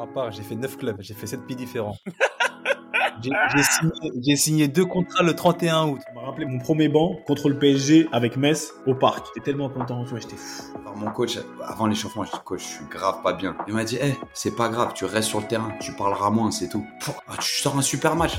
[0.00, 1.96] Moi, à part, j'ai fait 9 clubs, j'ai fait 7 pays différents.
[3.22, 6.00] J'ai signé, signé, deux contrats le 31 août.
[6.06, 9.26] Ça m'a rappelé mon premier banc contre le PSG avec Metz au parc.
[9.26, 10.72] J'étais tellement content, tu vois, j'étais fou.
[10.80, 13.54] Alors mon coach, avant l'échauffement, je dis coach, je suis grave pas bien.
[13.68, 16.50] Il m'a dit, hé, c'est pas grave, tu restes sur le terrain, tu parleras moins,
[16.50, 16.86] c'est tout.
[17.28, 18.38] Ah, tu sors un super match.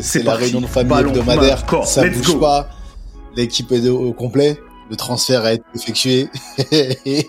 [0.01, 1.63] c'est la réunion de famille hebdomadaire.
[1.85, 2.69] Ça bouge pas.
[3.35, 4.59] L'équipe est au complet.
[4.89, 6.29] Le transfert a été effectué.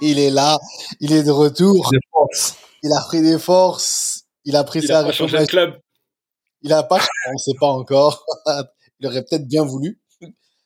[0.03, 0.59] il est là.
[1.01, 1.91] Il est de retour.
[2.83, 4.25] Il a pris des forces.
[4.45, 5.79] Il a pris il sa a pas changé de club.
[6.63, 6.99] Il a pas,
[7.33, 8.25] on sait pas encore.
[9.01, 10.01] il aurait peut-être bien voulu.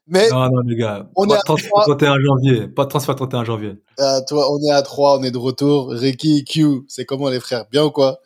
[0.06, 1.08] Mais non, non, les gars.
[1.16, 2.68] On pas est de transfert 31 janvier.
[2.68, 3.74] Pas de transfert 31 janvier.
[3.98, 5.90] Euh, toi, on est à 3, on est de retour.
[5.90, 7.66] Ricky, Q, c'est comment les frères?
[7.70, 8.20] Bien ou quoi?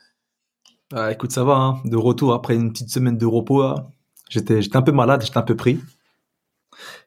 [0.94, 1.54] Ah, Écoute, ça va.
[1.54, 1.80] Hein.
[1.84, 3.64] De retour après une petite semaine de repos.
[4.28, 5.80] J'étais, j'étais un peu malade, j'étais un peu pris.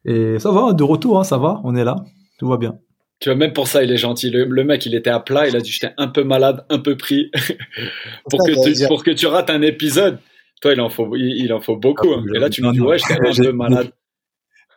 [0.06, 1.96] Et ça va, de retour, hein, ça va, on est là,
[2.38, 2.78] tout va bien.
[3.20, 4.30] Tu vois, même pour ça, il est gentil.
[4.30, 6.98] Le, mec, il était à plat, il a dit j'étais un peu malade, un peu
[6.98, 7.32] pris.
[8.30, 10.20] pour, que tu, pour que tu rates un épisode,
[10.62, 12.12] toi, il en faut, il, en faut beaucoup.
[12.12, 12.26] Hein.
[12.36, 13.92] Et là, tu me dis, ouais, j'étais un peu malade.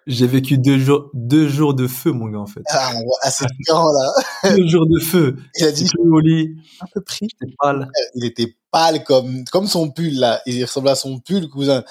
[0.06, 2.62] J'ai vécu deux jours, deux jours de feu, mon gars, en fait.
[2.68, 4.54] Ah, ouais, c'est différent, là.
[4.56, 5.36] deux jours de feu.
[5.58, 6.54] Il a dit, au lit.
[6.80, 7.28] Un peu pris.
[7.58, 7.88] pâle.
[8.14, 10.40] Il était pâle comme, comme son pull, là.
[10.46, 11.82] Il ressemblait à son pull, cousin.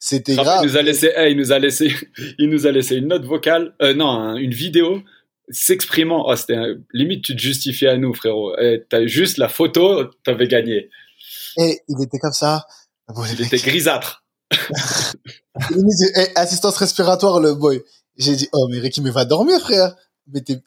[0.00, 0.60] C'était grave.
[0.64, 1.94] Il nous a laissé, il nous a laissé,
[2.38, 5.02] il nous a laissé une note vocale, euh, non, une vidéo
[5.48, 6.28] s'exprimant.
[6.28, 6.58] Oh, c'était
[6.92, 8.54] limite, tu te justifiais à nous, frérot.
[8.58, 10.90] Eh, t'as juste la photo, t'avais gagné.
[11.58, 12.66] Et il était comme ça.
[13.32, 14.24] il était grisâtre.
[16.34, 17.82] Assistance respiratoire, le boy.
[18.16, 19.94] J'ai dit, oh, mais Ricky, mais va dormir, frère.
[20.28, 20.62] Mais t'es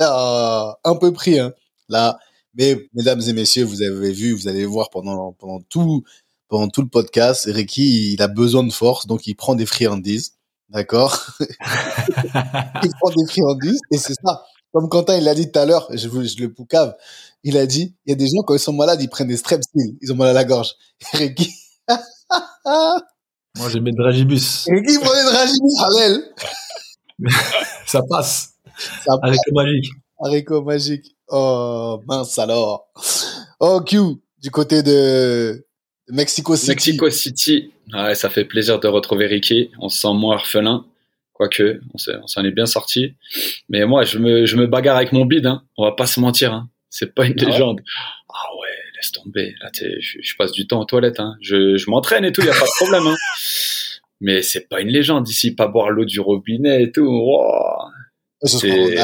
[0.00, 1.52] oh, un peu pris, hein.
[1.88, 2.18] Là.
[2.54, 6.02] Mais, mesdames et messieurs, vous avez vu, vous allez voir pendant, pendant tout,
[6.48, 10.34] pendant tout le podcast, Ricky, il a besoin de force, donc il prend des friandises.
[10.68, 11.18] D'accord?
[11.40, 14.42] Il prend des friandises, et c'est ça.
[14.72, 16.96] Comme Quentin, il l'a dit tout à l'heure, je, je le poucave,
[17.44, 19.36] il a dit, il y a des gens, quand ils sont malades, ils prennent des
[19.36, 20.74] strepsils, ils ont mal à la gorge.
[21.12, 21.52] Ricky...
[23.58, 24.66] Moi, j'ai mis de Dragibus.
[24.68, 26.22] Ricky prend des Dragibus, Halel
[27.86, 28.54] Ça passe.
[29.04, 29.90] Ça Haricot magique.
[30.18, 31.16] Haricot magique.
[31.28, 32.88] Oh, mince alors.
[33.60, 33.98] Oh, Q,
[34.42, 35.64] du côté de
[36.08, 36.70] Mexico City.
[36.70, 37.72] Mexico City.
[37.92, 39.70] Ouais, ça fait plaisir de retrouver Ricky.
[39.78, 40.84] On se sent moins orphelin.
[41.32, 43.14] Quoique, on s'en est bien sorti.
[43.68, 45.46] Mais moi, je me, je me bagarre avec mon bide.
[45.46, 45.62] Hein.
[45.76, 46.52] On va pas se mentir.
[46.52, 46.68] Hein.
[46.88, 47.80] C'est pas une ah légende.
[48.28, 48.61] Ah ouais,
[49.02, 49.54] laisse tomber.
[49.60, 51.20] Là, je, je, passe du temps aux toilettes.
[51.20, 51.36] Hein.
[51.40, 52.40] Je, je m'entraîne et tout.
[52.40, 53.06] Il y a pas de problème.
[53.06, 53.16] Hein.
[54.20, 55.54] Mais c'est pas une légende ici.
[55.54, 57.06] Pas boire l'eau du robinet et tout.
[57.06, 57.90] Wow.
[58.44, 58.96] C'est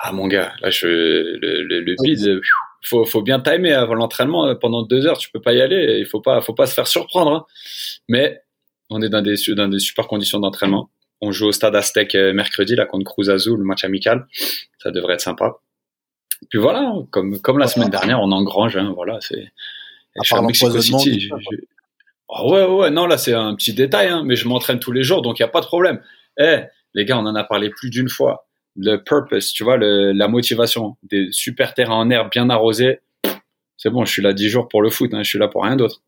[0.00, 2.40] ah mon gars, là je le, le, le bide,
[2.84, 4.46] faut, faut bien timer avant l'entraînement.
[4.46, 5.98] Euh, pendant deux heures, tu peux pas y aller.
[5.98, 7.32] Il faut pas, faut pas se faire surprendre.
[7.32, 7.46] Hein.
[8.08, 8.40] Mais
[8.90, 10.90] on est dans des, dans des super conditions d'entraînement.
[11.20, 14.26] On joue au stade Aztec euh, mercredi, là, contre Cruz Azul, le match amical.
[14.78, 15.56] Ça devrait être sympa.
[16.50, 19.52] Puis voilà, comme, comme la semaine dernière, on engrange, hein, voilà, c'est,
[20.22, 21.30] je suis Mexico City.
[22.28, 25.02] Oh, ouais, ouais, non, là, c'est un petit détail, hein, mais je m'entraîne tous les
[25.02, 26.02] jours, donc il n'y a pas de problème.
[26.38, 26.58] Eh,
[26.94, 28.46] les gars, on en a parlé plus d'une fois
[28.76, 33.00] le purpose, tu vois, le, la motivation, des super terrains en herbe bien arrosés.
[33.76, 35.64] C'est bon, je suis là dix jours pour le foot, hein, je suis là pour
[35.64, 36.02] rien d'autre.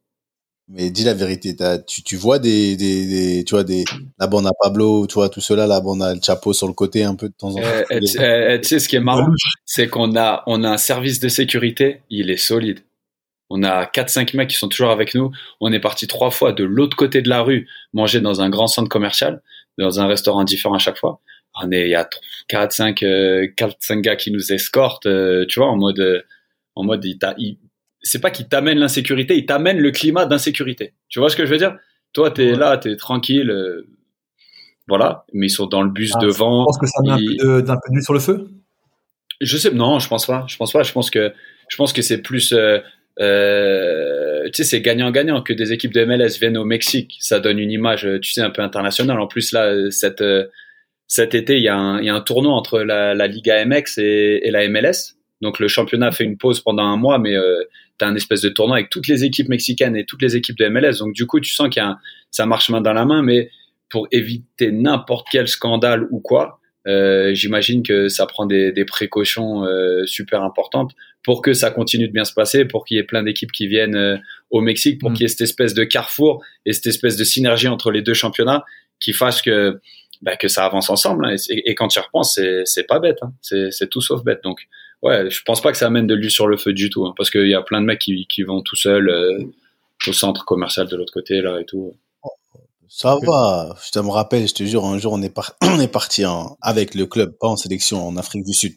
[0.72, 3.84] Mais dis la vérité, tu, tu vois des, des, des, tu vois des,
[4.18, 6.72] la bande à Pablo, tu vois tout cela, la bande à le chapeau sur le
[6.72, 7.62] côté un peu de temps en temps.
[7.90, 9.26] Eh, tu sais ce qui est marrant,
[9.64, 12.80] c'est qu'on a, on a un service de sécurité, il est solide.
[13.48, 15.32] On a quatre cinq mecs qui sont toujours avec nous.
[15.60, 18.68] On est parti trois fois de l'autre côté de la rue manger dans un grand
[18.68, 19.42] centre commercial,
[19.76, 21.20] dans un restaurant différent à chaque fois
[21.62, 22.08] on est il y a
[22.48, 23.04] 4 5
[23.56, 26.22] 4 5 gars qui nous escortent euh, tu vois en mode euh,
[26.74, 27.18] en mode il,
[28.02, 31.50] c'est pas qu'ils t'amènent l'insécurité ils t'amènent le climat d'insécurité tu vois ce que je
[31.50, 31.76] veux dire?
[32.12, 33.86] Toi t'es es là t'es tranquille euh,
[34.88, 37.16] voilà mais ils sont dans le bus ah, devant je pense que ça met un
[37.16, 38.48] peu peu d'huile sur le feu?
[39.40, 41.32] Je sais non je pense pas je pense pas je pense que
[41.68, 46.38] je pense que c'est plus euh, tu sais, c'est gagnant-gagnant que des équipes de MLS
[46.40, 47.18] viennent au Mexique.
[47.20, 49.20] Ça donne une image, tu sais, un peu internationale.
[49.20, 50.24] En plus, là, cette,
[51.10, 53.64] cet été, il y, a un, il y a un tournoi entre la, la Liga
[53.64, 55.16] MX et, et, la MLS.
[55.40, 57.64] Donc le championnat fait une pause pendant un mois, mais euh,
[58.00, 60.58] tu as un espèce de tournoi avec toutes les équipes mexicaines et toutes les équipes
[60.58, 60.98] de MLS.
[60.98, 61.98] Donc du coup, tu sens qu'il y a un,
[62.30, 63.50] ça marche main dans la main, mais
[63.88, 69.64] pour éviter n'importe quel scandale ou quoi, euh, j'imagine que ça prend des, des précautions
[69.64, 70.92] euh, super importantes
[71.22, 73.66] pour que ça continue de bien se passer, pour qu'il y ait plein d'équipes qui
[73.66, 74.16] viennent euh,
[74.50, 75.14] au Mexique, pour mm.
[75.14, 78.14] qu'il y ait cette espèce de carrefour et cette espèce de synergie entre les deux
[78.14, 78.64] championnats
[78.98, 79.78] qui fasse que
[80.22, 81.26] bah, que ça avance ensemble.
[81.26, 81.36] Hein.
[81.48, 83.32] Et, quand tu y repenses, c'est pas bête, hein.
[83.42, 84.40] c'est tout sauf bête.
[84.42, 84.66] Donc
[85.02, 87.14] ouais, je pense pas que ça amène de l'huile sur le feu du tout, hein,
[87.16, 89.44] parce qu'il y a plein de mecs qui, qui vont tout seuls euh,
[90.06, 91.94] au centre commercial de l'autre côté là et tout.
[92.88, 93.76] Ça va.
[93.86, 95.32] Je te me rappelle, je te jure, un jour on est,
[95.62, 96.56] on est parti en...
[96.60, 98.74] avec le club, pas en sélection, en Afrique du Sud,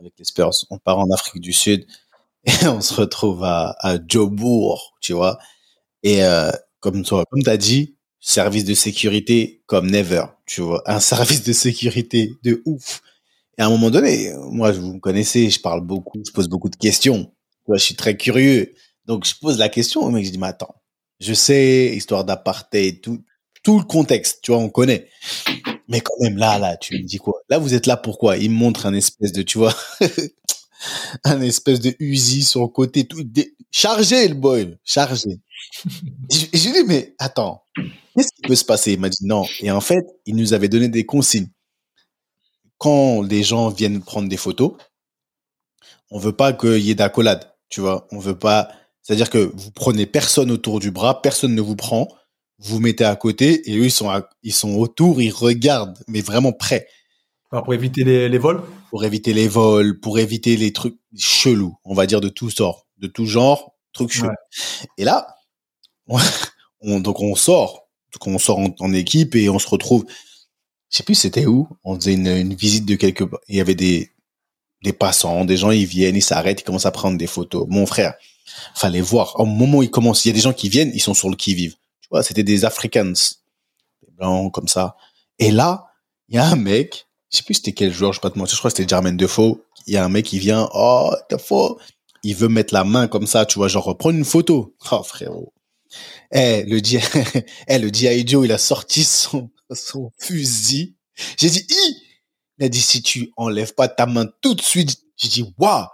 [0.00, 0.50] avec les Spurs.
[0.70, 1.86] On part en Afrique du Sud
[2.44, 5.38] et on se retrouve à, à Jobourg, tu vois.
[6.02, 6.50] Et euh,
[6.80, 11.52] comme toi, comme t'as dit, service de sécurité comme never, tu vois, un service de
[11.52, 13.02] sécurité de ouf.
[13.58, 16.70] Et à un moment donné, moi, vous me connaissez, je parle beaucoup, je pose beaucoup
[16.70, 17.32] de questions.
[17.68, 18.74] Moi, je suis très curieux.
[19.06, 20.74] Donc, je pose la question au mec, je dis, mais attends,
[21.20, 23.22] je sais, histoire d'apartheid, tout,
[23.62, 25.08] tout le contexte, tu vois, on connaît.
[25.88, 27.42] Mais quand même, là, là, tu me dis quoi?
[27.48, 29.74] Là, vous êtes là pourquoi Il me montre un espèce de, tu vois,
[31.24, 33.24] un espèce de Uzi sur le côté, tout
[33.70, 35.40] chargé, le boy, chargé.
[36.30, 38.92] je, je lui dis, mais attends, qu'est-ce qui peut se passer?
[38.92, 39.44] Il m'a dit non.
[39.60, 41.48] Et en fait, il nous avait donné des consignes.
[42.82, 44.72] Quand les gens viennent prendre des photos,
[46.10, 48.08] on veut pas qu'il y ait d'accolade, tu vois.
[48.10, 52.08] On veut pas, c'est-à-dire que vous prenez personne autour du bras, personne ne vous prend
[52.62, 54.10] vous mettez à côté et eux ils sont
[54.42, 56.86] ils sont autour, ils regardent, mais vraiment près.
[57.50, 58.62] pour éviter les, les, vols?
[58.90, 62.86] Pour éviter les vols, pour éviter les trucs chelous, on va dire de tout sort,
[62.98, 64.30] de tout genre, trucs chelous.
[64.96, 65.26] Et là,
[66.80, 70.06] on, donc on sort, donc on sort en, équipe et on se retrouve.
[70.92, 71.68] Je sais plus c'était où.
[71.82, 73.24] On faisait une, une visite de quelque.
[73.48, 74.10] Il y avait des
[74.84, 77.66] des passants, des gens ils viennent, ils s'arrêtent, ils commencent à prendre des photos.
[77.68, 78.14] Mon frère,
[78.74, 79.38] fallait voir.
[79.40, 81.30] Au moment où ils commencent, il y a des gens qui viennent, ils sont sur
[81.30, 81.74] le qui vive
[82.20, 83.12] c'était des Africans,
[84.02, 84.96] des blancs comme ça.
[85.38, 85.86] Et là,
[86.28, 88.38] il y a un mec, je sais plus c'était quel joueur, je vais pas te
[88.38, 89.62] mentir, je crois que c'était Jermaine Defoe.
[89.86, 91.78] Il y a un mec qui vient, oh, Defoe,
[92.22, 94.76] il veut mettre la main comme ça, tu vois, genre prendre une photo.
[94.90, 95.54] Oh frérot.
[96.30, 97.00] Eh, le G...
[97.68, 98.26] eh, le G.I.
[98.26, 100.96] Joe, il a sorti son, son fusil.
[101.38, 101.66] J'ai dit,
[102.58, 105.86] il a dit, si tu enlèves pas ta main tout de suite, j'ai dit, waouh!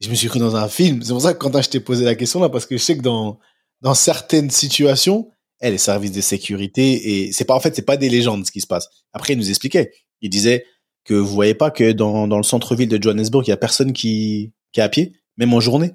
[0.00, 1.02] Je me suis cru dans un film.
[1.02, 2.96] C'est pour ça que quand je t'ai posé la question là, parce que je sais
[2.96, 3.38] que dans,
[3.82, 5.30] dans certaines situations,
[5.60, 8.50] eh, les services de sécurité et c'est pas en fait c'est pas des légendes ce
[8.50, 8.88] qui se passe.
[9.12, 9.92] Après il nous expliquait,
[10.22, 10.64] il disait
[11.04, 13.92] que vous voyez pas que dans, dans le centre-ville de Johannesburg, il y a personne
[13.92, 15.92] qui qui est à pied, même en journée.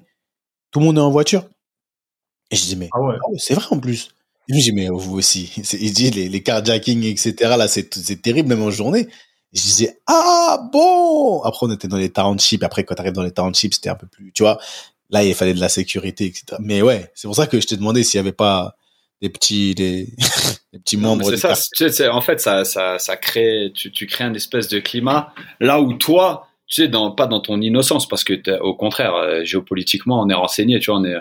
[0.70, 1.48] Tout le monde est en voiture.
[2.52, 3.16] Et je dis mais ah ouais.
[3.20, 4.14] Ah c'est vrai en plus.
[4.48, 5.52] Et je dis mais vous aussi.
[5.80, 9.08] Il dit les, les carjacking etc là c'est c'est terrible même en journée.
[9.52, 11.42] Je disais ah bon.
[11.42, 12.62] Après on était dans les townships.
[12.62, 14.58] Après quand t'arrives dans les townships c'était un peu plus tu vois
[15.10, 17.76] là il fallait de la sécurité etc mais ouais c'est pour ça que je t'ai
[17.76, 18.76] demandé s'il y avait pas
[19.22, 20.08] des petits des,
[20.72, 24.06] des petits membres c'est ça tu sais, en fait ça ça ça crée tu, tu
[24.06, 28.08] crées un espèce de climat là où toi tu sais dans pas dans ton innocence
[28.08, 31.16] parce que au contraire euh, géopolitiquement on est renseigné tu vois on est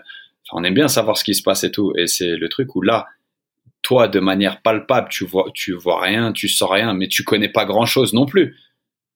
[0.51, 2.81] on aime bien savoir ce qui se passe et tout et c'est le truc où
[2.81, 3.07] là
[3.81, 7.49] toi de manière palpable tu vois tu vois rien tu sens rien mais tu connais
[7.49, 8.55] pas grand chose non plus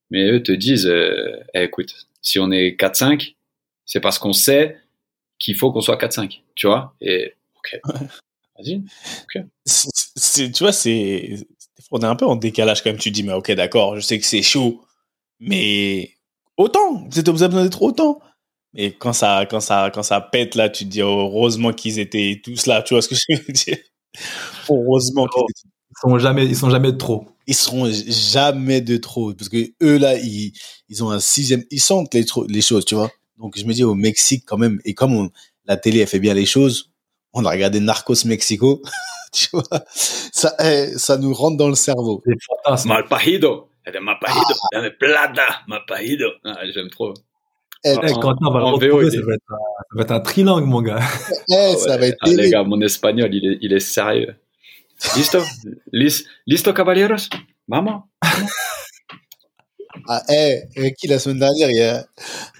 [0.09, 3.35] mais eux te disent euh, eh, écoute si on est 4 5
[3.85, 4.77] c'est parce qu'on sait
[5.39, 6.93] qu'il faut qu'on soit 4-5, tu vois?
[7.01, 7.81] Et ok,
[8.57, 8.83] vas-y.
[10.51, 11.47] Tu vois, c'est
[11.91, 12.99] on est un peu en décalage quand même.
[12.99, 14.83] Tu dis mais ok, d'accord, je sais que c'est chaud,
[15.39, 16.11] mais
[16.57, 17.07] autant.
[17.09, 18.21] Vous avez besoin d'être autant.
[18.73, 22.39] Mais quand ça, quand ça, quand ça pète là, tu te dis heureusement qu'ils étaient
[22.43, 22.81] tous là.
[22.83, 23.77] Tu vois ce que je veux dire?
[24.69, 27.27] Heureusement qu'ils ils sont jamais, ils sont jamais de trop.
[27.47, 30.53] Ils seront jamais de trop parce que eux là, ils,
[30.87, 33.11] ils ont un sixième, ils sentent les, les choses, tu vois?
[33.37, 35.29] Donc je me dis au Mexique quand même, et comme
[35.65, 36.91] la télé elle fait bien les choses,
[37.33, 38.81] on a regardé Narcos Mexico,
[39.33, 39.63] tu vois,
[39.95, 42.21] ça, eh, ça nous rentre dans le cerveau.
[42.85, 43.69] Mal pajido,
[44.01, 44.89] mal pajido, ah.
[44.99, 46.29] plata, mal pajido.
[46.43, 47.13] Ah, J'aime trop.
[47.85, 50.65] Eh, eh, quand on va le retrouver, ça, va être, ça va être un trilingue,
[50.65, 50.99] mon gars.
[51.49, 54.35] Eh, ça va être ah, les gars, mon espagnol, il est, il est sérieux.
[55.15, 55.39] Listo?
[56.47, 57.29] Listo, caballeros?
[57.67, 58.03] Maman?
[60.07, 61.97] Ah, eh, hey, qui la semaine dernière, il y a,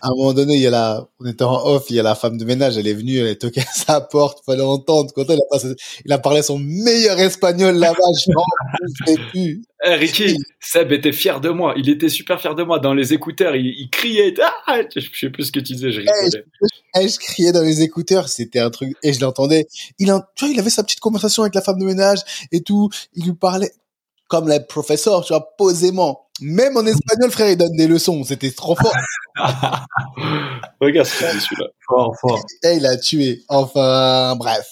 [0.01, 2.03] à un moment donné, il y a la, on était en off, il y a
[2.03, 5.11] la femme de ménage, elle est venue, elle a toqué à sa porte, fallait entendre.
[5.13, 9.61] Quand elle a passé, il a parlé son meilleur espagnol là-bas, je m'en plus.
[9.85, 11.73] Eh, Ricky, Seb était fier de moi.
[11.77, 12.79] Il était super fier de moi.
[12.79, 14.33] Dans les écouteurs, il, il criait.
[14.67, 16.43] Ah, je sais plus ce que tu disais, je rigolais.
[16.95, 18.27] Eh, je, je, criais dans les écouteurs.
[18.27, 19.67] C'était un truc, et je l'entendais.
[19.97, 22.19] Il, tu vois, il avait sa petite conversation avec la femme de ménage
[22.51, 22.89] et tout.
[23.13, 23.71] Il lui parlait
[24.29, 26.27] comme les professeurs, tu vois, posément.
[26.41, 28.23] Même en espagnol, frère, il donne des leçons.
[28.23, 28.93] C'était trop fort.
[30.79, 31.67] Regarde ce celui-là.
[31.87, 32.39] Fort, fort.
[32.63, 33.43] Et il a tué.
[33.49, 34.67] Enfin, bref.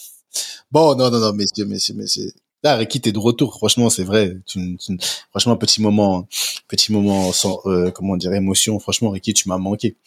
[0.72, 2.32] Bon, non, non, non, messieurs, messieurs, messieurs.
[2.64, 3.56] Là, Ricky, t'es de retour.
[3.58, 4.38] Franchement, c'est vrai.
[4.46, 4.98] Tu, tu-
[5.32, 6.28] franchement, petit moment,
[6.68, 8.80] petit moment sans, euh, comment dire, émotion.
[8.80, 9.98] Franchement, Ricky, tu m'as manqué.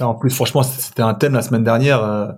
[0.00, 2.28] En plus, franchement, c'était un thème la semaine dernière, euh,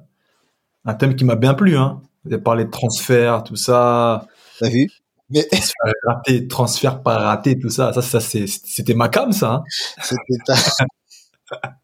[0.85, 1.77] un thème qui m'a bien plu.
[1.77, 2.01] Hein.
[2.25, 4.27] Vous avez parlé de transfert, tout ça,
[4.61, 4.89] T'as vu?
[5.35, 7.93] Mais transfert raté, transfert pas raté, tout ça.
[7.93, 9.53] Ça, ça c'était ma cam, ça.
[9.53, 9.63] Hein.
[10.01, 10.55] c'était ta...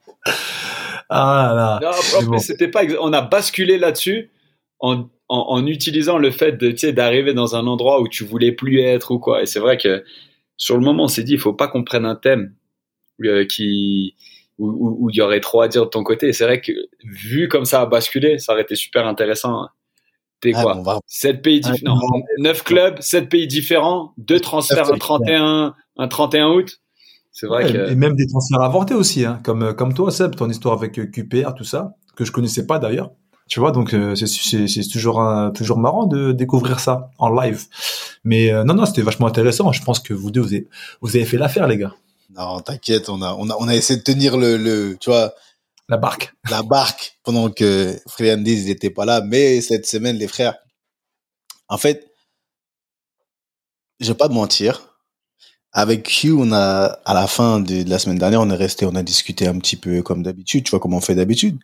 [1.12, 1.92] Ah là là.
[2.20, 2.38] Non, bon.
[2.38, 2.82] c'était pas.
[3.00, 4.30] On a basculé là-dessus
[4.78, 8.24] en, en, en utilisant le fait de, tu sais, d'arriver dans un endroit où tu
[8.24, 9.42] voulais plus être ou quoi.
[9.42, 10.04] Et c'est vrai que
[10.56, 12.54] sur le moment, on s'est dit, il faut pas qu'on prenne un thème
[13.24, 14.14] euh, qui
[14.58, 16.28] où, il y aurait trop à dire de ton côté.
[16.28, 19.66] Et c'est vrai que vu comme ça a basculé, ça aurait été super intéressant.
[20.40, 21.00] T'es Ah, quoi bon, va-
[21.42, 21.96] pays Ah, différents.
[21.96, 26.78] Non, neuf clubs, sept pays différents, deux transferts, un Neuf 31, un 31 août.
[27.32, 27.90] C'est vrai Ouais, que.
[27.90, 31.06] Et même des transferts avortés aussi, hein, comme, comme toi, Seb, ton histoire avec euh,
[31.06, 33.10] QPR, tout ça, que je connaissais pas d'ailleurs.
[33.48, 34.26] Tu vois, donc euh, c'est-
[34.92, 37.64] toujours, un- toujours marrant de découvrir ça en live.
[38.24, 39.72] Mais euh, non, non, c'était vachement intéressant.
[39.72, 40.68] Je pense que vous deux, vous avez,
[41.00, 41.94] vous avez fait l'affaire, les gars.
[42.36, 45.32] Non, t'inquiète, on a, on a, on a essayé de tenir le, le, tu vois,
[45.90, 46.32] La barque.
[46.48, 49.22] la barque pendant que Friandis n'était pas là.
[49.22, 50.56] Mais cette semaine, les frères,
[51.68, 52.14] en fait,
[53.98, 54.94] je vais pas te mentir.
[55.72, 58.94] Avec Q, on a, à la fin de, la semaine dernière, on est resté, on
[58.94, 61.58] a discuté un petit peu comme d'habitude, tu vois, comme on fait d'habitude.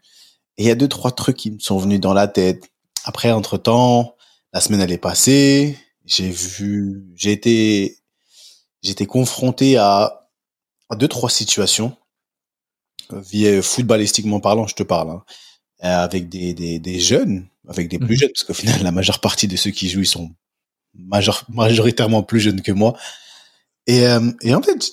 [0.59, 2.69] Et il y a deux, trois trucs qui me sont venus dans la tête.
[3.05, 4.17] Après, entre temps,
[4.53, 5.79] la semaine, elle est passée.
[6.05, 7.99] J'ai vu, j'ai été,
[8.83, 10.29] été confronté à,
[10.91, 11.97] à deux, trois situations
[13.13, 15.23] via footballistiquement parlant, je te parle, hein,
[15.85, 18.21] euh, avec des, des, des jeunes, avec des plus Mhm.
[18.21, 20.31] jeunes, parce qu'au final, la majeure partie de ceux qui jouent, ils sont
[20.95, 22.97] major- majoritairement plus jeunes que moi.
[23.87, 24.91] Et, euh, et en fait,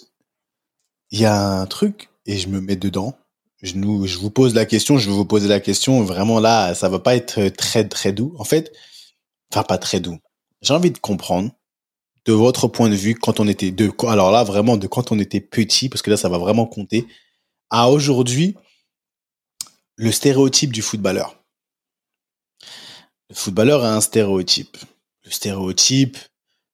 [1.12, 3.16] il y a un truc, et je me mets dedans.
[3.62, 6.04] Je, nous, je vous pose la question, je vais vous poser la question.
[6.04, 8.36] Vraiment là, ça va pas être très, très doux.
[8.38, 8.74] En fait,
[9.52, 10.18] enfin, pas très doux.
[10.62, 11.52] J'ai envie de comprendre
[12.26, 15.20] de votre point de vue quand on était de alors là vraiment de quand on
[15.20, 17.06] était petit parce que là ça va vraiment compter
[17.74, 18.56] à aujourd'hui
[19.96, 21.44] le stéréotype du footballeur.
[23.30, 24.78] Le footballeur a un stéréotype.
[25.26, 26.18] Le stéréotype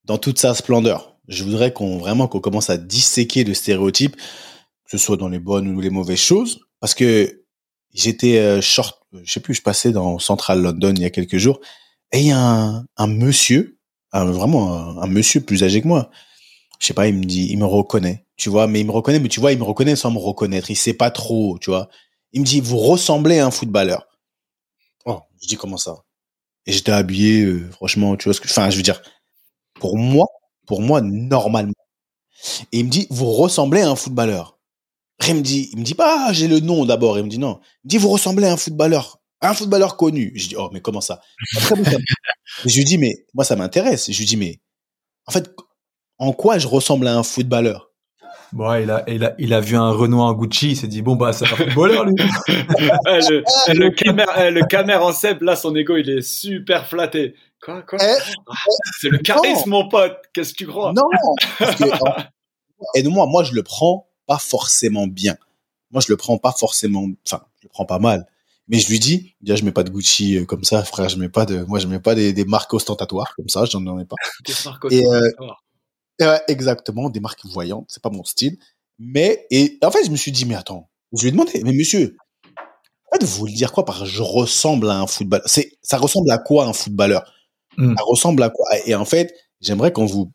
[0.03, 1.17] dans toute sa splendeur.
[1.29, 5.39] Je voudrais qu'on vraiment qu'on commence à disséquer le stéréotype, que ce soit dans les
[5.39, 7.45] bonnes ou les mauvaises choses, parce que
[7.93, 11.37] j'étais euh, short, je sais plus, je passais dans Central London il y a quelques
[11.37, 11.61] jours,
[12.11, 13.77] et il y a un, monsieur,
[14.11, 16.09] vraiment un, un monsieur plus âgé que moi.
[16.79, 19.19] Je sais pas, il me dit, il me reconnaît, tu vois, mais il me reconnaît,
[19.19, 20.71] mais tu vois, il me reconnaît sans me reconnaître.
[20.71, 21.89] Il sait pas trop, tu vois.
[22.31, 24.07] Il me dit, vous ressemblez à un footballeur.
[25.05, 25.97] Oh, je dis comment ça?
[26.65, 29.01] Et j'étais habillé, euh, franchement, tu vois ce que, enfin, je veux dire,
[29.75, 30.25] pour moi,
[30.65, 31.73] pour moi, normalement.
[32.71, 34.57] Et il me dit, vous ressemblez à un footballeur.
[35.27, 37.17] Il me dit, il me dit pas, ah, j'ai le nom d'abord.
[37.17, 37.59] Il me dit non.
[37.83, 40.31] Il me dit, vous ressemblez à un footballeur, à un footballeur connu.
[40.35, 41.19] Je dis, oh, mais comment ça?
[41.57, 41.75] Après,
[42.65, 44.09] je lui dis, mais moi, ça m'intéresse.
[44.09, 44.61] Je lui dis, mais
[45.25, 45.53] en fait,
[46.19, 47.88] en quoi je ressemble à un footballeur?
[48.51, 51.15] Bon, il a, il a, il a vu un Renoir Gucci, il s'est dit, bon,
[51.15, 52.15] bah, c'est un footballeur, lui.
[52.47, 56.21] Eh, le, eh, le, caméra, eh, le caméra en Seb, là, son ego, il est
[56.21, 57.35] super flatté.
[57.61, 58.53] Quoi, quoi Ah,
[58.99, 60.17] C'est le charisme, mon pote.
[60.33, 60.93] Qu'est-ce que tu crois?
[60.93, 61.03] Non,
[61.61, 62.15] en-
[62.95, 65.35] aide-moi, moi, je le prends pas forcément bien.
[65.91, 68.25] Moi, je le prends pas forcément, enfin, je le prends pas mal.
[68.67, 71.17] Mais je lui dis, déjà, je mets pas de Gucci euh, comme ça, frère, je
[71.17, 74.05] mets pas de, moi, je mets pas des, des marques ostentatoires comme ça, j'en ai
[74.05, 74.15] pas.
[74.45, 75.03] Que Marco Et,
[76.21, 78.57] euh, exactement, des marques voyantes, c'est pas mon style.
[78.99, 81.73] Mais, et en fait, je me suis dit, mais attends, je lui ai demandé, mais
[81.73, 82.17] monsieur,
[83.11, 86.29] en fait, vous voulez dire quoi par je ressemble à un footballeur C'est, ça ressemble
[86.31, 87.31] à quoi un footballeur?
[87.77, 87.95] Hmm.
[87.97, 88.65] Ça ressemble à quoi?
[88.85, 90.31] Et en fait, j'aimerais qu'on vous,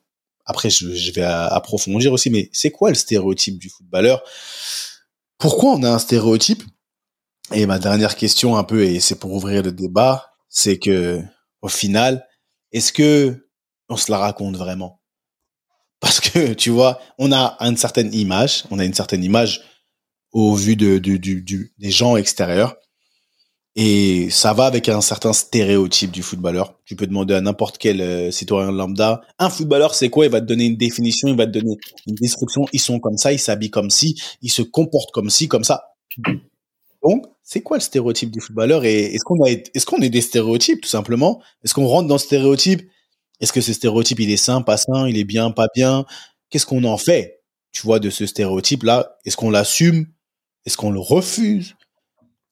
[0.46, 4.22] après, je, je vais a- approfondir aussi, mais c'est quoi le stéréotype du footballeur?
[5.38, 6.62] Pourquoi on a un stéréotype?
[7.52, 11.20] Et ma dernière question, un peu, et c'est pour ouvrir le débat, c'est que,
[11.62, 12.26] au final,
[12.72, 13.46] est-ce que
[13.88, 15.00] on se la raconte vraiment?
[16.04, 19.62] Parce que tu vois, on a une certaine image, on a une certaine image
[20.32, 22.76] au vu de, des gens extérieurs,
[23.74, 26.78] et ça va avec un certain stéréotype du footballeur.
[26.84, 30.26] Tu peux demander à n'importe quel euh, citoyen lambda, un footballeur c'est quoi?
[30.26, 31.74] Il va te donner une définition, il va te donner
[32.06, 32.66] une description.
[32.74, 35.84] Ils sont comme ça, ils s'habillent comme ci, ils se comportent comme ci, comme ça.
[37.02, 38.84] Donc, c'est quoi le stéréotype du footballeur?
[38.84, 41.40] Et est-ce qu'on a, est-ce qu'on est des stéréotypes tout simplement?
[41.64, 42.82] Est-ce qu'on rentre dans ce stéréotype
[43.40, 46.04] Est-ce que ce stéréotype il est sain, pas sain Il est bien, pas bien?
[46.50, 50.06] Qu'est-ce qu'on en fait Tu vois de ce stéréotype là Est-ce qu'on l'assume?
[50.66, 51.74] Est-ce qu'on le refuse?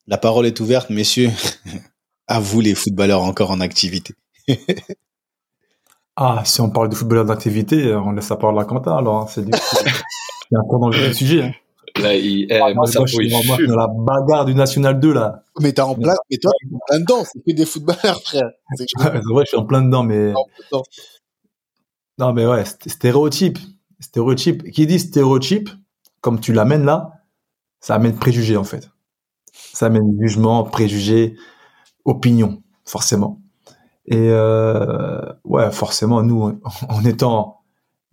[0.07, 1.31] La parole est ouverte, messieurs.
[2.27, 4.13] à vous les footballeurs encore en activité.
[6.15, 9.21] Ah, si on parle de footballeur d'activité, on laisse la parole à Quentin, alors.
[9.23, 11.41] hein, C'est lui qui qui est un peu dans le sujet.
[11.41, 11.51] hein.
[12.01, 15.13] Là, il, eh, Moi, moi, ça moi, je suis dans la bagarre du National 2,
[15.13, 15.43] là.
[15.61, 17.23] Mais t'es en plein, mais toi, t'es en plein dedans.
[17.23, 18.49] C'est que des footballeurs, frère.
[18.75, 20.33] C'est vrai, je suis en plein dedans, mais.
[22.17, 23.59] Non, mais ouais, sté- stéréotype.
[23.99, 24.71] Stéréotype.
[24.71, 25.69] Qui dit stéréotype,
[26.21, 27.11] comme tu l'amènes là,
[27.79, 28.89] ça amène préjugés, en fait.
[29.51, 31.35] Ça amène jugement, préjugés,
[32.05, 33.39] opinion, forcément.
[34.05, 36.41] Et euh, ouais, forcément, nous,
[36.89, 37.62] en- en étant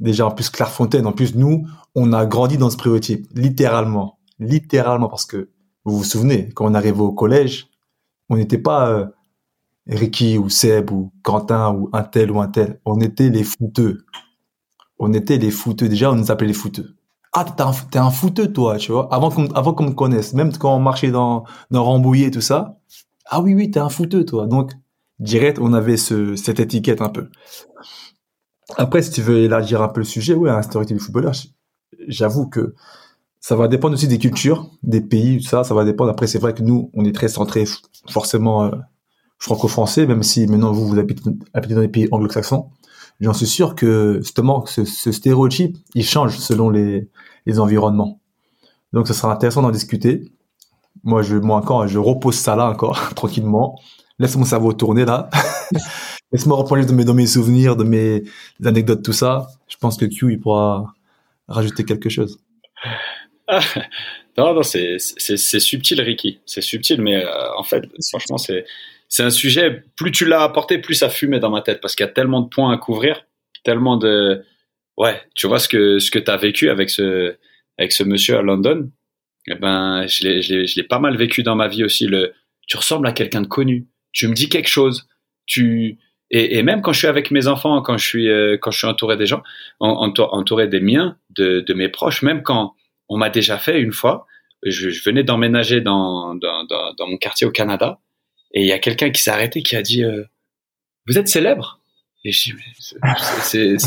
[0.01, 4.19] déjà en plus Clairefontaine, en plus, nous, on a grandi dans ce stéréotype, littéralement.
[4.39, 5.51] Littéralement, parce que
[5.85, 7.69] vous vous souvenez, quand on arrivait au collège,
[8.29, 9.07] on n'était pas euh,
[9.87, 12.81] Ricky ou Seb ou Quentin ou un tel ou un tel.
[12.85, 14.05] On était les fouteux.
[14.99, 15.89] On était les fouteux.
[15.89, 16.97] Déjà, on nous appelait les fouteux.
[17.33, 19.13] Ah, t'es un, t'es fouteux, toi, tu vois.
[19.13, 20.33] Avant qu'on, avant qu'on me connaisse.
[20.35, 22.79] Même quand on marchait dans, dans Rambouillet et tout ça.
[23.27, 24.47] Ah oui, oui, t'es un fouteux, toi.
[24.47, 24.73] Donc,
[25.19, 27.29] direct, on avait ce, cette étiquette un peu.
[28.77, 31.33] Après, si tu veux élargir un peu le sujet, ouais, un du footballeur,
[32.09, 32.75] j'avoue que
[33.41, 36.11] ça va dépendre aussi des cultures, des pays, tout ça, ça va dépendre.
[36.11, 37.65] Après, c'est vrai que nous, on est très centré
[38.09, 38.71] forcément euh,
[39.39, 42.71] franco-français, même si maintenant vous, vous habitez, dans des pays anglo-saxons.
[43.21, 47.09] J'en suis sûr que justement, ce, stéréotype, il change selon les,
[47.47, 48.21] les environnements.
[48.93, 50.31] Donc, ce sera intéressant d'en discuter.
[51.05, 53.79] Moi, je, moi encore, je repose ça là encore, tranquillement.
[54.19, 55.31] Laisse mon cerveau tourner là.
[56.33, 58.23] Laisse-moi replonger dans mes, dans mes souvenirs, de mes
[58.65, 59.49] anecdotes, tout ça.
[59.69, 60.95] Je pense que Q, il pourra
[61.49, 62.39] rajouter quelque chose.
[63.49, 63.61] Ah,
[64.39, 66.39] non, non, c'est subtil, Ricky.
[66.47, 68.65] C'est subtil, mais euh, en fait, franchement, c'est
[69.19, 69.85] un sujet.
[69.97, 72.41] Plus tu l'as apporté, plus ça fumait dans ma tête parce qu'il y a tellement
[72.41, 73.27] de points à couvrir,
[73.65, 74.45] tellement de.
[74.97, 77.37] Ouais, tu vois ce que ce que t'as vécu avec ce
[77.79, 78.91] avec ce monsieur à London.
[79.47, 82.07] Eh ben, je l'ai pas mal vécu dans ma vie aussi.
[82.07, 82.35] Le,
[82.69, 83.89] tu ressembles à quelqu'un de connu.
[84.13, 85.09] Tu me dis quelque chose.
[85.47, 85.99] Tu
[86.31, 88.87] et, même quand je suis avec mes enfants, quand je suis euh, quand je suis
[88.87, 89.43] entouré des gens,
[89.81, 92.75] en- entour- entouré des miens, de, mes proches, même quand
[93.09, 94.27] on m'a déjà fait une fois.
[94.63, 97.99] Je, venais d'emménager dans, dans, mon quartier au Canada
[98.53, 100.25] et il y a quelqu'un qui s'est arrêté qui a dit euh,
[101.07, 101.81] Vous êtes célèbre?
[102.25, 102.53] Et je dis
[103.43, 103.79] c'est-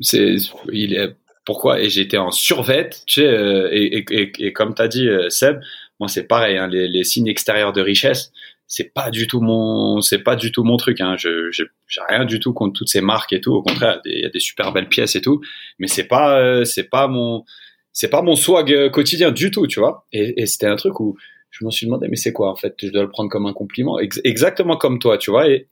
[0.00, 0.36] c'est
[0.72, 1.80] il est pourquoi?
[1.80, 5.60] Et j'étais en survette, tu sais, euh, et, et, comme tu as dit, Seb,
[5.98, 8.32] moi c'est pareil, hein, les signes extérieurs de richesse,
[8.70, 11.00] c'est pas du tout mon, c'est pas du tout mon truc.
[11.00, 11.16] Hein.
[11.18, 13.52] Je j'ai rien du tout contre toutes ces marques et tout.
[13.52, 15.40] Au contraire, il y a des super belles pièces et tout,
[15.80, 17.44] mais c'est pas, euh, c'est pas mon,
[17.92, 20.06] c'est pas mon swag euh, quotidien du tout, tu vois.
[20.12, 21.18] Et, et c'était un truc où
[21.50, 22.76] je me suis demandé, mais c'est quoi en fait?
[22.80, 25.48] Je dois le prendre comme un compliment, Ex- exactement comme toi, tu vois.
[25.48, 25.66] Et,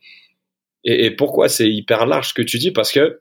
[0.82, 2.72] et, pourquoi c'est hyper large ce que tu dis?
[2.72, 3.20] Parce que,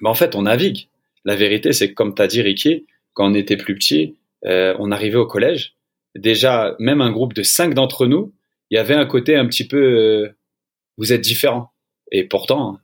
[0.00, 0.88] bah, en fait, on navigue.
[1.26, 4.74] La vérité, c'est que comme tu as dit, Ricky, quand on était plus petit, euh,
[4.78, 5.74] on arrivait au collège.
[6.14, 8.32] Déjà, même un groupe de cinq d'entre nous,
[8.70, 10.28] il y avait un côté un petit peu, euh,
[10.98, 11.70] vous êtes différents.
[12.12, 12.78] Et pourtant,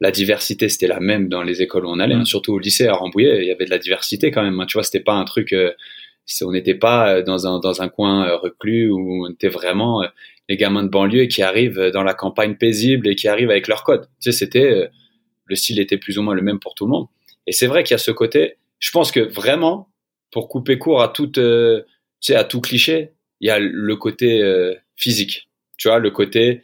[0.00, 2.20] la diversité, c'était la même dans les écoles où on allait, Mm.
[2.20, 2.24] hein.
[2.24, 4.58] surtout au lycée à Rambouillet, il y avait de la diversité quand même.
[4.60, 4.66] hein.
[4.66, 5.72] Tu vois, c'était pas un truc, euh,
[6.42, 10.02] on n'était pas euh, dans un dans un coin euh, reclus où on était vraiment
[10.02, 10.06] euh,
[10.48, 13.82] les gamins de banlieue qui arrivent dans la campagne paisible et qui arrivent avec leur
[13.84, 14.02] code.
[14.20, 14.86] Tu sais, c'était euh,
[15.46, 17.06] le style était plus ou moins le même pour tout le monde.
[17.46, 18.56] Et c'est vrai qu'il y a ce côté.
[18.78, 19.88] Je pense que vraiment,
[20.30, 21.82] pour couper court à toute, euh,
[22.20, 25.48] tu sais, à tout cliché, il y a le côté euh, physique.
[25.78, 26.62] Tu vois, le côté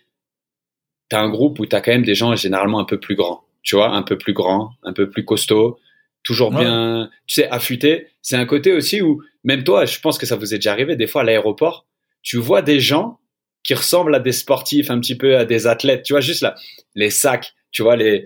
[1.09, 3.77] t'as un groupe où t'as quand même des gens généralement un peu plus grands, tu
[3.77, 5.79] vois, un peu plus grands, un peu plus costauds,
[6.25, 6.65] toujours Ouais.
[6.65, 8.09] bien, tu sais, affûtés.
[8.23, 10.97] C'est un côté aussi où, même toi, je pense que ça vous est déjà arrivé,
[10.97, 11.87] des fois à l'aéroport,
[12.23, 13.21] tu vois des gens
[13.63, 16.57] qui ressemblent à des sportifs, un petit peu à des athlètes, tu vois, juste là,
[16.97, 18.25] les sacs, tu vois, les,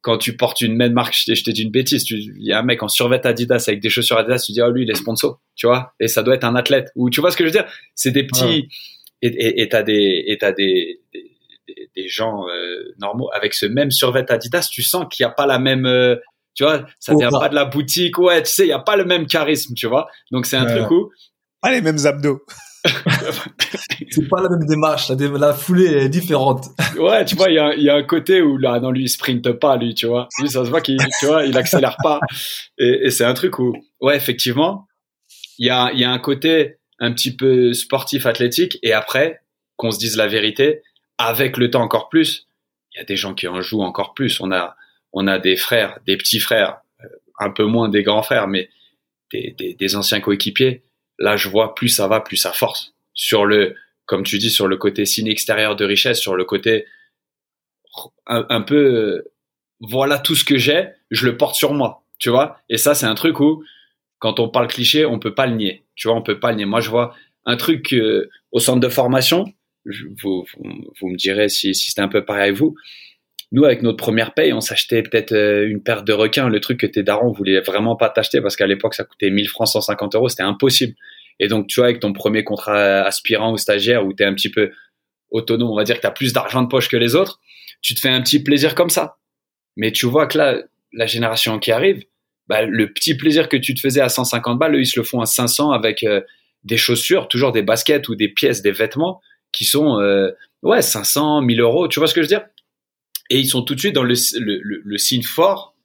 [0.00, 2.58] quand tu portes une même marque, je t'ai- dit une bêtise, tu- il y a
[2.60, 4.94] un mec en survêt Adidas avec des chaussures Adidas, tu dis, oh lui, il est
[4.94, 7.48] sponsor, tu vois, et ça doit être un athlète, ou tu vois ce que je
[7.48, 7.66] veux dire?
[7.96, 8.68] C'est des petits, Ouais.
[9.22, 11.30] Et et- et t'as des, et t'as des, des,
[11.68, 15.34] des- des gens euh, normaux avec ce même survêt Adidas, tu sens qu'il n'y a
[15.34, 16.16] pas la même, euh,
[16.54, 18.96] tu vois, ça vient pas de la boutique, ouais, tu sais, il n'y a pas
[18.96, 20.08] le même charisme, tu vois.
[20.30, 20.76] Donc c'est un Ouais.
[20.78, 21.10] truc où,
[21.62, 22.40] Ah, les mêmes abdos.
[24.10, 26.66] C'est pas la même démarche, la, dé- la foulée est différente.
[26.98, 29.02] ouais, tu vois, il y a, il y a un côté où là, non, lui,
[29.04, 30.28] il sprinte pas, lui, tu vois.
[30.40, 32.18] Lui, ça se voit qu'il, tu vois, il accélère pas.
[32.78, 34.86] Et, et c'est un truc où, ouais, effectivement,
[35.58, 39.40] il y a, il y a un côté un petit peu sportif, athlétique, et après,
[39.76, 40.82] qu'on se dise la vérité,
[41.18, 42.46] avec le temps encore plus,
[42.92, 44.40] il y a des gens qui en jouent encore plus.
[44.40, 44.76] On a,
[45.12, 47.08] on a des frères, des petits frères, euh,
[47.38, 48.68] un peu moins des grands frères, mais
[49.32, 50.82] des, des, des anciens coéquipiers.
[51.18, 52.94] Là, je vois plus ça va, plus ça force.
[53.14, 53.74] Sur le,
[54.06, 56.86] comme tu dis, sur le côté signe extérieur de richesse, sur le côté
[58.26, 59.32] un, peu, euh,
[59.80, 62.58] voilà tout ce que j'ai, je le porte sur moi, tu vois.
[62.68, 63.64] Et ça, c'est un truc où,
[64.18, 66.64] quand on parle cliché, on peut pas le nier, tu vois, on peut pas nier.
[66.64, 69.44] Moi, je vois un truc euh, au centre de formation,
[69.84, 70.44] vous,
[71.00, 72.74] vous, me direz si, c'était un peu pareil avec vous.
[73.52, 76.80] nous, avec notre première paye, on s'achetait peut-être euh, une paire de requins, le truc
[76.80, 80.14] que tes darons voulaient vraiment pas t'acheter parce qu'à l'époque, ça coûtait 1000 francs, 150
[80.14, 80.94] euros, c'était impossible.
[81.38, 84.34] Et donc, tu vois, avec ton premier contrat aspirant ou stagiaire où tu es un
[84.34, 84.70] petit peu
[85.30, 87.40] autonome, on va dire que tu as plus d'argent de poche que les autres,
[87.82, 89.16] tu te fais un petit plaisir comme ça.
[89.76, 92.04] Mais tu vois que là, la génération qui arrive,
[92.50, 95.04] bah, le petit plaisir que tu te faisais à 150 balles, eux, ils se le
[95.04, 96.20] font à 500 avec euh,
[96.64, 99.20] des chaussures, toujours des baskets ou des pièces, des vêtements
[99.52, 100.32] qui sont, euh,
[100.62, 101.86] ouais, 500, 1000 euros.
[101.86, 102.44] Tu vois ce que je veux dire?
[103.30, 105.76] Et ils sont tout de suite dans le, signe fort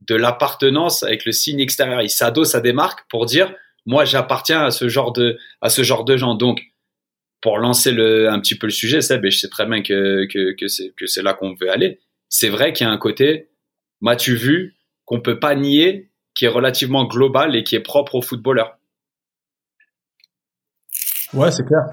[0.00, 2.00] de l'appartenance avec le signe extérieur.
[2.00, 5.82] Ils s'adossent à des marques pour dire, moi, j'appartiens à ce genre de, à ce
[5.82, 6.34] genre de gens.
[6.34, 6.62] Donc,
[7.42, 10.24] pour lancer le, un petit peu le sujet, Seb, et je sais très bien que,
[10.24, 12.00] que, que c'est là qu'on veut aller.
[12.30, 13.50] C'est vrai qu'il y a un côté,
[14.00, 18.22] m'as-tu vu, qu'on peut pas nier, qui est relativement global et qui est propre aux
[18.22, 18.78] footballeurs.
[21.34, 21.86] Ouais, c'est clair.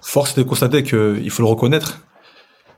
[0.00, 2.00] Force de constater qu'il faut le reconnaître.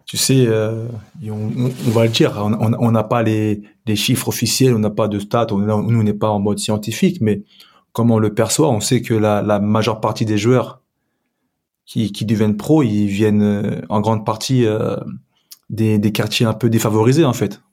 [0.07, 0.87] Tu sais, euh,
[1.27, 3.63] on, va le dire, on n'a pas les,
[3.95, 7.43] chiffres officiels, on n'a pas de stats, on, n'est pas en mode scientifique, mais
[7.93, 10.83] comme on le perçoit, on sait que la, majeure partie des joueurs
[11.87, 14.97] qui, deviennent pros, ils viennent euh, en grande partie euh,
[15.71, 17.64] des quartiers un peu défavorisés en fait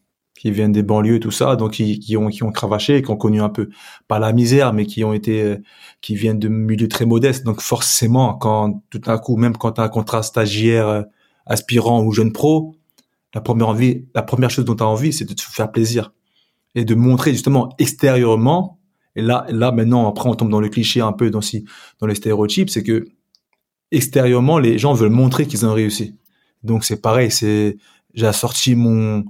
[0.42, 3.16] qui viennent des banlieues, tout ça, donc qui, qui ont qui ont cravaché, qui ont
[3.16, 3.70] connu un peu
[4.08, 5.58] pas la misère, mais qui ont été euh,
[6.02, 7.44] qui viennent de milieux très modestes.
[7.46, 11.04] Donc forcément, quand tout d'un coup, même quand tu as un contrat stagiaire, euh,
[11.46, 12.76] aspirant ou jeune pro,
[13.36, 16.12] la première envie, la première chose dont tu as envie, c'est de te faire plaisir
[16.74, 18.80] et de montrer justement extérieurement.
[19.16, 21.66] Et là, là maintenant, après, on tombe dans le cliché un peu dans si
[22.00, 23.06] dans les stéréotypes, c'est que
[23.92, 26.16] extérieurement, les gens veulent montrer qu'ils ont réussi.
[26.64, 27.78] Donc c'est pareil, c'est
[28.16, 29.26] j'ai sorti mon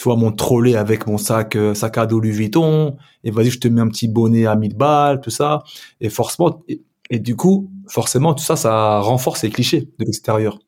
[0.00, 3.50] tu vois, mon trolley avec mon sac, euh, sac à dos Louis Vuitton, et vas-y,
[3.50, 5.62] je te mets un petit bonnet à 1000 balles, tout ça.
[6.00, 6.64] Et forcément,
[7.10, 10.58] et, du coup, forcément, tout ça, ça renforce les clichés de l'extérieur.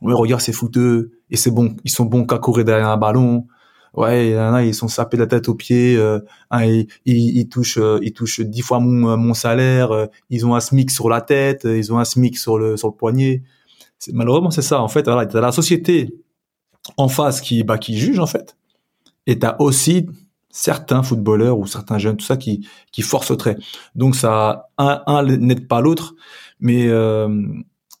[0.00, 3.46] Ouais, regarde, c'est fouteux, et c'est bon, ils sont bons qu'à courir derrière un ballon.
[3.92, 4.34] Ouais,
[4.66, 8.40] ils sont sapés la tête aux pieds, euh, hein, ils, ils, touchent, euh, ils touchent
[8.40, 12.06] dix fois mon, mon salaire, ils ont un SMIC sur la tête, ils ont un
[12.06, 13.42] SMIC sur le, sur le poignet.
[14.14, 15.04] Malheureusement, c'est ça, en fait.
[15.04, 16.14] Voilà, t'as la société
[16.96, 18.56] en face qui, bah, qui juge, en fait
[19.26, 20.06] et tu as aussi
[20.50, 23.56] certains footballeurs ou certains jeunes, tout ça, qui, qui forcent au trait.
[23.94, 26.14] Donc ça, un, un n'aide pas l'autre,
[26.58, 27.28] mais euh,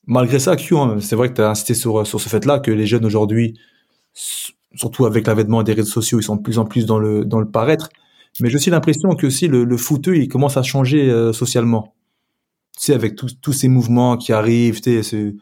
[0.06, 2.70] malgré ça, Q, hein, c'est vrai que tu as insisté sur, sur ce fait-là, que
[2.70, 3.58] les jeunes aujourd'hui,
[4.74, 7.40] surtout avec l'avènement des réseaux sociaux, ils sont de plus en plus dans le, dans
[7.40, 7.88] le paraître.
[8.40, 11.94] Mais j'ai aussi l'impression que aussi le, le footeux, il commence à changer euh, socialement.
[12.76, 15.36] Tu sais, avec tous, ces mouvements qui arrivent, tu sais,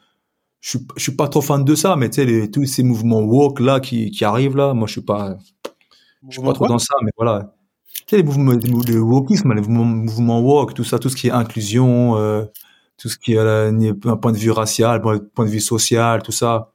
[0.61, 3.21] je suis, je suis pas trop fan de ça, mais tu sais, tous ces mouvements
[3.21, 5.37] woke là qui, qui arrivent là, moi je suis pas,
[6.27, 7.53] je suis pas trop dans ça, mais voilà.
[7.93, 11.27] Tu sais, les mouvements, le wokisme, les mouvements, mouvements woke, tout ça, tout ce qui
[11.27, 12.45] est inclusion, euh,
[12.97, 16.71] tout ce qui est un point de vue racial, point de vue social, tout ça.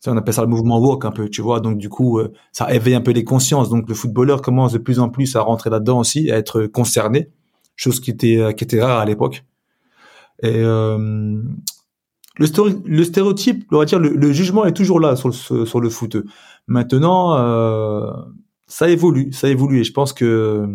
[0.00, 0.12] ça.
[0.12, 1.60] On appelle ça le mouvement woke un peu, tu vois.
[1.60, 3.68] Donc du coup, euh, ça éveille un peu les consciences.
[3.68, 7.30] Donc le footballeur commence de plus en plus à rentrer là-dedans aussi, à être concerné,
[7.76, 9.44] chose qui était qui était rare à l'époque.
[10.42, 11.42] Et euh,
[12.36, 15.90] le, le stéréotype, on va dire, le, jugement est toujours là sur le, sur le
[15.90, 16.16] foot.
[16.66, 18.10] Maintenant, euh,
[18.68, 20.68] ça évolue, ça évolue, et je pense que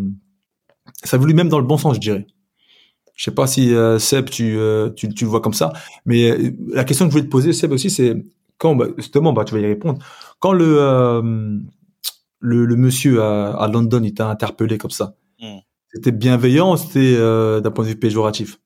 [1.03, 2.27] ça évolue même dans le bon sens, je dirais.
[3.15, 5.71] Je sais pas si euh, Seb, tu, euh, tu, tu, le vois comme ça,
[6.05, 8.15] mais euh, la question que je voulais te poser, Seb aussi, c'est
[8.57, 10.03] quand, bah, justement, bah, tu vas y répondre.
[10.39, 11.63] Quand le
[12.45, 15.59] le, le, monsieur à, à London, il t'a interpellé comme ça, hmm.
[15.93, 18.57] c'était bienveillant, c'était d'un point de vue péjoratif?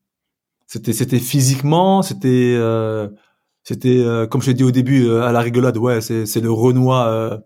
[0.68, 3.08] C'était c'était physiquement, c'était euh,
[3.64, 6.42] c'était euh, comme je l'ai dit au début euh, à la rigolade, ouais, c'est c'est
[6.42, 7.40] le Renoir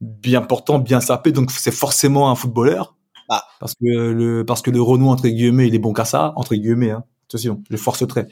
[0.00, 2.96] bien portant, bien sapé, donc c'est forcément un footballeur.
[3.28, 3.42] Ah.
[3.58, 6.54] Parce que le parce que le Renoir entre guillemets, il est bon qu'à ça entre
[6.54, 6.90] guillemets.
[6.90, 7.04] Hein.
[7.28, 8.28] Attention, je force trait.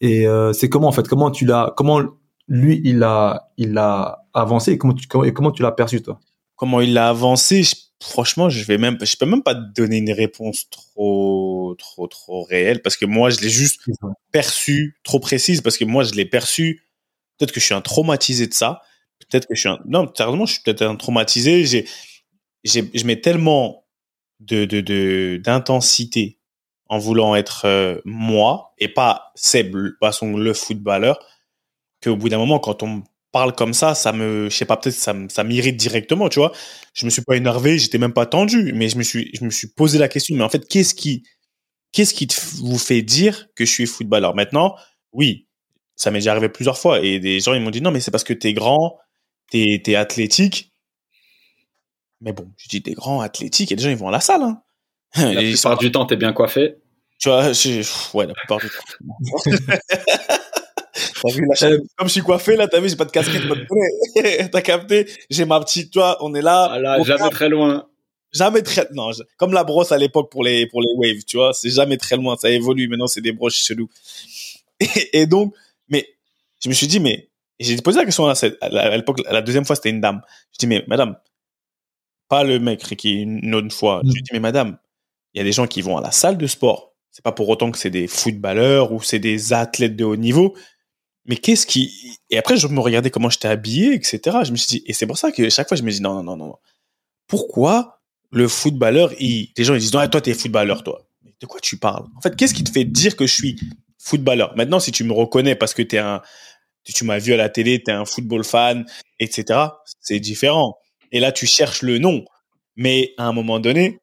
[0.00, 2.00] Et c'est comment en fait, comment tu l'as, comment
[2.46, 6.02] lui il a il a avancé et comment tu comment, et comment tu l'as perçu
[6.02, 6.20] toi?
[6.54, 7.64] Comment il a avancé
[8.02, 12.44] franchement, je vais même, je peux même pas te donner une réponse trop, trop, trop
[12.44, 13.80] réelle parce que moi, je l'ai juste
[14.32, 16.82] perçu trop précise parce que moi, je l'ai perçu.
[17.38, 18.82] Peut-être que je suis un traumatisé de ça.
[19.20, 21.64] Peut-être que je suis un, non, sérieusement, je suis peut-être un traumatisé.
[21.64, 21.86] J'ai,
[22.64, 23.86] je mets tellement
[24.40, 26.38] de, de, d'intensité
[26.88, 31.18] en voulant être euh, moi et pas Seb, façon le footballeur,
[32.02, 33.02] qu'au bout d'un moment, quand on
[33.32, 36.52] parle comme ça, ça me, je sais pas, peut-être ça, ça m'irrite directement, tu vois.
[36.94, 39.50] Je me suis pas énervé, j'étais même pas tendu, mais je me suis, je me
[39.50, 41.24] suis posé la question, mais en fait, qu'est-ce qui,
[41.92, 42.28] qu'est-ce qui
[42.58, 44.34] vous fait dire que je suis footballeur?
[44.34, 44.76] Maintenant,
[45.12, 45.46] oui,
[45.96, 48.10] ça m'est déjà arrivé plusieurs fois et des gens ils m'ont dit non, mais c'est
[48.10, 48.98] parce que t'es grand,
[49.50, 50.72] t'es, t'es athlétique.
[52.20, 54.42] Mais bon, je dis t'es grand, athlétique, et des gens ils vont à la salle.
[54.42, 54.62] Hein.
[55.16, 56.76] La plupart du temps, t'es bien coiffé.
[57.18, 57.50] Tu vois,
[58.14, 59.16] ouais, la plupart du temps.
[61.32, 64.46] Vu, Euh, comme je suis coiffé, là, t'as vu, j'ai pas de casquette, pas de.
[64.50, 65.06] T'as capté?
[65.30, 66.80] J'ai ma petite, toi, on est là.
[67.04, 67.86] Jamais très loin.
[68.32, 71.36] jamais très, non, je- comme la brosse à l'époque pour les, pour les waves, tu
[71.36, 72.88] vois, c'est jamais très loin, ça évolue.
[72.88, 73.88] Maintenant, c'est des broches chelous.
[74.80, 75.54] Et, et donc,
[75.88, 76.06] mais,
[76.62, 77.27] je me suis dit, mais,
[77.58, 80.22] et j'ai posé la question à, à l'époque, la deuxième fois, c'était une dame.
[80.52, 81.16] Je dis, mais madame,
[82.28, 84.00] pas le mec, Ricky, une autre fois.
[84.04, 84.78] Je lui dis, mais madame,
[85.34, 86.94] il y a des gens qui vont à la salle de sport.
[87.10, 90.56] C'est pas pour autant que c'est des footballeurs ou c'est des athlètes de haut niveau.
[91.24, 94.38] Mais qu'est-ce qui, et après, je me regardais comment j'étais habillé, etc.
[94.44, 96.14] Je me suis dit, et c'est pour ça que chaque fois, je me dis, non,
[96.14, 96.54] non, non, non.
[97.26, 101.06] Pourquoi le footballeur, il, les gens, ils disent, non, toi, t'es footballeur, toi.
[101.24, 102.06] Mais de quoi tu parles?
[102.16, 103.60] En fait, qu'est-ce qui te fait dire que je suis
[103.98, 104.54] footballeur?
[104.56, 106.22] Maintenant, si tu me reconnais parce que t'es un,
[106.92, 108.86] tu m'as vu à la télé, t'es un football fan,
[109.20, 109.60] etc.,
[110.00, 110.78] c'est différent.
[111.12, 112.24] Et là, tu cherches le nom.
[112.76, 114.00] Mais à un moment donné,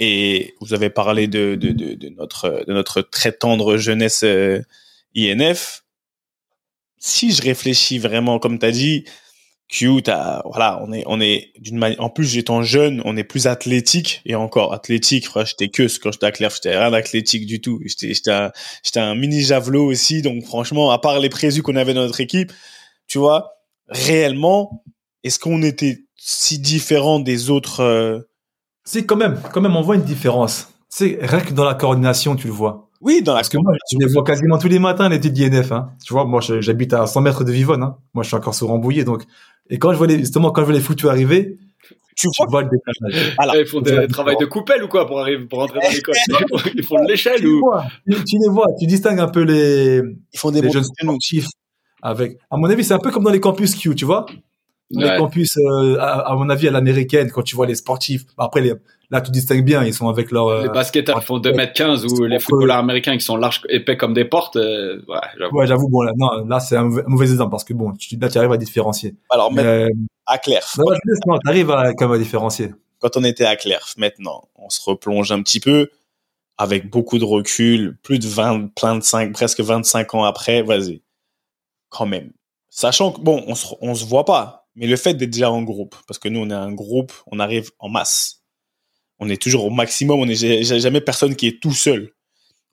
[0.00, 4.62] et vous avez parlé de, de, de, de notre, de notre très tendre jeunesse euh,
[5.14, 5.84] INF.
[6.98, 9.04] Si je réfléchis vraiment, comme tu as dit,
[9.70, 13.24] Q, t'as- voilà, on est, on est d'une manière, en plus, étant jeune, on est
[13.24, 17.60] plus athlétique et encore athlétique, j'étais que quand j'étais à Claire, j'étais rien d'athlétique du
[17.60, 17.80] tout.
[17.84, 18.50] J'étais, j'étais un,
[18.82, 22.20] j'étais un mini javelot aussi, donc franchement, à part les présus qu'on avait dans notre
[22.20, 22.52] équipe,
[23.06, 23.52] tu vois,
[23.88, 24.82] réellement,
[25.24, 28.20] est-ce qu'on était si différents des autres, euh,
[28.84, 30.68] C'est quand même, quand même, on voit une différence.
[30.88, 32.88] C'est rien que dans la coordination, tu le vois.
[33.00, 35.30] oui, dans la Parce que moi, je les vois quasiment tous les matins, les petits
[35.30, 35.70] d'INF.
[35.72, 35.92] Hein.
[36.04, 37.82] Tu vois, moi, j'habite à 100 mètres de Vivonne.
[37.82, 37.96] Hein.
[38.14, 39.04] Moi, je suis encore sur Rambouillet.
[39.04, 39.22] Donc,
[39.70, 41.58] et quand je vois les, justement, quand je vois les foutus arriver,
[42.16, 43.34] tu tu vois, vois le décalage.
[43.36, 43.56] voilà.
[43.58, 46.14] Ils font des travail de coupelle ou quoi pour arriver, pour rentrer dans l'école?
[46.74, 47.60] Ils font de l'échelle ou?
[47.60, 50.02] vois, tu, tu les vois, tu distingues un peu les,
[50.32, 51.46] ils font des les jeunes sportifs
[52.02, 54.26] avec, à mon avis, c'est un peu comme dans les campus Q, tu vois?
[54.90, 55.12] Dans Ouais.
[55.12, 58.24] Les campus, euh, à, à mon avis, à l'américaine, quand tu vois les sportifs.
[58.36, 58.72] Après, les,
[59.10, 62.24] là, tu distingues bien, ils sont avec leur, euh, Les basketteurs qui font 2m15 ou
[62.24, 65.56] les footballeurs américains qui sont larges, épais comme des portes, euh, ouais, j'avoue.
[65.56, 67.92] Ouais, j'avoue, bon, là, non, là, c'est un mauvais, un mauvais exemple parce que bon,
[67.92, 69.16] tu, là, tu arrives à différencier.
[69.30, 69.88] Alors, Mais, maintenant, euh,
[70.26, 70.76] à jeunesse,
[71.26, 72.72] non, t'arrives à, quand même à différencier.
[73.00, 75.90] quand on était à Claire, maintenant, on se replonge un petit peu
[76.56, 81.02] avec beaucoup de recul, plus de 20, plein de 5, presque 25 ans après, vas-y.
[81.88, 82.30] Quand même.
[82.68, 85.62] Sachant que, bon, on se, on se voit pas, mais le fait d'être déjà en
[85.62, 88.39] groupe, parce que nous, on est un groupe, on arrive en masse.
[89.20, 92.12] On est toujours au maximum, on est j'ai- j'ai jamais personne qui est tout seul.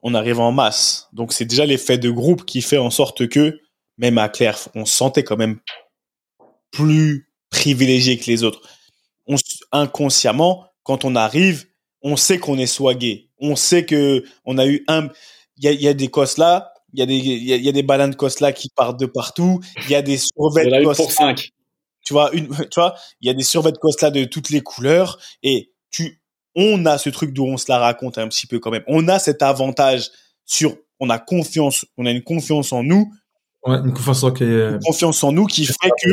[0.02, 1.08] On arrive en masse.
[1.14, 3.60] Donc, c'est déjà l'effet de groupe qui fait en sorte que,
[3.98, 5.60] même à Claire, on se sentait quand même
[6.72, 8.62] plus privilégié que les autres.
[9.26, 9.36] On,
[9.72, 11.66] inconsciemment, quand on arrive,
[12.02, 13.30] on sait qu'on est swagué.
[13.40, 15.10] On sait que on a eu un,
[15.58, 17.54] il y a, il y a des cosses là, il y a des, il y
[17.54, 19.60] a, il y a des bananes cosses là qui partent de partout.
[19.86, 21.50] Il y a des survêtements cosses pour 5.
[22.06, 25.20] tu vois une tu vois il y a des survêtements Costa de toutes les couleurs
[25.44, 26.22] et tu
[26.58, 28.84] on a ce truc d'où on se la raconte un petit peu quand même.
[28.88, 30.10] On a cet avantage
[30.46, 33.14] sur on a confiance on a une confiance en nous.
[33.66, 36.10] Ouais, une confiance en qui est, une confiance en nous qui fait que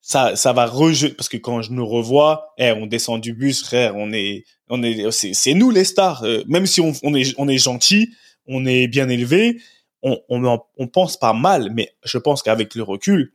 [0.00, 3.62] ça ça va rejeter parce que quand je nous revois eh, on descend du bus
[3.64, 6.24] frère on est on est c'est c'est nous les stars.
[6.24, 8.10] Euh, même si on, on est on est gentil
[8.46, 9.60] on est bien élevé
[10.02, 13.32] on on en- on pense pas mal mais je pense qu'avec le recul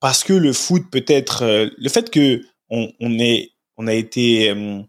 [0.00, 4.50] parce que le foot peut-être euh, le fait que on, on est on a été
[4.50, 4.80] euh,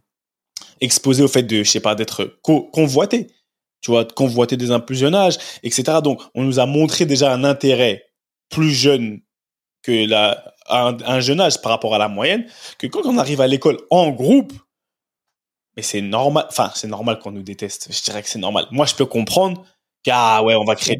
[0.82, 3.28] exposé au fait de je sais pas d'être co- convoité
[3.82, 7.06] tu vois de convoiter des un plus jeune âge etc donc on nous a montré
[7.06, 8.04] déjà un intérêt
[8.50, 9.22] plus jeune
[9.84, 12.46] que la un, un jeune âge par rapport à la moyenne
[12.78, 14.54] que quand on arrive à l'école en groupe
[15.76, 18.86] mais c'est normal enfin c'est normal qu'on nous déteste je dirais que c'est normal moi
[18.86, 19.64] je peux comprendre
[20.04, 20.96] qu'ah ouais on va créer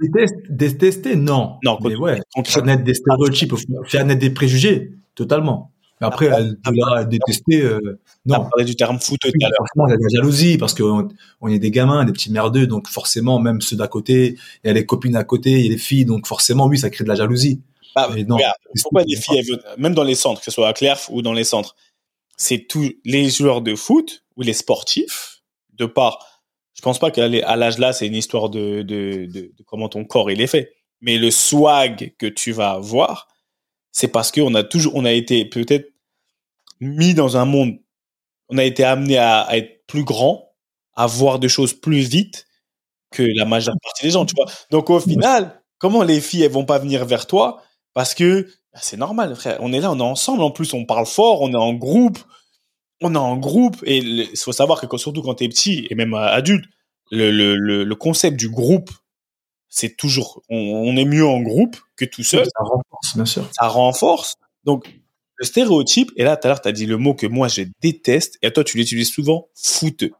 [0.00, 1.58] des détester, non.
[1.62, 3.52] Non, mais ouais, on faire crée naître des stéréotypes,
[3.86, 5.72] faire naître des préjugés, totalement.
[6.00, 8.48] Mais après, elle- de là à détester, euh, on non.
[8.48, 10.74] parlé du terme foot tout à l'heure Franchement, il y a de la jalousie parce
[10.74, 11.08] qu'on
[11.40, 14.70] on est des gamins, des petits merdeux, donc forcément, même ceux d'à côté, il y
[14.70, 17.04] a les copines à côté, il y a les filles, donc forcément, oui, ça crée
[17.04, 17.60] de la jalousie.
[17.94, 18.36] Bah, Mais non.
[18.36, 21.22] regarde, pourquoi les filles, elles même dans les centres, que ce soit à Clerf ou
[21.22, 21.74] dans les centres,
[22.36, 25.42] c'est tous les joueurs de foot ou les sportifs,
[25.74, 26.24] de part,
[26.74, 30.04] je pense pas qu'à l'âge là, c'est une histoire de, de, de, de comment ton
[30.04, 30.72] corps il est fait.
[31.02, 33.28] Mais le swag que tu vas avoir,
[33.92, 35.92] c'est parce qu'on a toujours, on a été peut-être
[36.80, 37.78] mis dans un monde,
[38.48, 40.52] on a été amené à, à être plus grand,
[40.94, 42.46] à voir des choses plus vite
[43.10, 44.46] que la majeure partie des gens, tu vois.
[44.70, 47.62] Donc au final, comment les filles elles vont pas venir vers toi?
[47.94, 49.58] Parce que bah, c'est normal, frère.
[49.60, 50.42] On est là, on est ensemble.
[50.42, 52.18] En plus, on parle fort, on est en groupe,
[53.02, 53.76] on est en groupe.
[53.84, 56.64] Et il faut savoir que quand- surtout quand t'es petit et même euh, adulte,
[57.10, 58.90] le, le, le, le concept du groupe,
[59.70, 63.48] c'est toujours, on, on est mieux en groupe que tout seul Ça renforce, bien sûr.
[63.52, 64.34] ça renforce.
[64.64, 65.00] Donc,
[65.36, 67.62] le stéréotype, et là, tout à l'heure, tu as dit le mot que moi, je
[67.80, 70.10] déteste, et toi, tu l'utilises souvent, fouteux.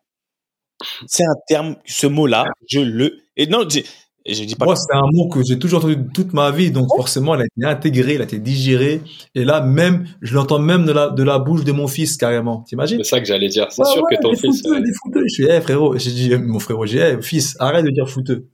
[1.06, 3.18] C'est un terme, ce mot-là, je le...
[3.36, 6.50] Et non, je dis pas Moi, c'est un mot que j'ai toujours entendu toute ma
[6.50, 9.02] vie, donc forcément, il a été intégré, il a été digéré.
[9.34, 12.62] Et là, même, je l'entends même de la, de la bouche de mon fils, carrément.
[12.62, 12.98] T'imagines?
[13.04, 13.66] C'est ça que j'allais dire.
[13.70, 14.62] C'est Ouais, sûr ouais, que ton des fils.
[14.62, 15.22] fouteux, euh, des fouteux.
[15.28, 18.08] Je suis, eh, frérot, j'ai dit, mon frérot, j'ai dit, eh, fils, arrête de dire
[18.08, 18.48] fouteux.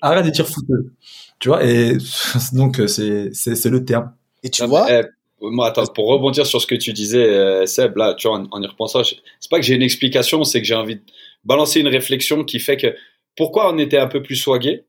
[0.00, 0.92] Arrête de dire fouteux.
[1.38, 1.96] Tu vois, et
[2.52, 4.12] donc, euh, c'est, c'est, c'est le terme.
[4.42, 7.24] Et tu non, vois, mais, eh, moi, attends, pour rebondir sur ce que tu disais,
[7.24, 9.82] euh, Seb, là, tu vois, en, en y repensant, je- c'est pas que j'ai une
[9.82, 11.02] explication, c'est que j'ai envie de
[11.44, 12.94] balancer une réflexion qui fait que
[13.36, 14.84] pourquoi on était un peu plus swagué,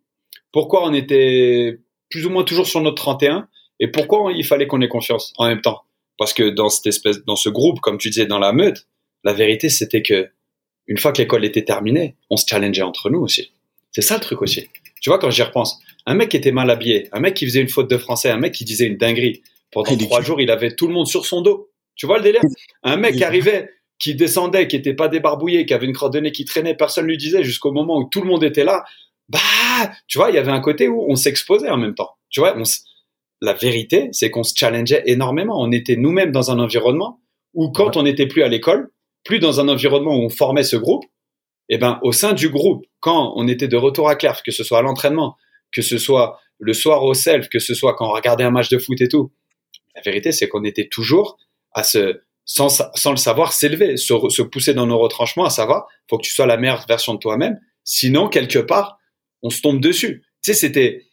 [0.51, 3.47] pourquoi on était plus ou moins toujours sur notre 31,
[3.79, 5.81] et pourquoi il fallait qu'on ait confiance en même temps.
[6.17, 8.87] Parce que dans cette espèce, dans ce groupe, comme tu disais, dans la meute,
[9.23, 10.29] la vérité, c'était que
[10.87, 13.51] une fois que l'école était terminée, on se challengeait entre nous aussi.
[13.91, 14.69] C'est ça le truc aussi.
[15.01, 17.61] Tu vois, quand j'y repense, un mec qui était mal habillé, un mec qui faisait
[17.61, 20.49] une faute de français, un mec qui disait une dinguerie, pendant Ah, trois jours, il
[20.51, 21.69] avait tout le monde sur son dos.
[21.95, 22.41] Tu vois le délire?
[22.83, 26.19] Un mec qui arrivait, qui descendait, qui était pas débarbouillé, qui avait une crotte de
[26.19, 28.83] nez qui traînait, personne lui disait jusqu'au moment où tout le monde était là.
[29.29, 29.39] Bah,
[30.07, 32.11] tu vois, il y avait un côté où on s'exposait en même temps.
[32.29, 32.63] Tu vois, on
[33.41, 35.61] la vérité, c'est qu'on se challengeait énormément.
[35.61, 37.19] On était nous-mêmes dans un environnement
[37.53, 38.89] où quand on n'était plus à l'école,
[39.23, 41.05] plus dans un environnement où on formait ce groupe,
[41.69, 44.63] eh ben, au sein du groupe, quand on était de retour à Clerf, que ce
[44.63, 45.35] soit à l'entraînement,
[45.71, 48.69] que ce soit le soir au self, que ce soit quand on regardait un match
[48.69, 49.31] de foot et tout,
[49.95, 51.37] la vérité, c'est qu'on était toujours
[51.73, 55.87] à se, sans, sans le savoir, s'élever, se, se pousser dans nos retranchements, à savoir,
[56.09, 57.59] faut que tu sois la meilleure version de toi-même.
[57.83, 58.99] Sinon, quelque part,
[59.43, 60.23] on se tombe dessus.
[60.43, 61.05] Tu sais, c'était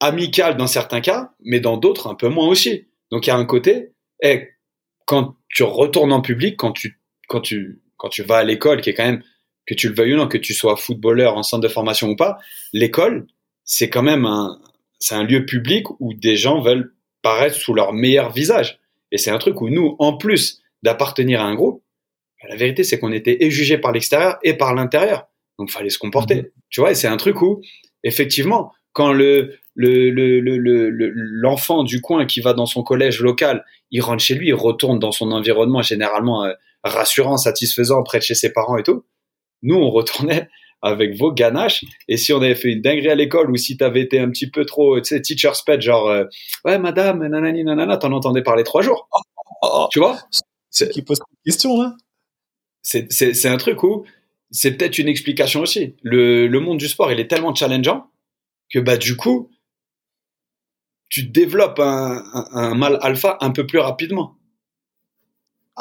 [0.00, 2.86] amical dans certains cas, mais dans d'autres, un peu moins aussi.
[3.10, 4.48] Donc, il y a un côté, eh,
[5.06, 8.90] quand tu retournes en public, quand tu, quand tu, quand tu vas à l'école, qui
[8.90, 9.22] est quand même,
[9.66, 12.16] que tu le veuilles ou non, que tu sois footballeur en centre de formation ou
[12.16, 12.38] pas,
[12.72, 13.26] l'école,
[13.64, 14.60] c'est quand même un,
[14.98, 18.78] c'est un lieu public où des gens veulent paraître sous leur meilleur visage.
[19.12, 21.82] Et c'est un truc où nous, en plus d'appartenir à un groupe,
[22.48, 25.26] la vérité, c'est qu'on était et jugé par l'extérieur et par l'intérieur.
[25.58, 26.36] Donc, fallait se comporter.
[26.36, 26.48] Mhm.
[26.70, 27.60] Tu vois, et c'est un truc où,
[28.04, 32.82] effectivement, quand le, le, le, le, le- le- l'enfant du coin qui va dans son
[32.84, 36.52] collège local, il rentre chez lui, il retourne dans son environnement généralement euh,
[36.84, 39.04] rassurant, satisfaisant, près de chez ses parents et tout.
[39.62, 40.48] Nous, on retournait
[40.82, 41.84] avec vos ganaches.
[42.08, 44.50] Et si on avait fait une dinguerie à l'école ou si t'avais été un petit
[44.50, 46.24] peu trop, tu sais, teacher's pet, genre, euh,
[46.64, 49.08] ouais, madame, nanani, nanana, t'en entendais parler trois jours.
[49.92, 50.18] Tu vois?
[50.70, 51.94] C'est- qui pose une question, là.
[52.82, 54.04] c'est un truc où
[54.50, 55.96] c'est peut-être une explication aussi.
[56.02, 58.06] Le, le monde du sport, il est tellement challengeant
[58.72, 59.50] que bah du coup,
[61.08, 64.36] tu développes un, un, un mal alpha un peu plus rapidement.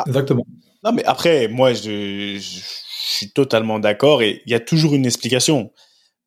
[0.06, 0.46] Exactement.
[0.84, 2.60] Non, mais après, moi, je, je
[3.08, 5.72] suis totalement d'accord et il y a toujours une explication.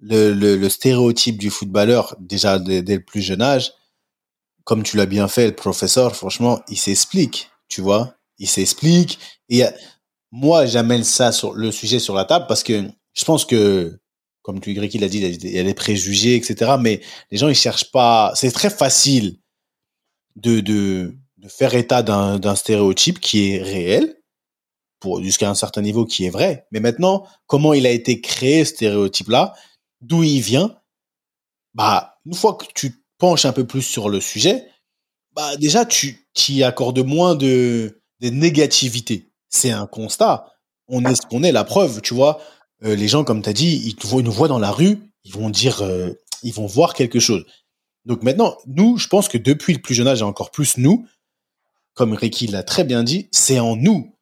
[0.00, 3.72] Le, le, le stéréotype du footballeur, déjà dès, le plus jeune âge,
[4.64, 8.14] comme tu l'as bien fait, le professeur, franchement, il s'explique, tu vois.
[8.38, 9.18] Il s'explique.
[9.48, 9.64] Et
[10.30, 13.98] moi, j'amène ça sur le sujet sur la table parce que je pense que,
[14.42, 16.72] comme tu, Greg, il a dit, il y a des- préjugés, etc.
[16.80, 18.32] Mais les gens, ils cherchent pas.
[18.36, 19.38] C'est très facile
[20.36, 24.17] de, de, de faire état d'un stéréotype qui est réel,
[25.20, 26.66] jusqu'à un certain niveau qui est vrai.
[26.72, 29.54] Mais maintenant, comment il a été créé, ce stéréotype-là,
[30.00, 30.76] d'où il vient,
[31.74, 34.66] bah, une fois que tu penches un peu plus sur le sujet,
[35.32, 39.30] bah, déjà, tu y accordes moins de, négativité.
[39.48, 40.46] C'est un constat.
[40.88, 42.40] On est ce qu'on est, la preuve, tu vois.
[42.84, 45.32] Euh, les gens, comme tu as dit, ils, ils nous voient dans la rue, ils
[45.32, 47.44] vont dire, euh, ils vont voir quelque chose.
[48.04, 51.06] Donc maintenant, nous, je pense que depuis le plus jeune âge, et encore plus nous,
[51.94, 54.17] comme Ricky l'a très bien dit, c'est en nous.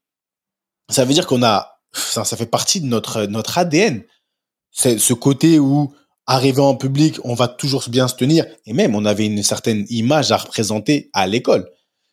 [0.88, 4.02] Ça veut dire qu'on a, ça, fait partie de notre, notre ADN.
[4.70, 5.92] C'est ce côté où,
[6.26, 8.46] arrivé en public, on va toujours bien se tenir.
[8.66, 11.70] Et même, on avait une certaine image à représenter à l'école.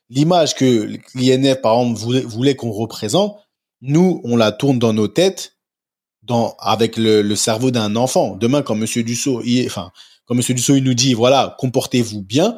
[0.10, 3.38] L'image que l'INF, par exemple, voulait, voulait qu'on représente,
[3.82, 5.58] nous, on la tourne dans nos têtes,
[6.22, 8.36] dans, avec le, le cerveau d'un enfant.
[8.36, 9.92] Demain, quand Monsieur Dussault, il, enfin,
[10.26, 12.56] quand Monsieur Dussault, il nous dit, voilà, comportez-vous bien,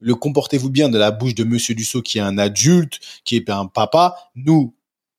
[0.00, 3.50] le comportez-vous bien de la bouche de Monsieur Dussault, qui est un adulte, qui est
[3.50, 4.74] un papa, nous,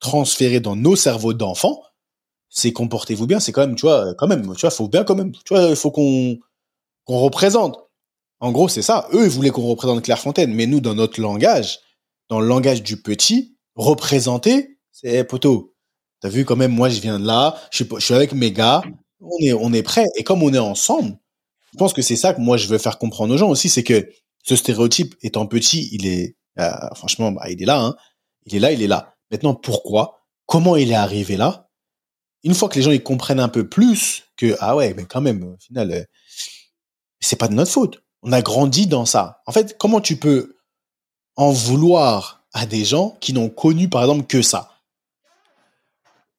[0.05, 1.81] transférer dans nos cerveaux d'enfants,
[2.49, 5.15] c'est comportez-vous bien, c'est quand même, tu vois, quand même, tu vois, faut bien quand
[5.15, 6.37] même, tu vois, il faut qu'on
[7.07, 7.77] représente.
[8.39, 9.07] En gros, c'est ça.
[9.13, 11.79] Eux, ils voulaient qu'on représente Clairefontaine, mais nous, dans notre langage,
[12.29, 15.73] dans le langage du petit, représenter, c'est hey, poteau.
[16.21, 18.83] T'as vu quand même, moi, je viens de là, je suis, avec mes gars,
[19.21, 20.05] on est, on est prêt.
[20.17, 21.17] Et comme on est ensemble,
[21.73, 23.83] je pense que c'est ça que moi, je veux faire comprendre aux gens aussi, c'est
[23.83, 24.07] que
[24.43, 27.95] ce stéréotype, étant petit, il est, euh, franchement, bah, il est là, hein.
[28.45, 29.14] Il est là, il est là.
[29.31, 30.25] Maintenant, pourquoi?
[30.45, 31.69] Comment il est arrivé là?
[32.43, 35.21] Une fois que les gens ils comprennent un peu plus que ah ouais, mais quand
[35.21, 36.03] même, au final, euh,
[37.19, 38.03] c'est pas de notre faute.
[38.21, 39.41] On a grandi dans ça.
[39.45, 40.55] En fait, comment tu peux
[41.35, 44.71] en vouloir à des gens qui n'ont connu, par exemple, que ça?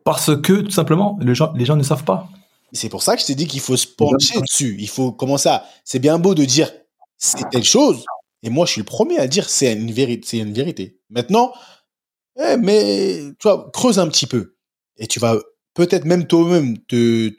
[0.04, 2.28] Parce que, tout simplement, les gens, les gens ne savent pas.
[2.72, 4.76] C'est pour ça que je t'ai dit qu'il faut se pencher dessus.
[4.78, 5.64] Il faut commencer à.
[5.84, 6.70] C'est bien beau de dire
[7.16, 8.04] c'est telle chose.
[8.42, 10.26] Et moi, je suis le premier à dire c'est une vérité.
[10.26, 11.00] C'est une vérité.
[11.10, 11.52] Maintenant,
[12.38, 14.54] eh, mais tu vois, creuse un petit peu.
[14.98, 15.36] Et tu vas
[15.74, 17.30] peut-être même toi-même te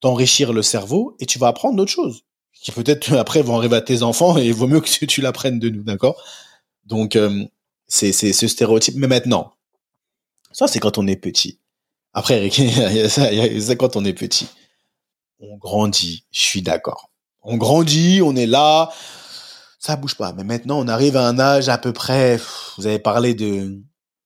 [0.00, 2.24] t'enrichir le cerveau et tu vas apprendre d'autres choses
[2.64, 5.68] qui peut-être après vont arriver à tes enfants et vaut mieux que tu l'apprennes de
[5.68, 6.20] nous, d'accord?
[6.86, 7.44] Donc euh,
[7.86, 8.96] c'est ce stéréotype.
[8.96, 9.52] Mais maintenant,
[10.50, 11.60] ça c'est quand on est petit.
[12.14, 14.48] Après, c'est quand on est petit.
[15.40, 17.10] On grandit, je suis d'accord.
[17.42, 18.90] On grandit, on est là,
[19.78, 20.32] ça bouge pas.
[20.32, 22.40] Mais maintenant, on arrive à un âge à peu près.
[22.78, 23.82] Vous avez parlé de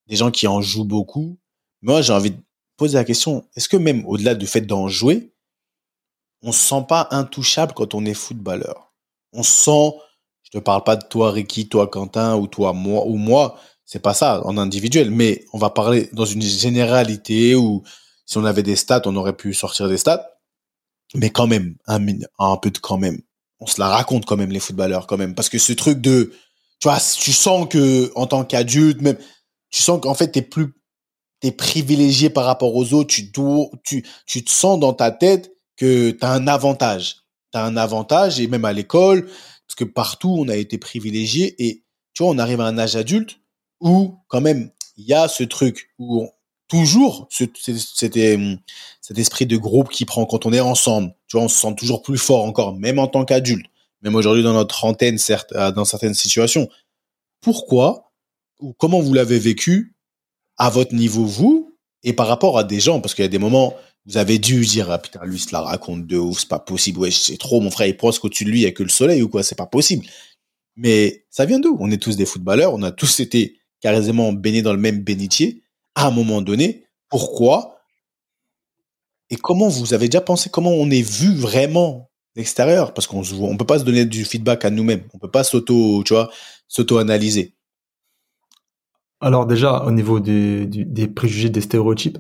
[0.09, 1.38] des gens qui en jouent beaucoup.
[1.82, 2.40] Moi, j'ai envie de
[2.76, 5.32] poser la question est-ce que même au-delà du fait d'en jouer,
[6.42, 8.92] on se sent pas intouchable quand on est footballeur?
[9.32, 9.92] On se sent,
[10.42, 14.02] je te parle pas de toi Ricky, toi Quentin ou toi moi ou moi, c'est
[14.02, 17.82] pas ça en individuel, mais on va parler dans une généralité où
[18.26, 20.30] si on avait des stats, on aurait pu sortir des stats,
[21.14, 22.04] mais quand même un,
[22.38, 23.20] un peu de quand même.
[23.61, 26.32] On se la raconte quand même les footballeurs quand même parce que ce truc de
[26.80, 29.18] tu vois, tu sens que en tant qu'adulte même
[29.70, 30.72] tu sens qu'en fait t'es plus
[31.40, 35.54] t'es privilégié par rapport aux autres, tu dois, tu, tu te sens dans ta tête
[35.76, 37.16] que tu as un avantage.
[37.52, 41.54] Tu as un avantage, et même à l'école, parce que partout, on a été privilégié,
[41.58, 43.40] et tu vois, on arrive à un âge adulte
[43.80, 46.28] où, quand même, il y a ce truc où
[46.66, 51.14] toujours c'était cet esprit de groupe qui prend quand on est ensemble.
[51.28, 53.66] Tu vois, on se sent toujours plus fort encore, même en tant qu'adulte,
[54.02, 56.68] même aujourd'hui dans notre trentaine, certes, dans certaines situations.
[57.40, 58.07] Pourquoi
[58.61, 59.94] ou comment vous l'avez vécu
[60.56, 63.38] à votre niveau, vous, et par rapport à des gens, parce qu'il y a des
[63.38, 63.74] moments,
[64.06, 67.00] vous avez dû dire, ah putain, lui, se la raconte de ouf, c'est pas possible,
[67.00, 68.88] ouais, c'est trop, mon frère, il pense qu'au-dessus de lui, il y a que le
[68.88, 70.06] soleil ou quoi, c'est pas possible.
[70.76, 71.76] Mais ça vient d'où?
[71.80, 75.62] On est tous des footballeurs, on a tous été carrément baignés dans le même bénitier,
[75.94, 76.86] à un moment donné.
[77.09, 77.82] Pourquoi
[79.30, 82.94] Et comment vous avez déjà pensé, comment on est vu vraiment l'extérieur?
[82.94, 86.02] Parce qu'on on peut pas se donner du feedback à nous-mêmes, on peut pas s'auto,
[86.04, 86.30] tu vois,
[86.68, 87.54] s'auto-analyser.
[89.20, 92.18] Alors déjà, au niveau des, des préjugés, des stéréotypes,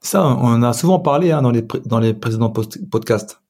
[0.00, 2.52] ça, on en a souvent parlé hein, dans, les, dans les précédents
[2.90, 3.40] podcasts.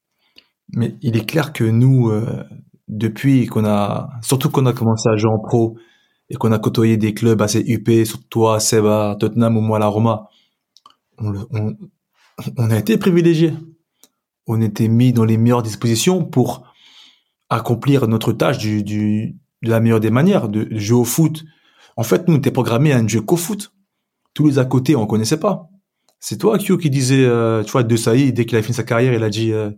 [0.73, 2.45] Mais il est clair que nous, euh,
[2.89, 5.77] depuis qu'on a, surtout qu'on a commencé à jouer en pro
[6.31, 9.87] et qu'on a côtoyé des clubs assez UP, surtout toi, Seba, Tottenham ou moi, la
[9.87, 10.29] Roma,
[11.19, 11.77] on, on,
[12.57, 13.53] on a été privilégiés.
[14.47, 16.67] On était mis dans les meilleures dispositions pour
[17.51, 21.45] accomplir notre tâche du, du, de la meilleure des manières, de jouer au foot,
[21.97, 23.73] en fait, nous, on était programmé à un jeu qu'au foot.
[24.35, 25.69] Tous les à côté, on connaissait pas.
[26.21, 29.13] C'est toi, qui disait, euh, tu vois, De Saï, dès qu'il a fini sa carrière,
[29.13, 29.71] il a dit, euh,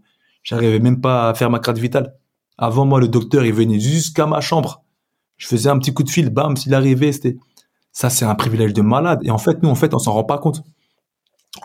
[0.43, 2.14] j'arrivais même pas à faire ma carte vitale.
[2.57, 4.85] Avant moi, le docteur, il venait jusqu'à ma chambre.
[5.37, 7.37] Je faisais un petit coup de fil, bam, s'il arrivait, c'était,
[7.93, 9.21] ça, c'est un privilège de malade.
[9.25, 10.62] Et en fait, nous, en fait, on s'en rend pas compte.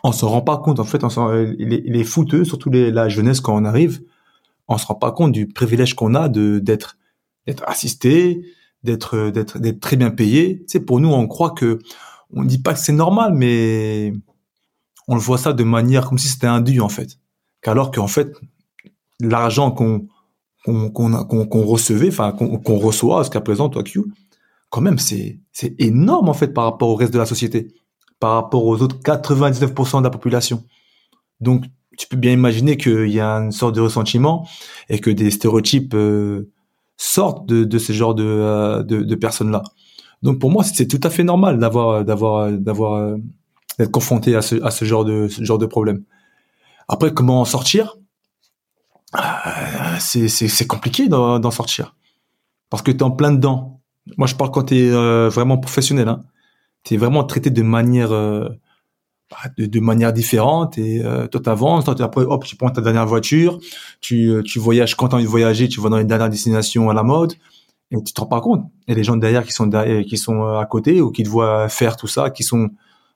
[0.04, 0.80] On s'en rend pas compte.
[0.80, 4.02] En fait, on les, les footeux, surtout les, la jeunesse, quand on arrive,
[4.68, 6.98] on se rend pas compte du privilège qu'on a de, d'être,
[7.46, 8.46] d'être assisté,
[8.84, 10.66] d'être d'être d'être très bien payé.
[10.70, 11.80] Tu pour nous, on croit que
[12.32, 14.14] on dit pas que c'est normal, mais
[15.08, 17.20] on le voit ça de manière comme si c'était un en fait.
[17.62, 18.34] Qu'alors qu'en fait,
[19.20, 20.08] l'argent qu'on
[20.64, 24.04] qu'on qu'on recevait, enfin qu'on reçoit jusqu'à présent, toi Q,
[24.70, 27.74] quand même c'est c'est énorme en fait par rapport au reste de la société,
[28.20, 30.64] par rapport aux autres 99% de la population.
[31.40, 31.66] Donc
[31.98, 34.48] tu peux bien imaginer qu'il y a une sorte de ressentiment
[34.90, 36.50] et que des stéréotypes euh,
[37.02, 39.64] sortent de, de ce genre de, euh, de, de personnes-là.
[40.22, 43.18] Donc pour moi, c'est tout à fait normal d'avoir d'avoir d'avoir euh,
[43.80, 46.04] d'être confronté à ce, à ce genre de ce genre de problème.
[46.88, 47.98] Après, comment en sortir?
[49.16, 49.20] Euh,
[50.00, 51.96] C'est c'est compliqué d'en sortir
[52.70, 53.82] parce que tu es en plein dedans.
[54.18, 54.90] Moi, je parle quand tu es
[55.30, 56.08] vraiment professionnel.
[56.08, 56.24] Hein.
[56.84, 58.12] Tu es vraiment traité de manière
[59.58, 63.06] de, de, manière différente et euh, toi t'avances toi après hop tu prends ta dernière
[63.06, 63.60] voiture
[64.02, 66.90] tu euh, tu voyages quand t'as envie de voyager tu vas dans les dernières destinations
[66.90, 67.34] à la mode
[67.92, 68.66] et tu te rends pas compte.
[68.88, 71.30] Et les gens derrière qui sont derrière, qui sont euh, à côté ou qui te
[71.30, 72.70] voient faire tout ça qui sont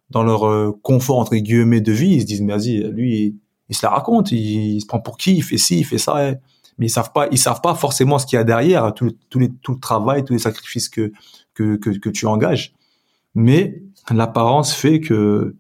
[0.10, 2.16] dans leur euh, confort entre guillemets de vie.
[2.16, 3.36] Ils se disent mais vas-y lui
[3.70, 6.34] il, se la raconte il, se prend pour qui il fait ci il fait ça
[6.78, 9.40] mais ils savent pas ils savent pas forcément ce qu'il y a derrière tout, tout,
[9.62, 11.12] tout le travail tous les sacrifices que,
[11.54, 12.74] que, que tu engages.
[13.34, 15.56] Mais l'apparence fait que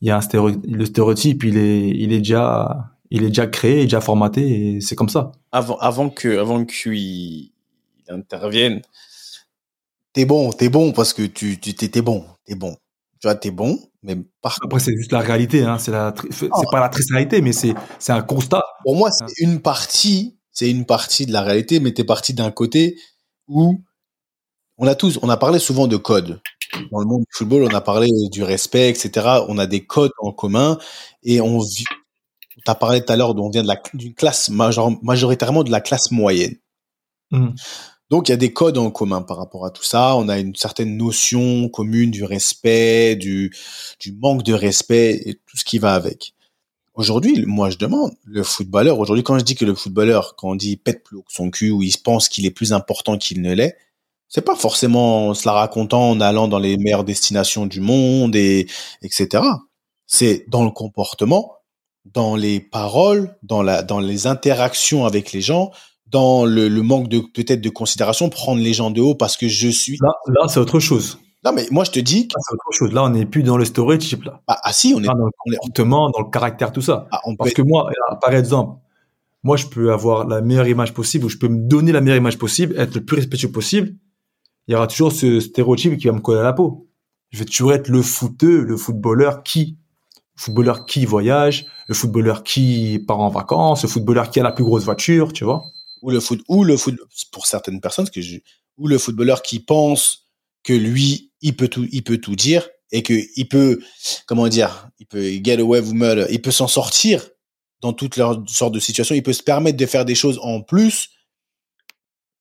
[0.00, 0.20] il y a un
[0.68, 4.94] le stéréotype, il est, il est déjà, il est déjà créé, déjà formaté, et c'est
[4.94, 5.32] comme ça.
[5.52, 7.50] Avant, avant que, avant qu'il
[8.08, 8.82] intervienne,
[10.12, 12.76] t'es bon, t'es bon parce que tu, tu t'es bon, t'es bon.
[13.20, 15.78] Tu vois, t'es bon, mais par après c'est juste la réalité, hein.
[15.78, 18.62] C'est la, c'est pas la triste réalité, mais c'est, c'est un constat.
[18.84, 22.50] Pour moi, c'est une partie, c'est une partie de la réalité, mais t'es parti d'un
[22.50, 22.96] côté
[23.48, 23.82] où
[24.76, 26.42] on a tous, on a parlé souvent de code
[26.90, 29.26] dans le monde du football, on a parlé du respect, etc.
[29.48, 30.78] On a des codes en commun
[31.22, 31.84] et on vit.
[32.66, 35.80] as parlé tout à l'heure on vient de la d'une classe major- majoritairement de la
[35.80, 36.56] classe moyenne.
[37.30, 37.54] Mhm.
[38.10, 40.16] Donc il y a des codes en commun par rapport à tout ça.
[40.16, 43.52] On a une certaine notion commune du respect, du,
[44.00, 46.34] du manque de respect et tout ce qui va avec.
[46.94, 50.54] Aujourd'hui, moi je demande, le footballeur, aujourd'hui quand je dis que le footballeur, quand on
[50.54, 52.72] dit il pète plus haut que son cul ou il se pense qu'il est plus
[52.72, 53.76] important qu'il ne l'est,
[54.28, 58.34] c'est pas forcément en se la racontant en allant dans les meilleures destinations du monde
[58.36, 58.66] et
[59.02, 59.42] etc.
[60.06, 61.54] C'est dans le comportement,
[62.04, 65.70] dans les paroles, dans la dans les interactions avec les gens,
[66.06, 69.48] dans le, le manque de peut-être de considération, prendre les gens de haut parce que
[69.48, 69.98] je suis.
[70.00, 71.18] Là, là c'est autre chose.
[71.44, 72.92] Non mais moi je te dis, que- Là, c'est autre chose.
[72.92, 74.40] Là, on n'est plus dans le stéréotype là.
[74.48, 77.06] ah, ah si on est, Là, dans le comportement, dans le caractère, tout ça.
[77.12, 77.88] ah, on peut Parce que moi,
[78.20, 78.80] par exemple,
[79.44, 82.16] moi, je peux avoir la meilleure image possible ou je peux me donner la meilleure
[82.16, 83.94] image possible, être le plus respectueux possible.
[84.68, 86.88] Il y aura toujours ce stéréotype qui va me coller à la peau.
[87.30, 89.78] Je vais toujours être le footeux, le footballeur qui,
[90.36, 94.52] le footballeur qui voyage, le footballeur qui part en vacances, le footballeur qui a la
[94.52, 95.62] plus grosse voiture, tu vois.
[96.02, 96.96] ou le foot ou le foot
[97.32, 98.38] pour certaines personnes que je
[98.76, 100.26] ou le footballeur qui pense
[100.62, 103.80] que lui il peut tout il peut tout dire et que il peut
[104.26, 107.28] comment dire il peut get away with murder il peut s'en sortir
[107.80, 111.10] dans toutes sortes de situations il peut se permettre de faire des choses en plus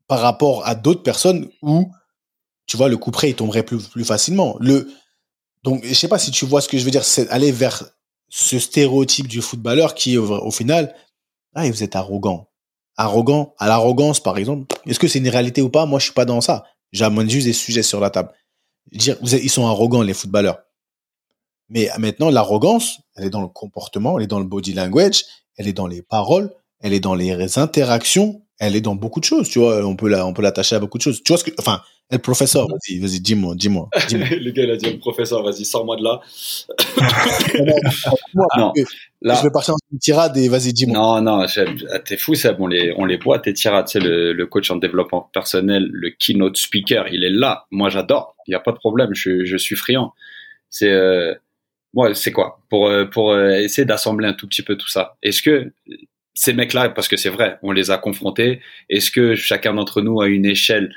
[0.07, 1.91] par rapport à d'autres personnes où
[2.67, 4.57] tu vois le coup près il tomberait plus plus facilement.
[4.59, 4.89] Le
[5.63, 7.83] donc je sais pas si tu vois ce que je veux dire c'est aller vers
[8.29, 10.93] ce stéréotype du footballeur qui au, au final
[11.55, 12.49] ah vous êtes arrogant.
[12.97, 14.75] Arrogant à l'arrogance par exemple.
[14.85, 15.85] Est-ce que c'est une réalité ou pas?
[15.85, 16.65] Moi je suis pas dans ça.
[16.91, 18.31] J'amène juste des sujets sur la table.
[18.91, 20.59] Dire vous ils sont arrogants les footballeurs.
[21.69, 25.23] Mais maintenant l'arrogance elle est dans le comportement elle est dans le body language
[25.57, 29.25] elle est dans les paroles elle est dans les interactions elle est dans beaucoup de
[29.25, 29.83] choses tu vois.
[29.85, 31.23] On peut la on peut l'attacher à beaucoup de choses.
[31.23, 34.77] Tu vois ce que enfin le professeur vas-y vas-y dis-moi dis-moi le gars, il a
[34.77, 36.21] dit au professeur, vas-y, sors-moi de là.
[38.57, 38.73] Non,
[39.21, 41.45] Là, je vais partir une tirade et vas-y dis-moi non, non,
[41.91, 43.87] ah, t'es fou, Seb, on les, on les voit, tes tirades.
[43.95, 47.65] Le, le coach en développement personnel, le keynote speaker, il est là.
[47.71, 48.35] Moi, j'adore.
[48.45, 49.09] Il n'y a pas de problème.
[49.13, 50.13] Je, je suis friand.
[50.69, 51.33] C'est, euh,
[51.95, 52.59] moi, c'est quoi?
[52.69, 55.17] Pour, euh, pour euh, essayer d'assembler un tout petit peu tout ça.
[55.23, 55.71] Est-ce que
[56.35, 60.21] ces mecs-là, parce que c'est vrai, on les a confrontés, est-ce que chacun d'entre nous
[60.21, 60.93] a une échelle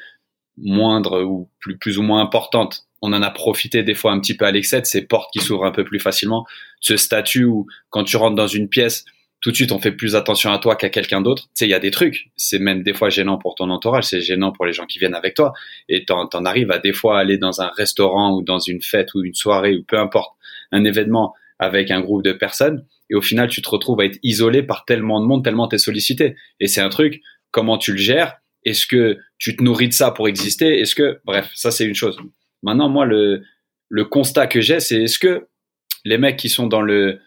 [0.63, 2.85] moindre ou plus, plus ou moins importante?
[3.01, 5.39] On en a profité des fois un petit peu à l'excès de ces portes qui
[5.39, 6.47] s'ouvrent un peu plus facilement,
[6.81, 9.05] ce statut où quand tu rentres dans une pièce,
[9.41, 11.45] tout de suite on fait plus attention à toi qu'à quelqu'un d'autre.
[11.45, 14.05] Tu sais, il y a des trucs, c'est même des fois gênant pour ton entourage,
[14.05, 15.53] c'est gênant pour les gens qui viennent avec toi.
[15.89, 19.15] Et t'en, t'en arrives à des fois aller dans un restaurant ou dans une fête
[19.15, 20.35] ou une soirée ou peu importe,
[20.73, 22.85] un événement avec un groupe de personnes.
[23.11, 25.79] Et au final, tu te retrouves à être isolé par tellement de monde, tellement t'es
[25.79, 26.37] sollicité.
[26.61, 28.39] Et c'est un truc, comment tu le gères?
[28.65, 30.81] Est-ce que tu te nourris de ça pour exister?
[30.81, 32.19] Est-ce que, bref, ça c'est une chose.
[32.63, 33.43] Maintenant, moi, le,
[33.89, 35.47] le constat que j'ai, c'est est-ce que
[36.05, 37.21] les mecs qui sont dans le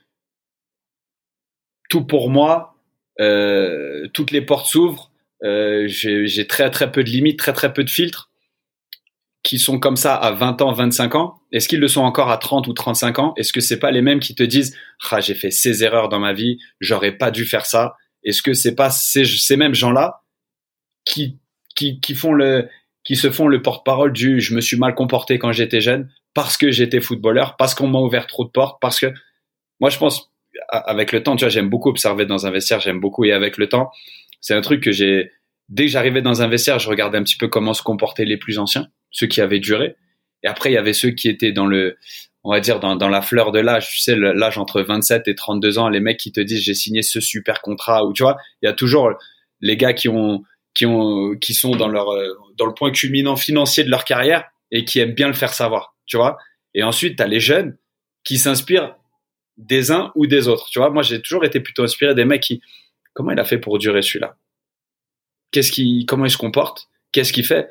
[1.90, 2.76] tout pour moi,
[3.20, 5.12] euh, toutes les portes s'ouvrent,
[5.44, 8.30] euh, j'ai très très peu de limites, très très peu de filtres,
[9.44, 11.42] qui sont comme ça à 20 ans, 25 ans.
[11.52, 13.34] Est-ce qu'ils le sont encore à 30 ou 35 ans?
[13.38, 14.78] Est-ce que c'est pas les mêmes qui te disent
[15.10, 18.54] ah, j'ai fait ces erreurs dans ma vie, j'aurais pas dû faire ça Est-ce que
[18.54, 20.21] c'est pas ces, ces mêmes gens-là
[21.06, 21.40] qui,
[21.76, 22.70] qui qui font le
[23.04, 26.58] qui se font le porte-parole du je me suis mal comporté quand j'étais jeune parce
[26.58, 29.08] que j'étais footballeur, parce qu'on m'a ouvert trop de portes, parce que
[29.80, 30.32] moi je pense
[30.70, 33.58] avec le temps, tu vois, j'aime beaucoup observer dans un vestiaire, j'aime beaucoup et avec
[33.58, 33.90] le temps,
[34.42, 35.32] c'est un truc que j'ai
[35.70, 38.38] dès que j'arrivais dans un vestiaire, je regardais un petit peu comment se comportaient les
[38.38, 39.96] plus anciens, ceux qui avaient duré,
[40.44, 41.98] et après il y avait ceux qui étaient dans le
[42.44, 45.36] on va dire dans, dans la fleur de l'âge, tu sais l'âge entre 27 et
[45.36, 48.38] 32 ans, les mecs qui te disent j'ai signé ce super contrat ou tu vois,
[48.62, 49.12] il y a toujours
[49.62, 50.44] les gars qui ont
[50.74, 54.46] qui ont qui sont dans leur euh, dans le point culminant financier de leur carrière
[54.72, 56.38] et qui aiment bien le faire savoir, tu vois.
[56.74, 57.78] Et ensuite, tu as les jeunes
[58.24, 58.96] qui s'inspirent
[59.58, 60.90] des uns ou des autres, tu vois.
[60.90, 62.62] Moi, j'ai toujours été plutôt inspiré des mecs qui
[63.14, 64.38] comment il a fait pour durer celui-là?
[65.52, 66.88] Qu'est-ce qui comment il se comporte?
[67.12, 67.68] Qu'est-ce qu'il fait?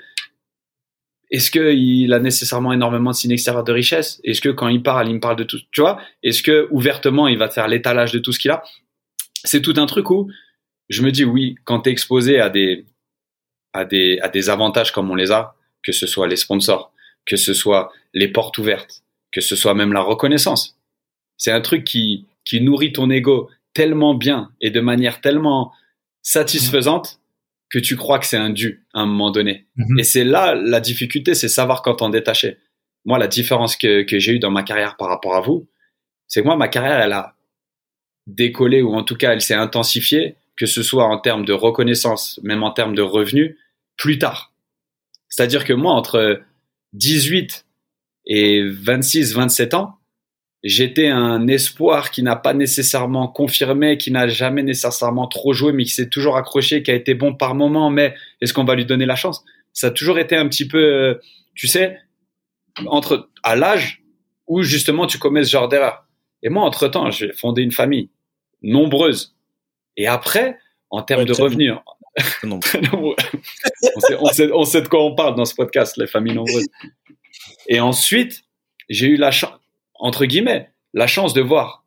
[1.31, 4.21] Est-ce qu'il a nécessairement énormément de signes extérieurs de richesse?
[4.25, 6.01] Est-ce que quand il parle, il me parle de tout, tu vois?
[6.23, 8.63] Est-ce que ouvertement, il va faire l'étalage de tout ce qu'il a?
[9.45, 10.29] C'est tout un truc où
[10.91, 12.85] je me dis oui, quand tu es exposé à des
[13.73, 16.93] à des à des avantages comme on les a, que ce soit les sponsors,
[17.25, 20.77] que ce soit les portes ouvertes, que ce soit même la reconnaissance.
[21.39, 25.73] C'est un truc qui qui nourrit ton ego tellement bien et de manière tellement
[26.23, 27.21] satisfaisante
[27.71, 29.67] que tu crois que c'est un dû à un moment donné.
[29.77, 30.01] Mhm.
[30.01, 32.59] Et c'est là la difficulté, c'est savoir quand t'en détacher.
[33.05, 35.69] Moi, la différence que, que j'ai eue dans ma carrière par rapport à vous,
[36.27, 37.37] c'est que moi, ma carrière, elle a
[38.27, 42.39] décollé ou en tout cas, elle s'est intensifiée, que ce soit en termes de reconnaissance,
[42.43, 43.57] même en termes de revenus,
[43.97, 44.53] plus tard.
[45.31, 46.43] C'est-à-dire que moi, entre
[46.93, 47.65] 18
[48.27, 49.95] et 26, 27 ans,
[50.63, 55.85] j'étais un espoir qui n'a pas nécessairement confirmé, qui n'a jamais nécessairement trop joué, mais
[55.85, 58.85] qui s'est toujours accroché, qui a été bon par moment, mais est-ce qu'on va lui
[58.85, 59.43] donner la chance?
[59.73, 61.15] Ça a toujours été un petit peu, euh,
[61.55, 61.97] tu sais,
[62.85, 64.03] entre à l'âge
[64.47, 66.05] où justement tu commets ce genre d'erreur.
[66.43, 68.11] Et moi, entre-temps, j'ai fondé une famille
[68.61, 69.35] nombreuse.
[70.01, 71.75] Et après, en termes Ouais, de revenus,
[72.43, 72.59] Non.
[72.95, 76.35] on, sait, on, sait, on sait de quoi on parle dans ce podcast, les familles
[76.35, 76.69] nombreuses.
[77.69, 78.45] Et ensuite,
[78.89, 79.61] j'ai eu la chance,
[79.95, 81.85] entre guillemets, la chance de voir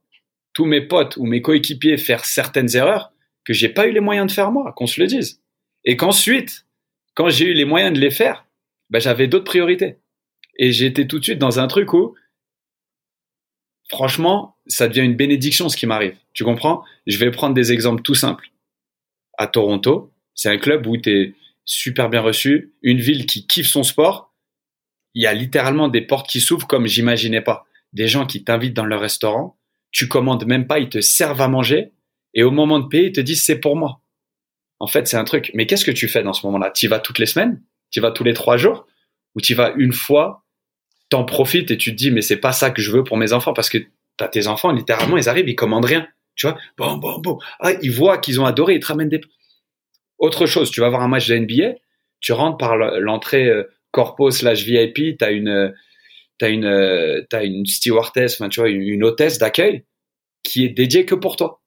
[0.54, 3.12] tous mes potes ou mes coéquipiers faire certaines erreurs
[3.46, 5.42] que j'ai pas eu les moyens de faire moi, qu'on se le dise.
[5.84, 6.68] Et qu'ensuite,
[7.16, 8.46] quand j'ai eu les moyens de les faire,
[8.92, 9.98] ben, j'avais d'autres priorités.
[10.60, 12.14] Et j'étais tout de suite dans un truc où,
[13.90, 16.18] franchement, ça devient une bénédiction ce qui m'arrive.
[16.34, 16.84] Tu comprends?
[17.08, 18.52] Je vais prendre des exemples tout simples.
[19.38, 21.34] À Toronto, c'est un club où tu es
[21.66, 24.34] super bien reçu, une ville qui kiffe son sport.
[25.16, 27.66] Il y a littéralement des portes qui s'ouvrent comme j'imaginais pas.
[27.94, 29.58] Des gens qui t'invitent dans leur restaurant,
[29.92, 31.92] tu commandes même pas, ils te servent à manger,
[32.34, 34.02] et au moment de payer, ils te disent c'est pour moi.
[34.80, 35.52] En fait, c'est un truc.
[35.54, 36.72] Mais qu'est-ce que tu fais dans ce moment-là?
[36.72, 37.62] Tu vas toutes les semaines?
[37.92, 38.88] Tu vas tous les trois jours?
[39.36, 40.43] Ou tu vas une fois
[41.14, 43.34] T'en profites et tu te dis mais c'est pas ça que je veux pour mes
[43.34, 43.78] enfants parce que
[44.18, 46.08] t'as tes enfants littéralement ils arrivent ils commandent rien.
[46.34, 46.58] Tu vois?
[46.76, 47.38] Bon bon bon.
[47.60, 49.22] Ah, ils voient qu'ils ont adoré ils te ramènent des
[50.18, 51.76] autre chose tu vas voir un match de NBA
[52.20, 55.76] tu rentres par l'entrée euh, corpo slash VIP t'as une
[56.40, 59.86] t'as une euh, t'as une stewardess enfin tu vois une, hôtesse d'accueil
[60.42, 61.62] qui est dédiée que pour toi.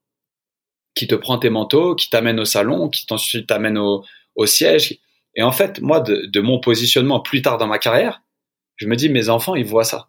[0.96, 4.02] Qui te prend tes manteaux qui t'amène au salon qui t'ensuite t'amène au,
[4.44, 4.98] siège.
[5.36, 8.22] Et en fait moi de mon positionnement plus tard dans ma carrière
[8.76, 10.08] je me dis mes enfants ils voient ça.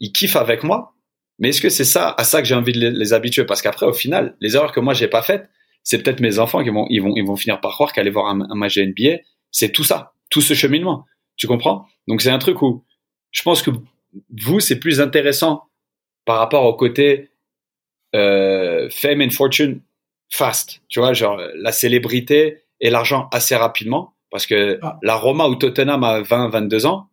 [0.00, 0.94] Ils kiffent avec moi
[1.38, 3.44] mais est-ce que c'est ça à ça que j'ai envie de les, les habituer?
[3.44, 5.48] Parce qu'après au final les erreurs que moi j'ai pas faites
[5.82, 8.26] c'est peut-être mes enfants qui vont ils vont ils vont finir par croire qu'aller voir
[8.28, 11.04] un, un match de NBA c'est tout ça tout ce cheminement.
[11.36, 11.86] Tu comprends?
[12.08, 12.84] Donc c'est un truc où
[13.30, 13.70] je pense que
[14.42, 15.64] vous c'est plus intéressant
[16.24, 17.30] par rapport au côté
[18.14, 19.80] euh, fame and fortune
[20.32, 20.80] fast.
[20.88, 24.14] Tu vois genre la célébrité et l'argent assez rapidement.
[24.30, 24.98] Parce que Ah.
[25.02, 27.08] la Roma ou Tottenham à 20 22 ans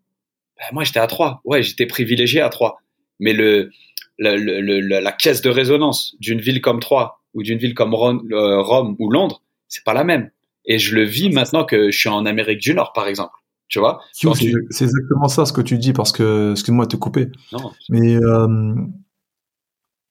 [0.72, 2.78] moi j'étais à 3 ouais j'étais privilégié à 3
[3.20, 3.72] mais le,
[4.18, 7.93] le, le, le- la caisse de résonance d'une ville comme Troyes ou d'une ville comme
[7.95, 10.30] Ron- euh, Rome ou Londres c'est pas la même.
[10.66, 13.34] Et je le vis maintenant que je suis en Amérique du Nord par exemple.
[13.70, 14.01] Tu vois?
[14.36, 17.72] Tu- c'est exactement ça ce que tu dis parce que, excuse-moi de te couper, non.
[17.89, 18.76] Mais euh,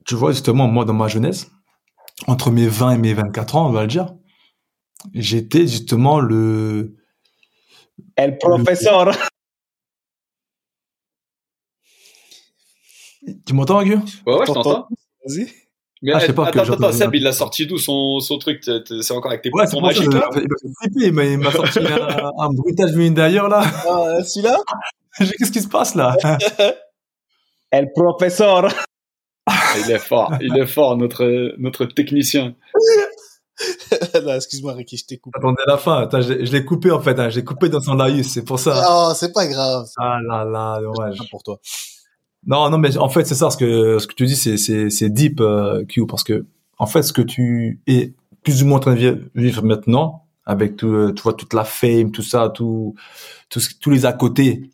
[0.06, 1.50] tu vois justement moi dans ma jeunesse,
[2.26, 4.14] entre mes 20 et mes 24 ans on va le dire,
[5.14, 6.96] j'étais justement le
[8.16, 9.12] El professeur.
[13.46, 14.88] Tu m'entends, Guy ouais ouais je T'entends
[15.26, 15.46] Vas-y.
[16.02, 18.20] mais Ah, je sais pas que attends j'entends attends Seb il a sorti d'où son,
[18.20, 20.28] son truc c'est encore avec tes Ouais, magiques là
[20.94, 23.62] il m'a sorti un, un bruitage venu d'ailleurs là.
[23.88, 24.56] Ah, celui-là?
[25.18, 26.16] Qu'est-ce qui se passe là?
[27.70, 28.68] El professeur.
[29.84, 32.54] il est fort il est fort notre notre technicien
[34.36, 35.38] excuse-moi, Ricky, je t'ai coupé.
[35.38, 37.68] Attendez la fin, attends, je, l'ai- je l'ai coupé en fait, hein, je l'ai coupé
[37.68, 38.82] dans son laïus, c'est pour ça.
[38.88, 39.86] Oh, c'est pas grave.
[39.98, 41.18] Ah là là, dommage.
[41.20, 41.58] C'est pour toi.
[42.46, 44.88] Non, non, mais en fait, c'est ça, ce que, ce que tu dis, c'est, c'est,
[44.90, 46.46] c'est deep, euh, Q, parce que,
[46.78, 50.24] en fait, ce que tu es plus ou moins en train de vi- vivre maintenant,
[50.46, 52.94] avec tout, euh, tu vois, toute la fame, tout ça, tout,
[53.50, 54.70] tout tous les à côté,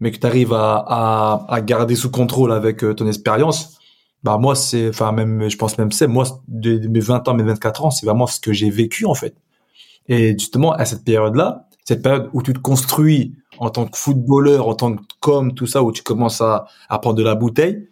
[0.00, 3.78] mais que tu arrives à, à, à garder sous contrôle avec euh, ton expérience,
[4.24, 7.44] bah, moi, c'est, enfin, même, je pense même c'est, moi, de mes 20 ans, mes
[7.44, 9.36] 24 ans, c'est vraiment ce que j'ai vécu, en fait.
[10.08, 14.68] Et justement, à cette période-là, cette période où tu te construis en tant que footballeur,
[14.68, 17.88] en tant que com, tout ça, où tu commences à, à prendre de la bouteille,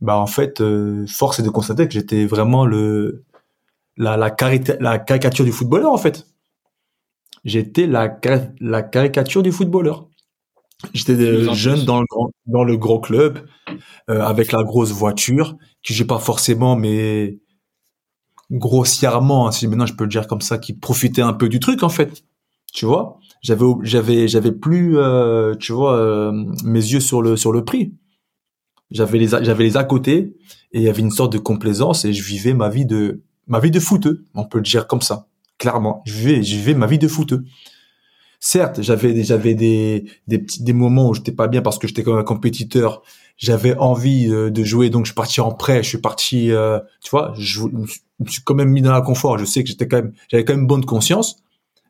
[0.00, 3.24] bah en fait, euh, force est de constater que j'étais vraiment le
[3.96, 6.26] la la, carita- la caricature du footballeur en fait.
[7.44, 8.18] J'étais la
[8.60, 10.08] la caricature du footballeur.
[10.92, 13.46] J'étais euh, jeune dans le grand dans le gros club
[14.10, 17.38] euh, avec la grosse voiture qui j'ai pas forcément mais
[18.50, 21.60] grossièrement, hein, si maintenant je peux le dire comme ça, qui profitait un peu du
[21.60, 22.22] truc en fait.
[22.76, 26.30] Tu vois, j'avais j'avais j'avais plus euh, tu vois euh,
[26.62, 27.94] mes yeux sur le sur le prix.
[28.90, 30.36] J'avais les j'avais les à côté
[30.72, 33.60] et il y avait une sorte de complaisance et je vivais ma vie de ma
[33.60, 35.26] vie de footeux, on peut le dire comme ça,
[35.58, 36.02] clairement.
[36.06, 37.44] Je vivais je vivais ma vie de footeux.
[38.40, 42.02] Certes, j'avais j'avais des des petits des moments où j'étais pas bien parce que j'étais
[42.02, 43.02] comme un compétiteur.
[43.38, 46.50] J'avais envie euh, de jouer donc je suis parti en prêt, je suis parti
[47.02, 49.88] tu vois, je me suis- quand même mis dans la confort, je sais que j'étais
[49.88, 51.38] quand même j'avais quand même bonne conscience.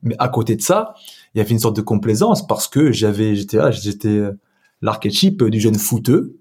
[0.02, 0.94] Mais à côté de ça,
[1.34, 4.38] il y avait une sorte de complaisance parce que j'avais, j'étais là, j'étais euh,
[4.82, 6.36] l'archétype du jeune footeux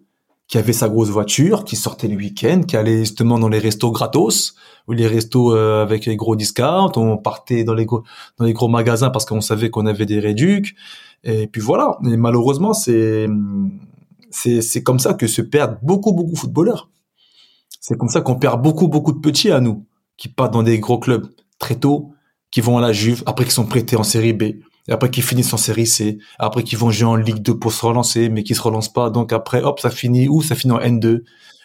[0.47, 3.91] qui avait sa grosse voiture, qui sortait le week-end, qui allait justement dans les restos
[3.91, 4.55] gratos
[4.87, 6.91] ou les restos euh, avec les gros discounts.
[6.97, 8.03] On partait dans les gros,
[8.37, 10.75] dans les gros magasins parce qu'on savait qu'on avait des réducs.
[11.23, 11.97] Et puis voilà.
[12.05, 13.27] Et malheureusement, c'est
[14.29, 16.89] c'est c'est comme ça que se perdent beaucoup beaucoup de footballeurs.
[17.79, 19.85] C'est comme ça qu'on perd beaucoup beaucoup de petits à nous
[20.17, 21.27] qui partent dans des gros clubs
[21.59, 22.13] très tôt,
[22.55, 25.21] qui vont à la Juve, après qui sont prêtés en série B, et après qui
[25.21, 28.43] finissent en série C, après qui vont jouer en Ligue 2 pour se relancer, mais
[28.43, 29.09] qui se relancent pas.
[29.09, 31.23] Donc après, hop, ça finit où Ça finit en N2.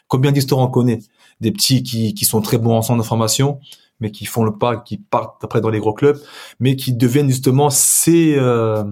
[0.09, 0.99] Combien d'histoires on connaît?
[1.41, 3.61] Des petits qui, qui sont très bons en centre de formation,
[4.01, 6.19] mais qui font le pas, qui partent après dans les gros clubs,
[6.59, 8.83] mais qui deviennent justement ces, euh,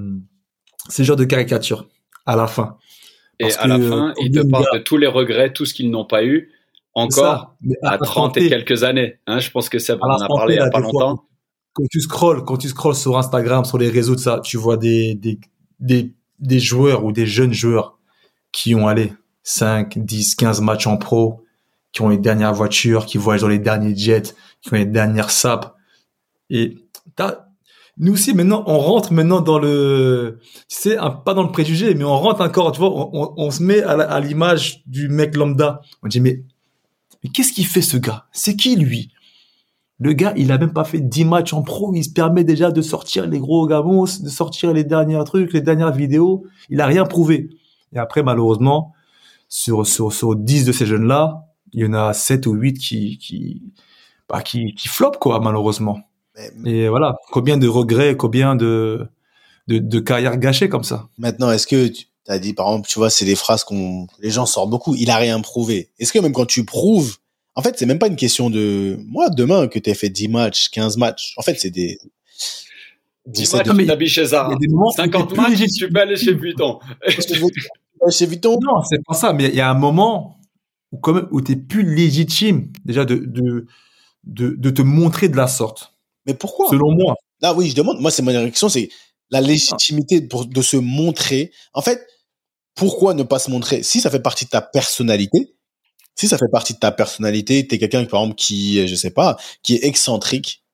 [0.88, 1.88] ces genres de caricatures
[2.26, 2.76] à la fin.
[3.40, 5.90] Et à la fin, euh, ils te parlent de tous les regrets, tout ce qu'ils
[5.90, 6.52] n'ont pas eu,
[6.94, 7.56] encore.
[7.60, 9.18] Mais à 30 et quelques années.
[9.26, 11.24] Hein, je pense que ça, à on en a parlé il y a pas longtemps.
[11.78, 14.76] Quand tu scrolles, quand tu scrolles sur Instagram, sur les réseaux de ça, tu vois
[14.76, 15.38] des, des,
[15.78, 18.00] des, des joueurs ou des jeunes joueurs
[18.50, 19.12] qui ont allé
[19.44, 21.44] 5, 10, 15 matchs en pro,
[21.92, 25.30] qui ont les dernières voitures, qui voyagent dans les derniers jets, qui ont les dernières
[25.30, 25.76] sapes.
[26.50, 26.78] Et
[27.14, 27.46] t'as,
[27.96, 32.02] nous aussi, maintenant, on rentre maintenant dans le, tu sais, pas dans le préjugé, mais
[32.02, 35.80] on rentre encore, tu vois, on, on, on se met à l'image du mec lambda.
[36.02, 36.42] On dit, mais,
[37.22, 38.26] mais qu'est-ce qu'il fait ce gars?
[38.32, 39.12] C'est qui lui?
[40.00, 42.70] Le gars, il a même pas fait 10 matchs en pro, il se permet déjà
[42.70, 46.44] de sortir les gros gamos, de sortir les derniers trucs, les dernières vidéos.
[46.70, 47.50] Il a rien prouvé.
[47.92, 48.92] Et après, malheureusement,
[49.48, 53.18] sur, sur, sur 10 de ces jeunes-là, il y en a 7 ou 8 qui,
[53.18, 53.62] qui,
[54.28, 55.98] bah, qui, qui flopent, quoi, malheureusement.
[56.56, 57.16] Mais Et voilà.
[57.32, 59.08] Combien de regrets, combien de,
[59.66, 61.08] de, de carrières gâchées comme ça.
[61.18, 64.30] maintenant, est-ce que tu as dit, par exemple, tu vois, c'est des phrases qu'on, les
[64.30, 64.94] gens sortent beaucoup.
[64.94, 65.90] Il a rien prouvé.
[65.98, 67.16] Est-ce que même quand tu prouves,
[67.58, 70.28] en fait, c'est même pas une question de, moi, demain, que tu aies fait 10
[70.28, 71.34] matchs, 15 matchs.
[71.36, 71.98] En fait, c'est des,
[73.26, 74.52] 10 c'est matchs, tu t'habilles chez Il y Zara.
[74.52, 75.88] a des moments où t'es 50 plus matchs, légitime.
[75.88, 76.78] tu peux aller chez Vuitton.
[78.12, 78.60] chez Vuitton.
[78.62, 80.38] Non, c'est pas ça, mais il y a un moment
[80.92, 83.66] où quand même, où t'es plus légitime, déjà, de, de,
[84.22, 85.94] de, de te montrer de la sorte.
[86.26, 86.68] Mais pourquoi?
[86.70, 87.16] Selon moi.
[87.42, 87.98] Ah oui, je demande.
[88.00, 88.88] Moi, c'est ma réaction, c'est
[89.30, 91.50] la légitimité pour, de se montrer.
[91.74, 92.06] En fait,
[92.76, 93.82] pourquoi ne pas se montrer?
[93.82, 95.56] Si ça fait partie de ta personnalité,
[96.18, 99.36] si ça fait partie de ta personnalité, t'es quelqu'un, par exemple, qui, je sais pas,
[99.62, 100.64] qui est excentrique,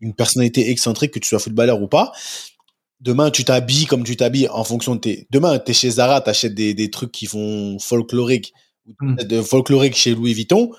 [0.00, 2.12] une personnalité excentrique, que tu sois footballeur ou pas,
[3.00, 5.26] demain, tu t'habilles comme tu t'habilles en fonction de tes...
[5.30, 8.52] Demain, t'es chez Zara, t'achètes des, des trucs qui font folklorique,
[8.86, 9.16] ou Mm.
[9.16, 10.72] de folklorique chez Louis Vuitton,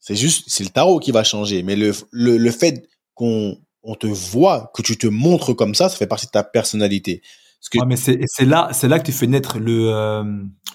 [0.00, 1.62] c'est juste, c'est le tarot qui va changer.
[1.62, 5.88] Mais le, le, le fait qu'on on te voit, que tu te montres comme ça,
[5.88, 7.22] ça fait partie de ta personnalité.
[7.60, 10.24] Parce que Ouais, mais c'est, là, c'est là que tu fais naître le, euh,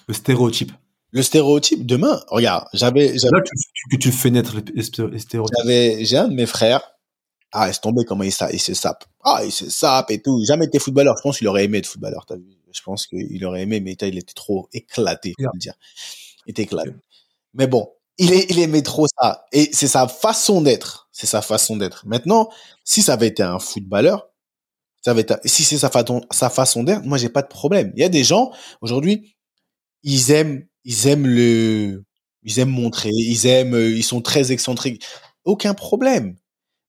[0.08, 0.72] le stéréotype.
[1.12, 3.52] Le stéréotype, demain, regarde, j'avais, là tu,
[3.92, 5.56] que tu fais naître le, le sté- le stéréotype.
[5.58, 6.82] j'avais, j'ai un de mes frères,
[7.52, 9.04] ah, laisse tomber comment il, il se sape.
[9.24, 10.44] Ah, il se sape et tout.
[10.44, 11.14] Jamais été footballeur.
[11.16, 12.44] Je pense qu'il aurait aimé être footballeur, t'as vu.
[12.72, 15.50] Je pense qu'il aurait aimé, mais il était trop éclaté, Yeah.
[15.54, 15.74] le dire.
[16.46, 16.90] Il était éclaté.
[17.54, 17.88] Mais bon,
[18.18, 19.46] il, est, il aimait trop ça.
[19.52, 21.08] Et c'est sa façon d'être.
[21.12, 22.04] C'est sa façon d'être.
[22.06, 22.50] Maintenant,
[22.84, 24.28] si ça avait été un footballeur,
[25.02, 27.92] ça avait été, si c'est sa façon, sa façon d'être, moi, j'ai pas de problème.
[27.96, 28.50] Il y a des gens,
[28.82, 29.36] aujourd'hui,
[30.02, 32.04] ils aiment, ils aiment le,
[32.44, 35.04] ils aiment montrer, ils aiment, euh, ils sont très excentriques.
[35.44, 36.36] Aucun problème.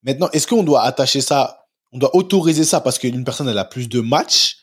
[0.04, 3.66] Maintenant, est-ce qu'on doit attacher ça, on doit autoriser ça parce qu'une personne, elle a
[3.66, 4.58] plus de matchs?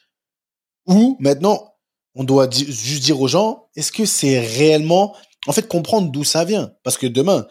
[0.86, 1.74] Ou maintenant,
[2.14, 5.16] on doit juste dire aux gens, est-ce que c'est réellement,
[5.48, 6.72] en fait, comprendre d'où ça vient?
[6.84, 7.46] Parce que demain,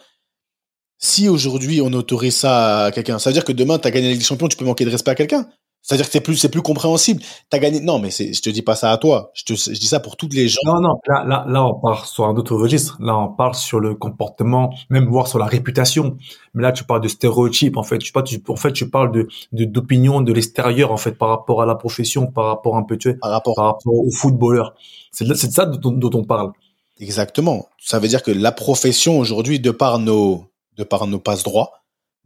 [0.98, 4.10] si aujourd'hui on autorise ça à quelqu'un, ça veut dire que demain, tu as gagné
[4.10, 5.48] la des Champions, tu peux manquer de respect à quelqu'un.
[5.84, 7.22] C'est-à-dire que c'est plus, c'est plus compréhensible.
[7.50, 7.78] T'as gagné.
[7.78, 9.30] Non, mais c'est, je te dis pas ça à toi.
[9.34, 10.60] Je te, je dis ça pour toutes les gens.
[10.64, 12.96] Non, non, là, là, là, on part sur un autre registre.
[13.00, 16.16] Là, on parle sur le comportement, même voir sur la réputation.
[16.54, 17.98] Mais là, tu parles de stéréotypes, en fait.
[17.98, 21.60] Tu, tu, en fait, tu parles de, de, d'opinion de l'extérieur, en fait, par rapport
[21.60, 23.54] à la profession, par rapport un peu, tu sais, Par rapport.
[23.54, 24.74] par rapport au footballeur.
[25.12, 26.52] C'est de, c'est de ça dont, dont on parle.
[26.98, 27.68] Exactement.
[27.78, 30.46] Ça veut dire que la profession aujourd'hui, de par nos,
[30.78, 31.83] de par nos passe droits,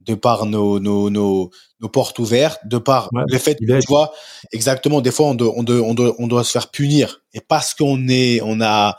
[0.09, 1.51] de par nos, nos, nos,
[1.81, 4.13] nos portes ouvertes, de par Ouais, le fait que, tu vois,
[4.53, 7.23] exactement, des fois, on doit, on doit, on doit, on doit se faire punir.
[7.35, 8.97] Et parce qu'on est, on a,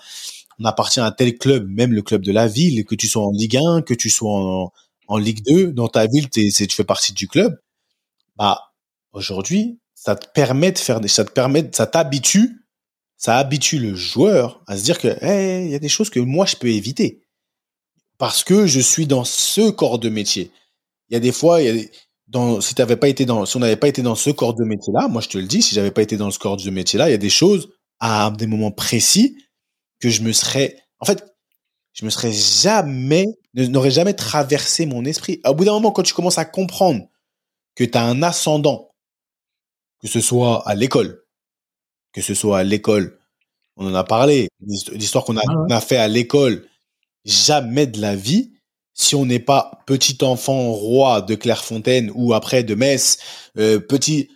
[0.60, 3.24] on appartient à un tel club, même le club de la ville, que tu sois
[3.24, 4.72] en Ligue 1, que tu sois en,
[5.08, 7.60] en Ligue 2, dans ta ville, t'es, tu fais partie du club.
[8.38, 8.72] Bah,
[9.12, 12.66] aujourd'hui, ça te permet de faire des, ça te permet, ça t'habitue,
[13.18, 16.20] ça habitue le joueur à se dire que, hey, il y a des choses que
[16.20, 17.24] moi, je peux éviter.
[18.20, 20.52] Parce que je suis dans ce corps de métier.
[21.10, 21.92] Il y a des fois, il y a des-
[22.28, 24.64] dans, si t'avais pas été dans, si on n'avait pas été dans ce corps de
[24.64, 27.10] métier-là, moi, je te le dis, si j'avais pas été dans ce corps de métier-là,
[27.10, 29.36] il y a des choses à des moments précis
[30.00, 31.26] que je me serais, en fait,
[31.94, 35.42] je me serais jamais, n'aurait jamais traversé mon esprit.
[35.46, 37.08] Au bout d'un moment, quand tu commences à comprendre
[37.76, 38.92] que tu as un ascendant,
[40.02, 41.24] que ce soit à l'école,
[42.14, 43.20] que ce soit à l'école,
[43.76, 44.50] on en a parlé,
[44.94, 45.66] l'histoire qu'on a, ouais.
[45.68, 46.68] on a fait à l'école,
[47.26, 48.54] jamais de la vie,
[49.00, 53.18] si on n'est pas petit enfant roi de Clairefontaine ou après de Metz,
[53.58, 54.30] euh, petit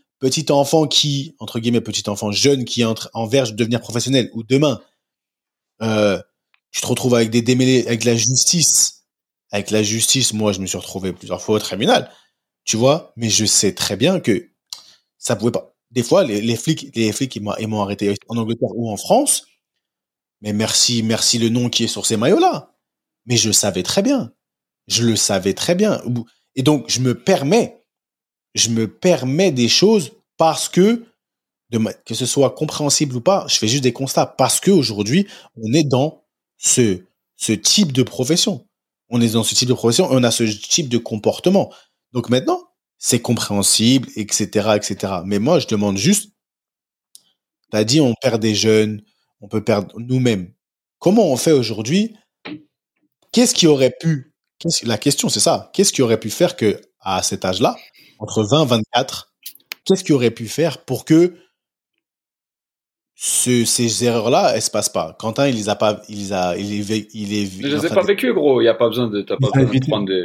[0.49, 4.43] enfant qui entre guillemets petit enfant jeune qui entre en verge de devenir professionnel ou
[4.43, 4.79] demain
[5.81, 6.19] euh,
[6.71, 9.03] tu te retrouves avec des démêlés, avec la justice.
[9.51, 12.09] Avec la justice, moi, je me suis retrouvé plusieurs fois au tribunal.
[12.65, 14.49] Tu vois, mais je sais très bien que
[15.17, 15.75] ça pouvait pas.
[15.91, 17.11] Des fois, les, flics, les
[17.67, 19.45] m'ont arrêté en Angleterre ou en France.
[20.41, 22.73] Mais merci, merci le nom qui est sur ces maillots-là.
[23.27, 24.33] Mais je savais très bien.
[24.87, 26.01] Je le savais très bien.
[26.55, 27.83] Et donc, je me permets,
[28.55, 31.05] je me permets des choses parce que,
[32.05, 34.25] que ce soit compréhensible ou pas, je fais juste des constats.
[34.25, 36.23] Parce qu'aujourd'hui, on est dans
[36.57, 36.99] ce,
[37.37, 38.67] ce type de profession.
[39.09, 41.73] On est dans ce type de profession et on a ce type de comportement.
[42.13, 42.61] Donc maintenant,
[42.97, 45.13] c'est compréhensible, etc., etc.
[45.25, 46.31] Mais moi, je demande juste,
[47.69, 49.01] t'as dit, on perd des jeunes,
[49.41, 50.53] on peut perdre nous-mêmes.
[50.99, 52.15] Comment on fait aujourd'hui?
[53.31, 54.32] Qu'est-ce qui aurait pu
[54.63, 55.69] qu'est-ce- La question, c'est ça.
[55.73, 57.75] Qu'est-ce qui aurait pu faire que, à cet âge-là,
[58.19, 59.33] entre 20 et 24,
[59.85, 61.35] qu'est-ce qui aurait pu faire pour que
[63.15, 65.15] ce- ces erreurs-là, elles se passent pas?
[65.19, 67.77] Quentin, il les a pas, il les a, il les, vé- il Je il est
[67.77, 68.61] les ai pas vécu, gros.
[68.61, 70.23] Il y a pas besoin de, t'as pas Il besoin de prendre de,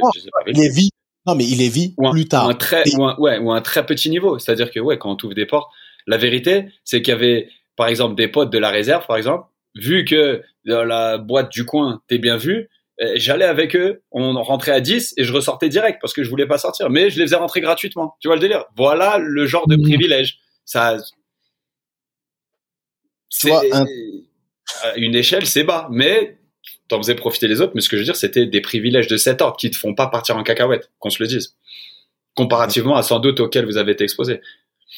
[0.53, 0.89] les il vit.
[1.25, 2.47] Non, mais il les vit ou un, plus tard.
[2.47, 4.39] ou un très, Et- ou un, ouais, ou un très petit niveau.
[4.39, 5.69] C'est-à-dire que, ouais, quand on t'ouvre des portes,
[6.07, 9.45] la vérité, c'est qu'il y avait, par exemple, des potes de la réserve, par exemple,
[9.75, 12.69] vu que dans la boîte du coin, t'es bien vu,
[13.15, 16.47] j'allais avec eux, on rentrait à 10 et je ressortais direct parce que je voulais
[16.47, 16.89] pas sortir.
[16.89, 18.15] Mais je les faisais rentrer gratuitement.
[18.19, 18.65] Tu vois le délire?
[18.75, 19.81] Voilà le genre de Mmh.
[19.83, 20.39] privilège.
[20.65, 20.97] Ça,
[23.29, 23.85] c'est- un-
[24.95, 26.37] une échelle, c'est bas, mais
[26.87, 27.73] t'en faisais profiter les autres.
[27.75, 29.93] Mais ce que je veux dire, c'était des privilèges de cet ordre qui te font
[29.95, 31.55] pas partir en cacahuète, qu'on se le dise.
[32.35, 34.41] Comparativement à sans doute auxquels vous avez été exposé.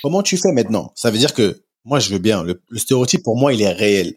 [0.02, 0.92] Comment tu fais maintenant?
[0.96, 2.44] Ça veut dire que moi, je veux bien.
[2.44, 4.16] Le, le stéréotype, pour moi, il est réel.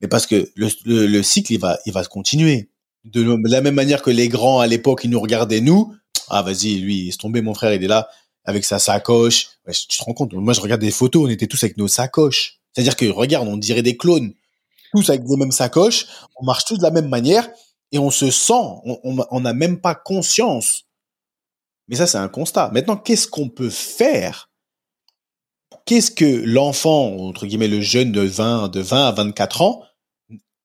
[0.00, 2.69] Mais parce que le, le, le cycle, il va, il va se continuer.
[3.04, 5.94] De la même manière que les grands, à l'époque, ils nous regardaient, nous.
[6.28, 8.08] Ah, vas-y, lui, il se tombé, mon frère, il est là,
[8.44, 9.48] avec sa sacoche.
[9.66, 12.60] Tu te rends compte Moi, je regarde des photos, on était tous avec nos sacoches.
[12.72, 14.32] C'est-à-dire que, regarde, on dirait des clones.
[14.92, 16.06] Tous avec les mêmes sacoches.
[16.36, 17.48] On marche tous de la même manière.
[17.92, 18.52] Et on se sent,
[18.84, 20.84] on n'a même pas conscience.
[21.88, 22.70] Mais ça, c'est un constat.
[22.72, 24.48] Maintenant, qu'est-ce qu'on peut faire?
[25.86, 29.82] Qu'est-ce que l'enfant, entre guillemets, le jeune de 20, de 20 à 24 ans,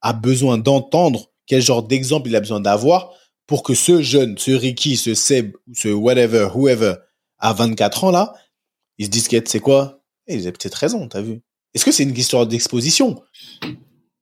[0.01, 3.13] a besoin d'entendre, quel genre d'exemple il a besoin d'avoir
[3.47, 6.95] pour que ce jeune, ce Ricky, ce Seb, ce whatever, whoever,
[7.37, 8.33] à 24 ans là,
[8.97, 10.01] il se dise qu'est-ce c'est quoi?
[10.27, 11.41] Eh, Ils avaient peut-être raison, t'as vu
[11.73, 13.21] Est-ce que c'est une histoire d'exposition?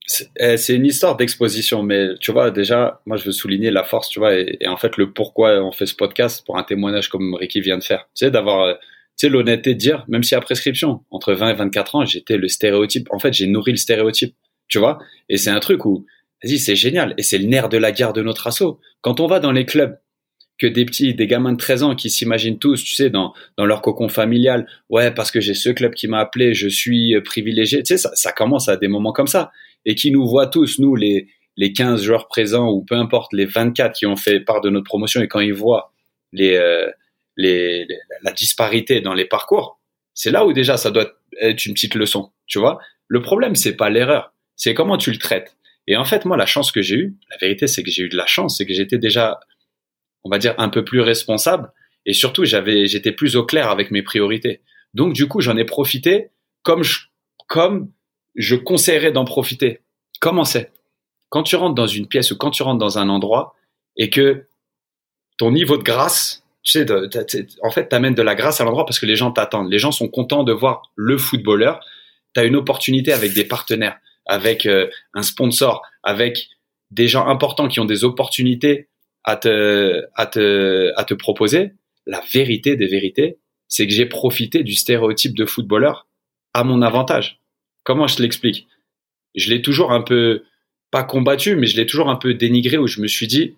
[0.05, 3.84] C'est eh, c'est une histoire d'exposition, mais tu vois, déjà, moi, je veux souligner la
[3.86, 6.63] force, tu vois, et, et en fait, le pourquoi on fait ce podcast pour un
[6.63, 8.09] témoignage comme Ricky vient de faire.
[8.13, 8.74] Tu sais, d'avoir, euh,
[9.17, 12.36] tu sais, l'honnêteté de dire, même si à prescription, entre 20 et 24 ans, j'étais
[12.36, 13.07] le stéréotype.
[13.11, 14.36] En fait, j'ai nourri le stéréotype,
[14.67, 14.99] tu vois,
[15.30, 16.05] et c'est un truc où,
[16.43, 18.79] vas-y, c'est génial, et c'est le nerf de la guerre de notre assaut.
[19.01, 19.97] Quand on va dans les clubs,
[20.59, 23.81] que des petits, des gamins de 13 ans qui s'imaginent tous, tu sais, dans, leur
[23.81, 27.79] cocon familial, ouais, parce que j'ai ce club qui m'a appelé, je suis euh, privilégié,
[27.79, 29.51] tu sais, ça, ça commence à des moments comme ça
[29.85, 31.27] et qui nous voit tous, nous, les,
[31.57, 34.85] les 15 joueurs présents ou peu importe, les 24 qui ont fait part de notre
[34.85, 35.91] promotion et quand ils voient
[36.31, 36.89] les, euh,
[37.37, 39.79] la disparité dans les parcours,
[40.13, 42.79] c'est là où déjà ça doit être une petite leçon, tu vois.
[43.07, 45.57] Le problème, c'est pas l'erreur, c'est comment tu le traites.
[45.88, 48.09] Et en fait, moi, la chance que j'ai eue, la vérité, c'est que j'ai eu
[48.09, 49.39] de la chance, c'est que j'étais déjà,
[50.23, 51.71] on va dire, un peu plus responsable
[52.05, 54.61] et surtout, j'avais, j'étais plus au clair avec mes priorités.
[54.93, 56.29] Donc, du coup, j'en ai profité
[56.61, 56.99] comme je,
[57.47, 57.91] comme
[58.36, 59.81] je conseillerais d'en profiter.
[60.19, 60.71] Comment c'est?
[61.29, 63.55] Quand tu rentres dans une pièce ou quand tu rentres dans un endroit
[63.97, 64.45] et que
[65.38, 67.23] ton niveau de grâce, tu sais, t'as- t'as-
[67.61, 69.71] en fait, t'amènes de la grâce à l'endroit parce que les gens t'attendent.
[69.71, 71.79] Les gens sont contents de voir le footballeur.
[72.34, 76.49] Tu as une opportunité avec des partenaires, avec euh, un sponsor, avec
[76.91, 78.89] des gens importants qui ont des opportunités
[79.24, 81.71] à te, à te, à te proposer.
[82.05, 86.07] La vérité des vérités, c'est que j'ai profité du stéréotype de footballeur
[86.53, 87.39] à mon avantage.
[87.84, 88.67] Comment je l'explique?
[89.36, 90.43] Je l'ai toujours un peu,
[90.91, 93.55] pas combattu, mais je l'ai toujours un peu dénigré où je me suis dit,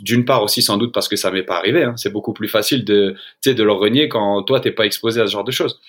[0.00, 2.48] d'une part aussi sans doute parce que ça m'est pas arrivé, hein, c'est beaucoup plus
[2.48, 5.80] facile de, de le renier quand toi t'es pas exposé à ce genre de choses.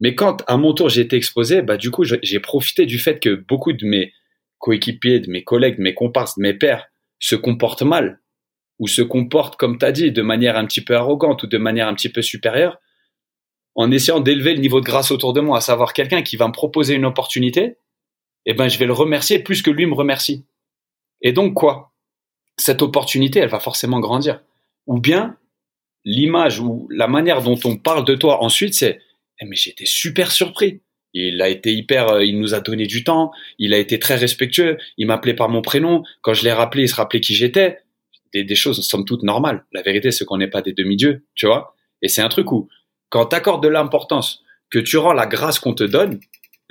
[0.00, 3.20] Mais quand à mon tour j'ai été exposé, bah du coup j'ai profité du fait
[3.20, 4.12] que beaucoup de mes
[4.58, 6.86] coéquipiers, de mes collègues, de mes comparses, de mes pairs
[7.18, 8.20] se comportent mal
[8.78, 11.88] ou se comportent comme t'as dit de manière un petit peu arrogante ou de manière
[11.88, 12.78] un petit peu supérieure,
[13.74, 16.48] en essayant d'élever le niveau de grâce autour de moi, à savoir quelqu'un qui va
[16.48, 17.78] me proposer une opportunité,
[18.44, 20.46] eh ben je vais le remercier plus que lui me remercie.
[21.22, 21.92] Et donc quoi?
[22.58, 24.42] Cette opportunité, elle va forcément grandir.
[24.86, 25.36] Ou bien
[26.04, 29.00] l'image ou la manière dont on parle de toi ensuite, c'est
[29.44, 30.80] mais j'étais super surpris.
[31.12, 34.16] Il a été hyper, euh, il nous a donné du temps, il a été très
[34.16, 36.02] respectueux, il m'appelait par mon prénom.
[36.20, 37.78] Quand je l'ai rappelé, il se rappelait qui j'étais.
[38.34, 39.64] Des, des choses somme toute normales.
[39.72, 41.74] La vérité, c'est qu'on n'est pas des demi-dieux, tu vois.
[42.02, 42.68] Et c'est un truc où,
[43.08, 46.20] quand t'accordes de l'importance, que tu rends la grâce qu'on te donne,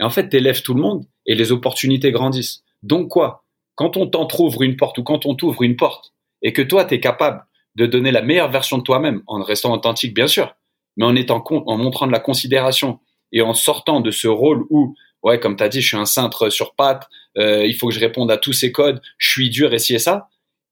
[0.01, 2.63] en fait, t'élèves tout le monde et les opportunités grandissent.
[2.83, 3.45] Donc quoi?
[3.75, 6.95] Quand on t'entrouvre une porte ou quand on t'ouvre une porte et que toi, tu
[6.95, 7.45] es capable
[7.75, 10.55] de donner la meilleure version de toi-même en restant authentique, bien sûr,
[10.97, 12.99] mais en montrant de la considération
[13.31, 16.05] et en sortant de ce rôle où, ouais, comme tu as dit, je suis un
[16.05, 19.49] cintre sur pattes, euh, il faut que je réponde à tous ces codes, je suis
[19.49, 20.29] dur et ci et ça,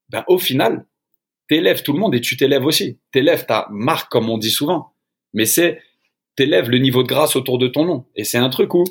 [0.08, 0.86] ben, au final,
[1.48, 2.98] t'élèves tout le monde et tu t'élèves aussi.
[3.12, 4.92] T'élèves ta marque, comme on dit souvent.
[5.32, 5.82] Mais c'est,
[6.36, 8.06] t'élèves le niveau de grâce autour de ton nom.
[8.16, 8.84] Et c'est un truc où,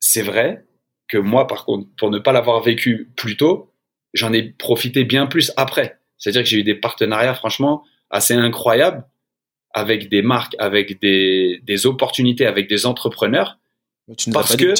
[0.00, 0.66] c'est vrai
[1.08, 3.72] que moi, par contre, pour ne pas l'avoir vécu plus tôt,
[4.12, 6.00] j'en ai profité bien plus après.
[6.18, 9.04] C'est-à-dire que j'ai eu des partenariats, franchement, assez incroyables
[9.76, 13.58] avec des marques, avec des, des opportunités, avec des entrepreneurs.
[14.16, 14.72] tu parce que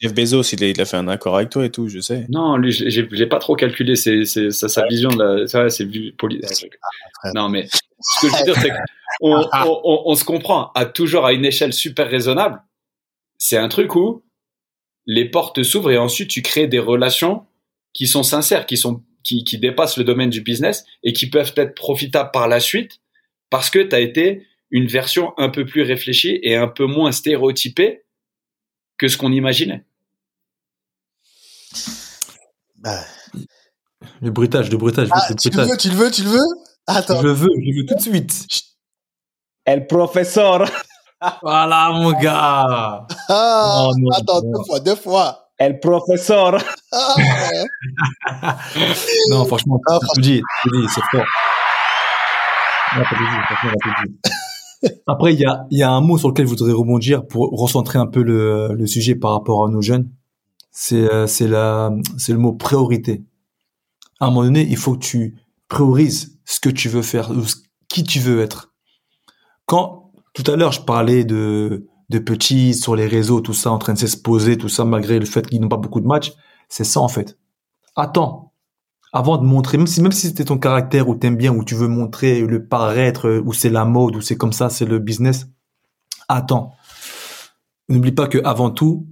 [0.00, 2.26] Jeff Bezos, il a, fait un accord avec toi et tout, je sais.
[2.28, 5.88] Non, lui, j'ai pas trop calculé c'est sa, vision de la, c'est
[7.36, 7.68] Non, mais
[8.00, 8.70] ce que je veux dire, c'est
[9.20, 12.60] qu'on on, on, se comprend à toujours à une échelle super raisonnable.
[13.38, 14.24] C'est un truc où
[15.06, 17.46] les portes s'ouvrent et ensuite tu crées des relations
[17.92, 21.54] qui sont sincères, qui sont qui, qui dépassent le domaine du business et qui peuvent
[21.54, 23.01] être profitables par la suite
[23.52, 27.12] parce que tu as été une version un peu plus réfléchie et un peu moins
[27.12, 28.02] stéréotypée
[28.96, 29.84] que ce qu'on imaginait.
[32.78, 33.04] Bah.
[34.22, 35.08] Le bruitage, le bruitage.
[35.12, 36.38] Ah, tu le veux, tu le veux, tu le veux?
[36.86, 37.20] Attends.
[37.20, 38.46] Je le veux, je le veux tout de suite.
[39.66, 40.64] El professeur.
[41.42, 43.06] Voilà, mon gars.
[43.28, 45.50] Ah, attends, deux fois, deux fois.
[45.58, 46.58] El professeur.
[46.90, 47.14] Ah,
[49.28, 51.26] non, franchement, ah, tu dis, tu dis, c'est fort.
[55.06, 55.40] Après, il
[55.70, 59.14] y a, un mot sur lequel je voudrais rebondir pour recentrer un peu le, sujet
[59.14, 60.10] par rapport à nos jeunes
[60.74, 63.22] c'est euh, c'est le mot priorité.
[64.20, 65.36] À un moment donné, il faut que tu
[65.68, 67.42] priorises ce que tu veux faire, ou
[67.88, 68.72] qui tu veux être.
[69.66, 73.92] Quand tout à l'heure je parlais de petits sur les réseaux, tout ça en train
[73.92, 76.32] de s'exposer, tout ça malgré le fait qu'ils n'ont pas beaucoup de matchs,
[76.68, 77.38] c'est ça en fait.
[77.94, 78.51] Attends,
[79.12, 81.74] avant de montrer, même si même si c'était ton caractère ou t'aimes bien ou tu
[81.74, 85.48] veux montrer le paraître ou c'est la mode ou c'est comme ça, c'est le business.
[86.28, 86.72] Attends.
[87.88, 89.06] N'oublie pas que avant tout,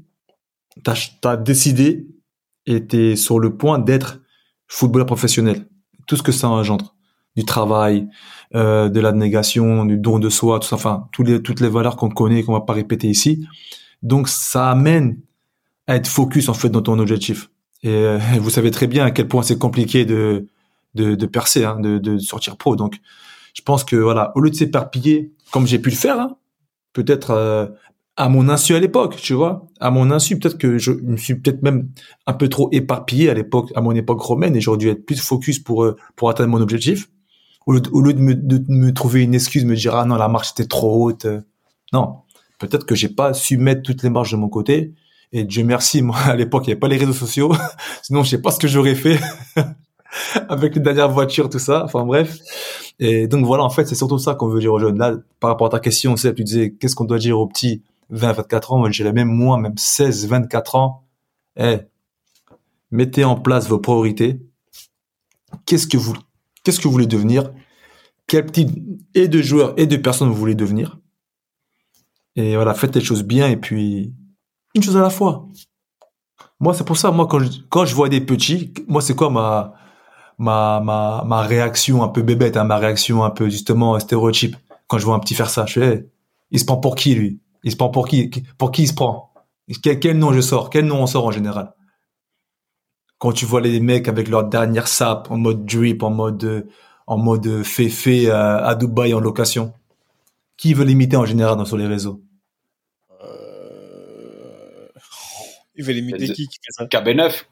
[0.83, 0.91] tu
[1.25, 2.09] as, décidé
[2.67, 4.21] et tu es sur le point d'être
[4.69, 5.69] footballeur professionnel.
[6.07, 6.95] Tout ce que ça engendre.
[7.37, 8.09] Du travail,
[8.55, 11.97] euh, de l'abnégation, du don de soi, tout ça, enfin, toutes les, toutes les valeurs
[11.97, 13.47] qu'on connaît, qu'on va pas répéter ici.
[14.03, 15.21] Donc, ça amène
[15.87, 17.51] à être focus, en fait, dans ton objectif.
[17.83, 20.47] Et euh, vous savez très bien à quel point c'est compliqué de,
[20.95, 22.77] de, de percer, hein, de, de sortir pro.
[22.77, 22.99] Donc,
[23.55, 26.37] je pense que, voilà, au lieu de s'éparpiller, comme j'ai pu le faire, hein,
[26.93, 27.67] peut-être euh,
[28.17, 29.67] à mon insu à l'époque, tu vois.
[29.81, 31.89] À mon insu, peut-être que je me suis peut-être même
[32.27, 35.21] un peu trop éparpillé à l'époque, à mon époque romaine, et j'aurais dû être plus
[35.21, 37.09] focus pour euh, pour atteindre mon objectif.
[37.67, 40.51] Au lieu, de, me, de me trouver une excuse, me dire ah non la marche
[40.53, 41.25] était trop haute.
[41.27, 41.41] Euh.
[41.93, 42.17] Non,
[42.59, 44.93] peut-être que j'ai pas su mettre toutes les marches de mon côté.
[45.33, 47.53] Et Dieu merci, moi à l'époque il n'y avait pas les réseaux sociaux,
[48.03, 49.19] sinon je sais pas ce que j'aurais fait
[50.49, 51.85] avec les dernières voitures, tout ça.
[51.85, 52.39] Enfin bref.
[52.99, 54.99] Et donc voilà, en fait c'est surtout ça qu'on veut dire aux jeunes.
[54.99, 58.33] Là, par rapport à ta question, tu disais qu'est-ce qu'on doit dire aux petits 20,
[58.33, 61.05] 24 ans, moi je même moins, même 16, 24 ans.
[61.57, 61.79] Eh,
[62.91, 64.41] mettez en place vos priorités.
[65.67, 66.15] Qu'est-ce que vous,
[66.63, 67.53] qu'est-ce que vous voulez devenir?
[68.27, 68.71] Quel type
[69.15, 70.99] et de joueurs et de personnes vous voulez devenir?
[72.37, 74.13] Et voilà, faites les choses bien et puis
[74.75, 75.47] une chose à la fois.
[76.59, 79.31] Moi, c'est pour ça, moi, quand je, quand je vois des petits, moi, c'est quoi
[79.31, 79.75] ma,
[80.39, 84.57] ma, ma, ma réaction un peu bébête, hein, ma réaction un peu, justement, stéréotype.
[84.87, 86.11] Quand je vois un petit faire ça, je fais,
[86.51, 87.41] il se prend pour qui, lui?
[87.63, 89.33] Il se prend pour qui Pour qui il se prend?
[89.83, 90.69] Quel, nom je sors?
[90.69, 91.75] Quel nom on sort en général?
[93.19, 96.69] Quand tu vois les mecs avec leur dernière sap en mode drip, en mode
[97.07, 99.75] en mode féfé à, à Dubaï en location,
[100.57, 102.23] qui veut l'imiter en général dans, sur les réseaux?
[105.81, 107.45] Il veut l'imiter qui, qui fait ça KB9.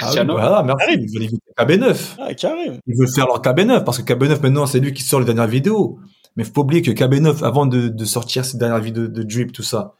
[0.00, 0.94] Ah oui, voilà, merci.
[0.94, 2.16] Il veut l'imiter KB9.
[2.18, 2.76] Ah, carrément.
[2.88, 5.46] Il veut faire leur KB9 parce que KB9 maintenant c'est lui qui sort les dernières
[5.46, 6.00] vidéos.
[6.34, 9.52] Mais faut pas oublier que KB9, avant de, de sortir ses dernières vidéos de drip,
[9.52, 9.94] tout ça,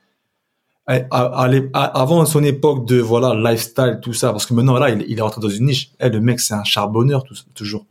[0.86, 5.22] avant son époque de voilà lifestyle, tout ça, parce que maintenant là, il, il est
[5.22, 5.92] rentré dans une niche.
[6.00, 7.86] Eh, le mec, c'est un charbonneur, tout, toujours.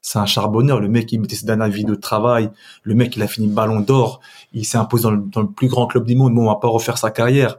[0.00, 0.80] C'est un charbonneur.
[0.80, 2.50] Le mec, il mettait ses dernières vidéos de travail.
[2.84, 4.20] Le mec, il a fini ballon d'or.
[4.52, 6.34] Il s'est imposé dans le, dans le, plus grand club du monde.
[6.34, 7.58] Bon, on va pas refaire sa carrière.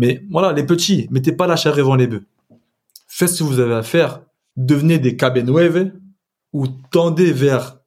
[0.00, 2.24] Mais voilà, les petits, mettez pas la chair devant les bœufs.
[3.06, 4.22] Faites ce que vous avez à faire.
[4.56, 5.92] Devenez des KB9
[6.54, 7.78] ou tendez vers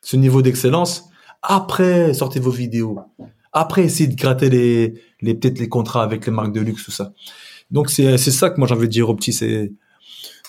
[0.00, 1.08] ce niveau d'excellence
[1.42, 3.00] après, sortez vos vidéos.
[3.52, 6.90] Après, essayez de gratter les, les peut-être les contrats avec les marques de luxe, tout
[6.90, 7.12] ça.
[7.70, 9.72] Donc c'est c'est ça que moi j'ai envie de dire aux petits, c'est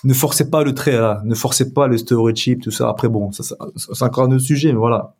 [0.04, 2.88] ne forcez pas le trait là, ne forcez pas le stéréotype, tout ça.
[2.88, 3.42] Après bon, ça,
[3.76, 5.16] c'est encore un autre sujet, mais voilà.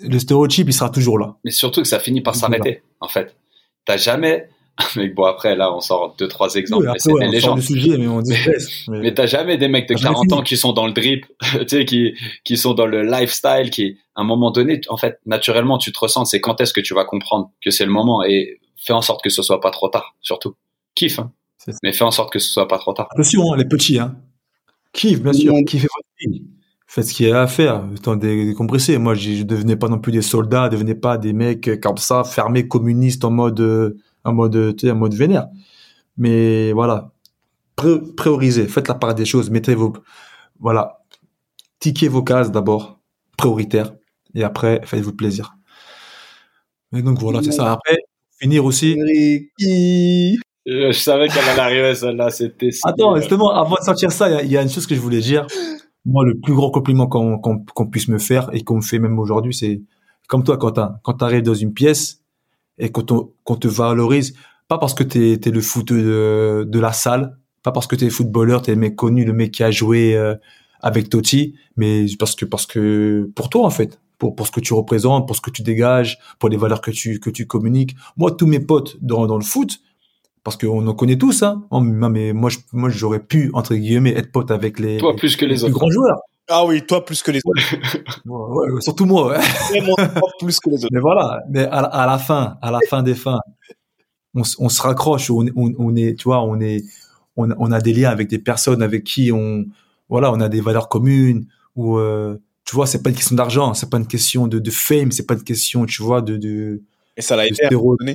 [0.00, 1.36] Le stéréotype, il sera toujours là.
[1.44, 3.36] Mais surtout que ça finit par s'arrêter, en fait.
[3.84, 4.48] T'as jamais,
[4.96, 6.82] Mais bon, après, là, on sort deux, trois exemples.
[6.82, 7.58] Oui, mais après, c'est ouais, des on sort légendes.
[7.60, 8.34] du sujet, mais on dit.
[8.88, 10.92] Mais, mais t'as jamais des mecs de T'as jamais 40 ans qui sont dans le
[10.92, 12.14] drip, tu sais, qui,
[12.44, 15.98] qui sont dans le lifestyle, qui, à un moment donné, en fait, naturellement, tu te
[15.98, 19.02] ressens, c'est quand est-ce que tu vas comprendre que c'est le moment et fais en
[19.02, 20.54] sorte que ce soit pas trop tard, surtout.
[20.94, 21.32] Kiffe, hein.
[21.82, 23.08] Mais fais en sorte que ce soit pas trop tard.
[23.10, 24.16] Attention, hein, les petits, hein.
[24.92, 25.52] Kiffe, bien sûr.
[25.66, 26.44] Kiffez votre vie.
[26.86, 27.84] Faites ce qu'il y a à faire.
[28.02, 28.96] Tant des décompresser.
[28.96, 32.66] Moi, je devenais pas non plus des soldats, devenez pas des mecs comme ça, fermés,
[32.66, 35.48] communistes en mode, euh, en mode, euh, tu sais, en mode vénère.
[36.16, 37.12] Mais voilà.
[37.76, 38.66] Pré- priorisez.
[38.68, 39.50] Faites la part des choses.
[39.50, 39.92] Mettez vos,
[40.60, 40.98] voilà.
[41.80, 42.98] Tiquez vos cases d'abord.
[43.36, 43.92] Prioritaire.
[44.34, 45.54] Et après, faites-vous plaisir.
[46.94, 47.72] Et donc voilà, c'est ça.
[47.72, 47.98] Après,
[48.40, 48.96] finir aussi.
[49.00, 50.38] Ricky.
[50.68, 52.70] Euh, Je savais qu'elle allait arriver, celle-là, c'était.
[52.84, 54.94] Attends, justement, avant de sortir ça, il y a- il y, a une chose que
[54.94, 55.46] je voulais dire.
[56.04, 58.98] Moi, le plus gros compliment qu'on qu'on qu'on puisse me faire et qu'on me fait
[58.98, 59.82] même aujourd'hui, c'est
[60.26, 60.96] comme toi, Quentin.
[61.04, 62.22] Quand tu arrives dans une pièce
[62.78, 63.02] et qu'on
[63.56, 64.34] te, valorise,
[64.68, 68.04] pas parce que tu es, le foot de, de la salle, pas parce que tu
[68.04, 70.34] es footballeur, tu es le mec connu, le mec qui a joué euh,
[70.80, 74.60] avec Totti, mais parce que, parce que pour toi, en fait, pour, pour ce que
[74.60, 77.94] tu représentes, pour ce que tu dégages, pour les valeurs que tu, que tu communiques.
[78.16, 79.80] Moi, tous mes potes dans, dans le foot,
[80.44, 81.64] parce qu'on en connaît tous, hein.
[81.82, 85.44] Mais moi, je, moi, j'aurais pu, entre guillemets, être pote avec les, Toi plus que
[85.44, 85.74] les plus autres.
[85.74, 86.20] grands joueurs.
[86.48, 87.62] Ah oui, toi plus que les autres.
[88.26, 89.38] Ouais, ouais, surtout moi, ouais.
[89.96, 90.88] Toi plus que les autres.
[90.92, 93.40] Mais voilà, mais à, la- à la fin, à la fin des fins,
[94.34, 96.84] on, se raccroche, on, on, on est, tu vois, on est,
[97.36, 99.66] on, a- des liens avec des personnes avec qui on,
[100.08, 101.46] voilà, on a des valeurs communes,
[101.76, 104.70] ou, euh, tu vois, c'est pas une question d'argent, c'est pas une question de, de
[104.70, 106.82] fame, c'est pas une question, tu vois, de, de,
[107.16, 108.14] Et ça l'a été à un moment donné.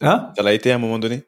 [0.00, 0.32] Hein?
[0.36, 1.24] Ça l'a été à un moment donné?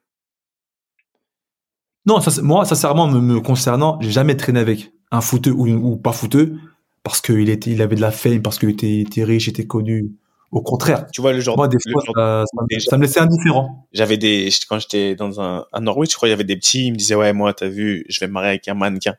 [2.06, 5.96] Non, ça, moi, sincèrement, me, me concernant, j'ai jamais traîné avec un footeux ou, ou
[5.96, 6.56] pas footeux
[7.04, 10.12] parce qu'il était, il avait de la fame, parce qu'il était, était riche, était connu.
[10.52, 11.06] Au contraire.
[11.12, 11.56] Tu vois le genre.
[11.56, 13.86] Moi, des fois, genre- ça, ça me- des ça me laissait indifférent.
[13.92, 16.86] J'avais des quand j'étais dans un à Norwich, je crois il y avait des petits,
[16.88, 19.14] ils me disaient ouais moi t'as vu, je vais me marier avec un mannequin.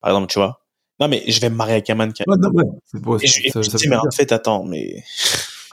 [0.00, 0.60] Par exemple, tu vois.
[1.00, 2.24] Non mais je vais me marier avec un mannequin.
[2.26, 2.64] Ouais, non, ouais.
[2.86, 5.04] C'est beau, Et je, et ça- je dis mais en fait attends mais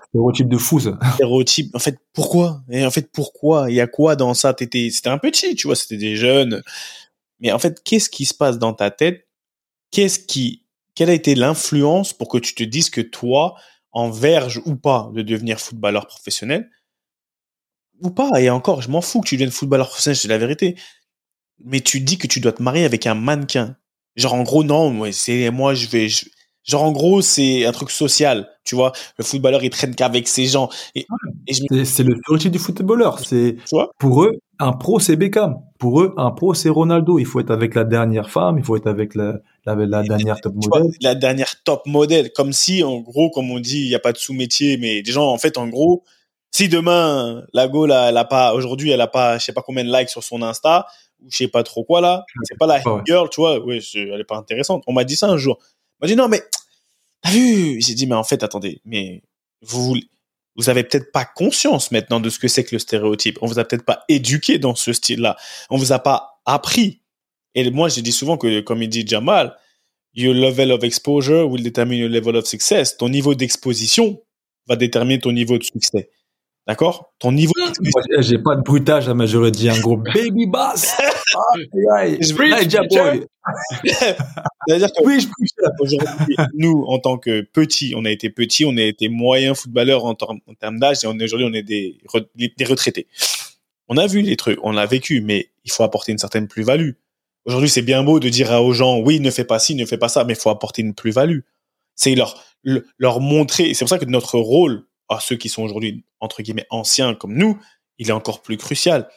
[0.10, 0.98] Stéréotype de fou, ça.
[1.16, 1.76] stéréotype.
[1.76, 2.62] En fait pourquoi?
[2.70, 3.68] Et en fait pourquoi?
[3.70, 4.54] Il y a quoi dans ça?
[4.54, 6.62] T'étais c'était un petit, tu vois, c'était des jeunes.
[7.40, 9.25] Mais en fait qu'est-ce qui se passe dans ta tête
[9.92, 10.64] Qu'est-ce qui
[10.96, 13.56] quelle a été l'influence pour que tu te dises que toi
[13.92, 16.70] en verge ou pas de devenir footballeur professionnel
[18.02, 20.76] ou pas et encore je m'en fous que tu deviennes footballeur professionnel c'est la vérité
[21.60, 23.78] mais tu dis que tu dois te marier avec un mannequin.
[24.16, 26.08] Genre en gros non moi c'est moi je vais
[26.66, 30.45] genre en gros c'est un truc social tu vois le footballeur il traîne qu'avec ses
[30.47, 31.05] gens et,
[31.47, 33.20] et je me C'est le stéréotype du footballeur.
[33.20, 33.57] C'est,
[33.99, 35.57] pour eux, un pro, c'est Beckham.
[35.78, 37.20] Pour eux, un pro, c'est Ronaldo.
[37.20, 39.36] Il faut être avec la dernière femme, il faut être avec la,
[39.66, 40.97] la, la dernière top vois, modèle.
[41.01, 44.11] la dernière top modèle comme si en gros comme on dit il y a pas
[44.13, 46.03] de sous-métier mais des gens en fait en gros
[46.51, 49.61] si demain la go là, elle a pas aujourd'hui elle a pas je sais pas
[49.61, 50.88] combien de likes sur son Insta
[51.24, 53.01] ou je sais pas trop quoi là c'est pas la Ouais.
[53.05, 55.59] girl tu vois ouais elle est pas intéressante on m'a dit ça un jour
[56.06, 56.43] m'a dit non mais
[57.22, 57.82] t'as vu?
[57.82, 59.24] J'ai dit mais en fait attendez mais
[59.62, 59.95] vous
[60.58, 63.60] vous avez peut-être pas conscience maintenant de ce que c'est que le stéréotype on vous
[63.60, 65.36] a peut-être pas éduqué dans ce style là
[65.70, 67.01] on vous a pas appris
[67.56, 69.58] et moi je dis souvent que comme il dit Jamal
[70.16, 72.97] your level of exposure will determine your level of success.
[72.97, 74.22] Ton niveau d'exposition
[74.68, 76.10] va déterminer ton niveau de succès.
[76.68, 77.13] D'accord?
[77.20, 77.53] Ton niveau
[78.20, 80.95] j'ai pas de bruitage, mais j'aurais dit un gros baby bass.
[81.38, 82.05] Ah.
[82.05, 83.26] Naija boy.
[84.68, 85.28] C'est-à-dire que Oui,
[85.80, 90.05] aujourd'hui, nous, en tant que petits, on a été petits, on a été moyens footballeurs
[90.05, 93.08] en, termes- en termes d'âge, et aujourd'hui, on est des, re- des retraités.
[93.89, 96.92] On a vu les trucs, on l'a vécu, mais il faut apporter une certaine plus-value.
[97.46, 99.97] Aujourd'hui, c'est bien beau de dire aux gens, oui, ne fais pas ci, ne fais
[99.97, 101.39] pas ça, mais il faut apporter une plus-value.
[101.96, 105.62] C'est leur, le- leur montrer, c'est pour ça que notre rôle, à ceux qui sont
[105.63, 107.60] aujourd'hui, entre guillemets, anciens comme nous,
[107.97, 109.08] il est encore plus crucial.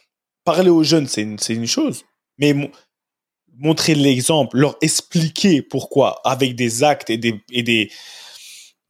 [0.45, 2.05] Parler aux jeunes, c'est une, chose,
[2.39, 2.71] mais mon-
[3.57, 7.91] montrer l'exemple, leur expliquer pourquoi, avec des actes et des, et des,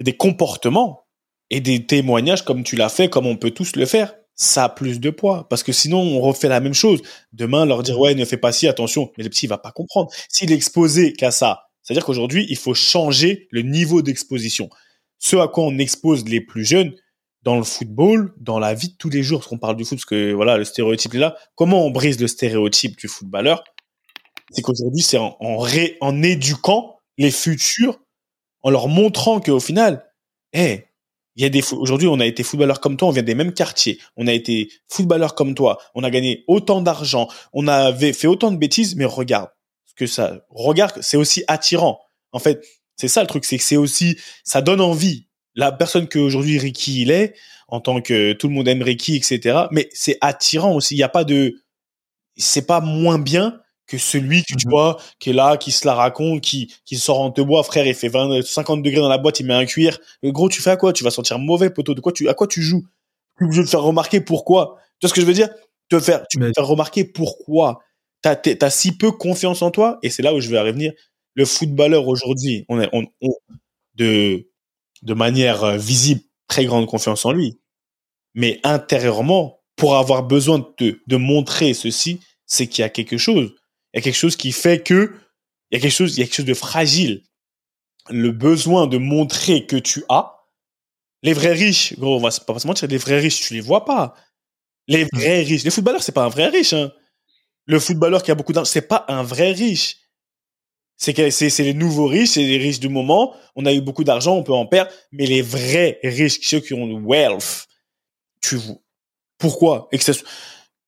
[0.01, 1.07] des comportements
[1.51, 4.69] et des témoignages comme tu l'as fait, comme on peut tous le faire, ça a
[4.69, 5.49] plus de poids.
[5.49, 7.01] Parce que sinon, on refait la même chose.
[7.33, 9.11] Demain, leur dire, ouais, ne fais pas ci, attention.
[9.17, 10.11] Mais le petit, il va pas comprendre.
[10.29, 14.69] S'il est exposé qu'à ça, c'est-à-dire qu'aujourd'hui, il faut changer le niveau d'exposition.
[15.19, 16.93] Ce à quoi on expose les plus jeunes,
[17.43, 19.99] dans le football, dans la vie de tous les jours, parce qu'on parle du foot,
[19.99, 21.37] parce que voilà, le stéréotype est là.
[21.55, 23.65] Comment on brise le stéréotype du footballeur?
[24.51, 27.99] C'est qu'aujourd'hui, c'est en, ré- en éduquant les futurs,
[28.63, 30.07] en leur montrant qu'au final,
[30.53, 30.85] eh,
[31.37, 33.55] il y a des aujourd'hui, on a été footballeur comme toi, on vient des mêmes
[33.55, 38.27] quartiers, on a été footballeur comme toi, on a gagné autant d'argent, on avait fait
[38.27, 39.51] autant de bêtises, mais regarde
[39.85, 42.01] ce que ça, regarde, c'est aussi attirant.
[42.33, 42.67] En fait,
[42.97, 45.28] c'est ça le truc, c'est que c'est aussi, ça donne envie.
[45.59, 47.35] La personne qu'aujourd'hui Ricky il est,
[47.69, 49.67] en tant que tout le monde aime Ricky, etc.
[49.73, 50.95] Mais c'est attirant aussi.
[50.95, 51.61] Il n'y a pas de,
[52.37, 54.71] c'est pas moins bien que celui que tu Mhm.
[54.71, 57.87] vois qui est là, qui se la raconte, qui qui sort en te bois, frère,
[57.87, 59.99] il fait 20, 50 degrés dans la boîte, il met un cuir.
[60.25, 60.93] Gros, tu fais à quoi?
[60.93, 61.95] Tu vas sentir mauvais, poteau.
[61.95, 62.87] De quoi tu, à quoi tu joues?
[63.39, 64.77] Tu es obligé de te faire remarquer pourquoi?
[65.01, 65.49] Tu vois ce que je veux dire?
[65.91, 67.81] Te faire, tu Mais- te faire remarquer pourquoi?
[68.23, 70.93] T'as t'as si peu confiance en toi, et c'est là où je vais revenir.
[71.35, 73.35] Le footballeur aujourd'hui, on est on, on-
[73.95, 74.47] de
[75.03, 77.61] de manière euh, visible très grande confiance en lui,
[78.35, 83.55] mais intérieurement, pour avoir besoin de montrer ceci, c'est qu'il y a quelque chose.
[83.93, 85.15] Il y a quelque chose qui fait que
[85.71, 87.23] il y a quelque chose, il y a quelque chose de fragile.
[88.11, 90.35] Le besoin de montrer que tu as.
[91.23, 93.85] Les vrais riches, gros, on va pas se mentir, les vrais riches, tu les vois
[93.85, 94.15] pas.
[94.87, 96.73] Les vrais riches, les footballeurs, c'est pas un vrai riche.
[96.73, 96.93] Hein.
[97.67, 99.99] Le footballeur qui a beaucoup d'argent, c'est pas un vrai riche.
[100.99, 103.33] C'est c'est les nouveaux riches, c'est les riches du moment.
[103.55, 106.75] On a eu beaucoup d'argent, on peut en perdre, mais les vrais riches, ceux qui
[106.75, 107.69] ont le wealth,
[108.43, 108.77] tu vois.
[109.39, 109.89] Pourquoi?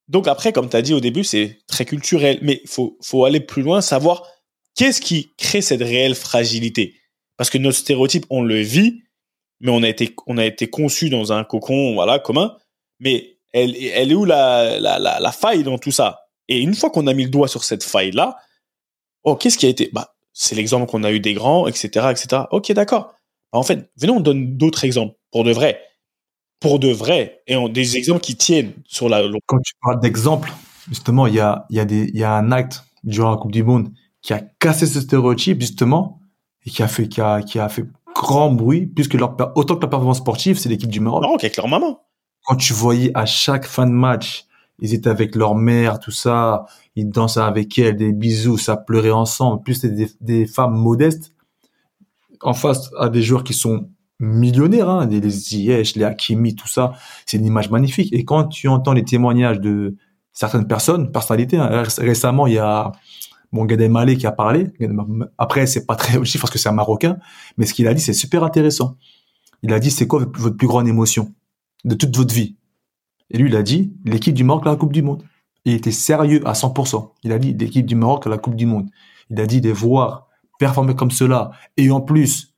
[0.08, 3.38] Donc après, comme tu as dit au début, c'est très culturel, mais faut faut aller
[3.38, 4.26] plus loin, savoir
[4.74, 6.96] qu'est-ce qui crée cette réelle fragilité.
[7.36, 9.04] Parce que notre stéréotype, on le vit,
[9.60, 12.56] mais on a été on a été conçu dans un cocon voilà commun.
[12.98, 16.18] Mais elle est où la la la, la faille dans tout ça?
[16.48, 18.36] Et une fois qu'on a mis le doigt sur cette faille là,
[19.24, 22.42] oh qu'est-ce qui a été Bah c'est l'exemple qu'on a eu des grands, etc., etc.
[22.50, 23.12] Ok, d'accord.
[23.52, 25.80] Bah, En fait, venez, on donne d'autres exemples pour de vrai,
[26.60, 29.22] pour de vrai, et on, des exemples qui tiennent sur la.
[29.46, 30.52] Quand tu parles d'exemple,
[30.88, 33.36] justement, il y a, il y, a des- il y a un acte durant la
[33.36, 33.90] Coupe du Monde
[34.22, 36.20] qui a cassé ce stéréotype, justement,
[36.64, 37.84] et qui a fait, qui a, qui a fait
[38.14, 41.22] grand bruit, puisque leur, autant que la performance sportive, c'est l'équipe du Maroc.
[41.22, 42.00] Maroc avec leur maman.
[42.44, 44.44] Quand tu voyais à chaque fin de match,
[44.80, 46.66] ils étaient avec leur mère, tout ça,
[46.96, 49.54] ils dansaient avec elle, des bisous, ça pleurait ensemble.
[49.54, 51.32] En plus, c'était des, des femmes modestes
[52.42, 56.68] en face à des joueurs qui sont millionnaires, hein, les, les Ziyech, les Hakimi, tout
[56.68, 56.92] ça.
[57.26, 58.12] C'est une image magnifique.
[58.12, 59.96] Et quand tu entends les témoignages de
[60.32, 62.92] certaines personnes, personnalités, hein, ré- récemment, il y a
[63.52, 64.68] bon, Gad Elmaleh qui a parlé.
[65.38, 67.18] Après, c'est pas très objectif parce que c'est un Marocain,
[67.56, 68.96] mais ce qu'il a dit, c'est super intéressant.
[69.62, 71.34] Il a dit, c'est quoi votre plus grande émotion
[71.84, 72.56] de toute votre vie?
[73.30, 75.22] Et lui, il a dit, l'équipe du Maroc à la Coupe du Monde.
[75.64, 77.12] Il était sérieux à 100%.
[77.22, 78.88] Il a dit, l'équipe du Maroc à la Coupe du Monde.
[79.30, 80.28] Il a dit, de voir
[80.58, 82.50] performer comme cela, et en plus,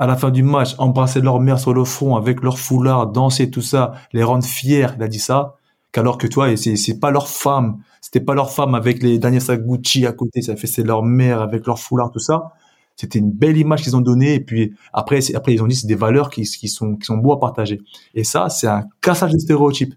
[0.00, 3.50] à la fin du match, embrasser leur mère sur le front avec leur foulard, danser,
[3.50, 4.86] tout ça, les rendre fiers.
[4.96, 5.56] Il a dit ça.
[5.92, 7.82] Qu'alors que toi, c'est, c'est pas leur femme.
[8.00, 10.40] C'était pas leur femme avec les derniers sacs Gucci à côté.
[10.40, 12.54] Ça fait, c'est leur mère avec leur foulard, tout ça.
[12.96, 14.34] C'était une belle image qu'ils ont donnée.
[14.34, 17.18] Et puis, après, après, ils ont dit, c'est des valeurs qui, qui sont, qui sont
[17.18, 17.82] beaux à partager.
[18.14, 19.94] Et ça, c'est un cassage de stéréotypes.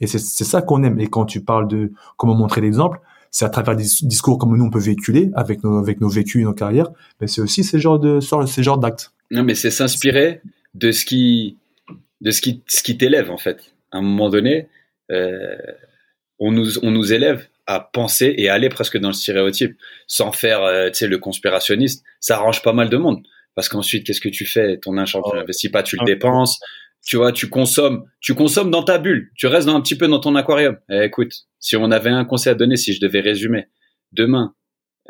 [0.00, 1.00] Et c'est, ça qu'on aime.
[1.00, 3.00] Et quand tu parles de comment montrer l'exemple,
[3.30, 6.42] c'est à travers des discours comme nous on peut véhiculer avec nos, avec nos vécus
[6.42, 6.90] et nos carrières,
[7.20, 9.12] mais c'est aussi ces genres de, ces genres d'actes.
[9.30, 10.40] Non, mais c'est s'inspirer
[10.74, 11.56] de ce qui,
[12.20, 13.74] de ce qui, ce qui t'élève, en fait.
[13.90, 14.68] À un moment donné,
[15.10, 15.56] euh,
[16.38, 19.76] on nous, on nous élève à penser et aller presque dans le stéréotype,
[20.06, 22.04] sans faire, euh, tu sais, le conspirationniste.
[22.20, 23.22] Ça arrange pas mal de monde.
[23.54, 24.78] Parce qu'ensuite, qu'est-ce que tu fais?
[24.78, 26.60] Ton argent, tu l'investis pas, tu le dépenses.
[27.04, 29.30] Tu vois, tu consommes, tu consommes dans ta bulle.
[29.36, 30.78] Tu restes dans un petit peu dans ton aquarium.
[30.90, 33.66] Eh, écoute, si on avait un conseil à donner, si je devais résumer,
[34.12, 34.54] demain,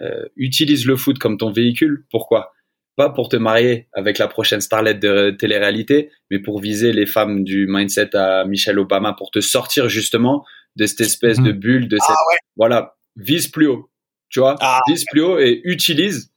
[0.01, 2.05] euh, utilise le foot comme ton véhicule.
[2.11, 2.53] Pourquoi?
[2.97, 7.45] Pas pour te marier avec la prochaine starlette de télé-réalité, mais pour viser les femmes
[7.45, 10.45] du mindset à Michelle Obama, pour te sortir justement
[10.77, 12.37] de cette espèce de bulle, de cette Ah ouais.
[12.57, 13.91] voilà, vise plus haut.
[14.31, 14.81] Tu vois, Ah.
[14.89, 16.33] vise plus haut et utilise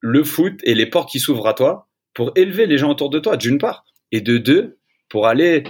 [0.00, 3.18] le foot et les portes qui s'ouvrent à toi pour élever les gens autour de
[3.18, 4.78] toi, d'une part, et de deux,
[5.08, 5.64] pour aller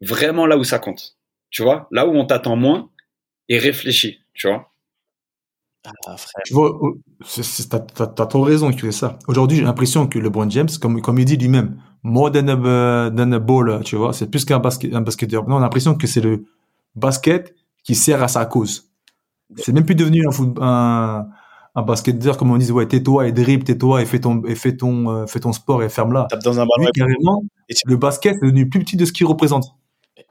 [0.00, 1.16] vraiment là où ça compte.
[1.50, 2.90] Tu vois, là où on t'attend moins
[3.48, 4.70] et réfléchis, tu vois?
[6.06, 6.42] Ah, frère.
[6.46, 6.80] Tu vois,
[7.68, 9.18] t'as, trop raison que tu fais ça.
[9.28, 13.32] Aujourd'hui, j'ai l'impression que LeBron James, comme, comme il dit lui-même, more than a, than
[13.32, 15.46] a ball, tu vois, c'est plus qu'un basket, un basketteur.
[15.46, 16.46] Non, on a l'impression que c'est le
[16.94, 18.90] basket qui sert à sa cause.
[19.56, 21.28] C'est même plus devenu un, foot, un,
[21.74, 24.76] un basketteur, comme on dit, ouais, tais-toi et dribble, tais-toi et fais ton, et fais
[24.76, 26.26] ton, euh, fais ton sport et ferme-la.
[26.30, 26.88] Tape dans un ballon.
[26.94, 29.74] Carrément, Et le basket est devenu plus petit de ce qu'il représente.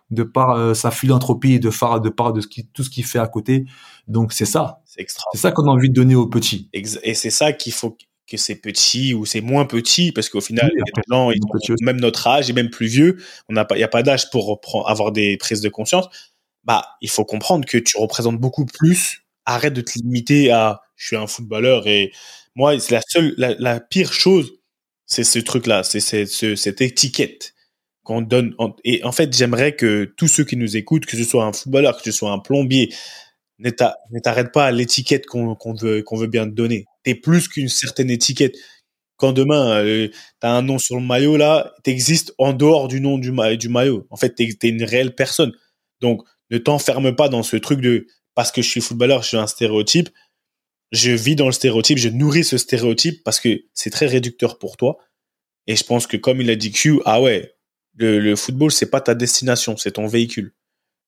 [0.09, 3.03] De par euh, sa philanthropie, de par, de par de ce qui, tout ce qu'il
[3.03, 3.65] fait à côté.
[4.07, 4.81] Donc, c'est ça.
[4.85, 5.25] C'est extra.
[5.33, 6.69] C'est ça qu'on a envie de donner aux petits.
[6.71, 10.71] Et c'est ça qu'il faut que c'est petit ou c'est moins petit parce qu'au final,
[10.73, 13.17] Oui, après, des gens, ils ont même notre âge et même plus vieux,
[13.49, 16.07] on n'a pas, il y a pas d'âge pour avoir des prises de conscience.
[16.63, 19.25] Bah, il faut comprendre que tu représentes beaucoup plus.
[19.45, 22.11] Arrête de te limiter à, je suis un footballeur et
[22.55, 24.51] moi, c'est la seule, la, pire chose,
[25.05, 27.53] c'est ce truc-là, c'est c'est- ce- cette étiquette
[28.03, 28.55] qu'on donne.
[28.85, 31.97] Et en fait, j'aimerais que tous ceux qui nous écoutent, que ce soit un footballeur,
[31.97, 32.93] que ce soit un plombier,
[33.59, 36.85] ne t'a- ne t'arrête pas à l'étiquette qu'on qu'on veut, qu'on veut bien te donner.
[37.03, 38.55] T'es plus qu'une certaine étiquette.
[39.17, 40.09] quand demain euh,
[40.41, 43.69] t'as un nom sur le maillot là, t'existes en dehors du nom du, ma- du
[43.69, 44.07] maillot.
[44.09, 45.53] En fait, t'es es une réelle personne.
[46.01, 46.21] Donc,
[46.51, 49.47] ne t'enferme pas dans ce truc de parce que je suis footballeur, je suis un
[49.47, 50.09] stéréotype.
[50.93, 54.77] Je vis dans le stéréotype, je nourris ce stéréotype parce que c'est très réducteur pour
[54.77, 54.99] toi.
[55.67, 57.55] Et je pense que comme il a dit Q, ah ouais,
[57.95, 60.53] le, le football c'est pas ta destination, c'est ton véhicule.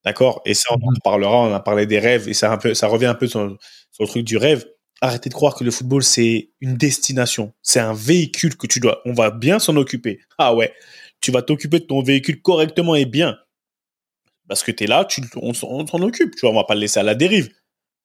[0.06, 0.42] D'accord?
[0.46, 1.00] Et ça, on en Mhm.
[1.04, 1.38] parlera.
[1.50, 3.58] On a parlé des rêves et ça, un peu, ça revient un peu sur,
[3.92, 4.66] sur le truc du rêve.
[5.02, 7.54] Arrêtez de croire que le football, c'est une destination.
[7.64, 9.02] C'est un véhicule que tu dois.
[9.06, 10.22] On va bien s'en occuper.
[10.40, 10.74] Ah ouais.
[11.22, 13.38] Tu vas t'occuper de ton véhicule correctement et bien.
[14.48, 16.36] Parce que tu es là, tu, on, s'en- on s'en occupe.
[16.36, 17.50] Tu vois, on va pas le laisser à la dérive.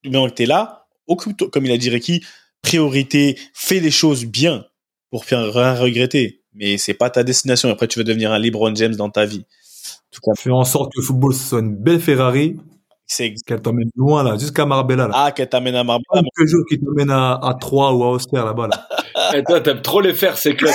[0.05, 0.80] Mais tu es là,
[1.17, 2.23] comme il a dit Ricky,
[2.63, 4.65] priorité, fais les choses bien
[5.11, 6.43] pour faire rien regretter.
[6.55, 7.69] Mais c'est pas ta destination.
[7.71, 9.45] Après, tu vas devenir un LeBron James dans ta vie.
[9.45, 12.57] En tout cas, Fais en sorte que le football soit une belle Ferrari,
[13.07, 15.15] c'est qu'elle t'emmène loin là, jusqu'à Marbella là.
[15.17, 16.21] Ah, qu'elle t'amène à Marbella.
[16.21, 18.89] Un Peugeot qui t'emmène à, à Troyes ou à Auxerre là-bas là.
[19.37, 20.73] Et toi, t'aimes trop les faire, ces clubs.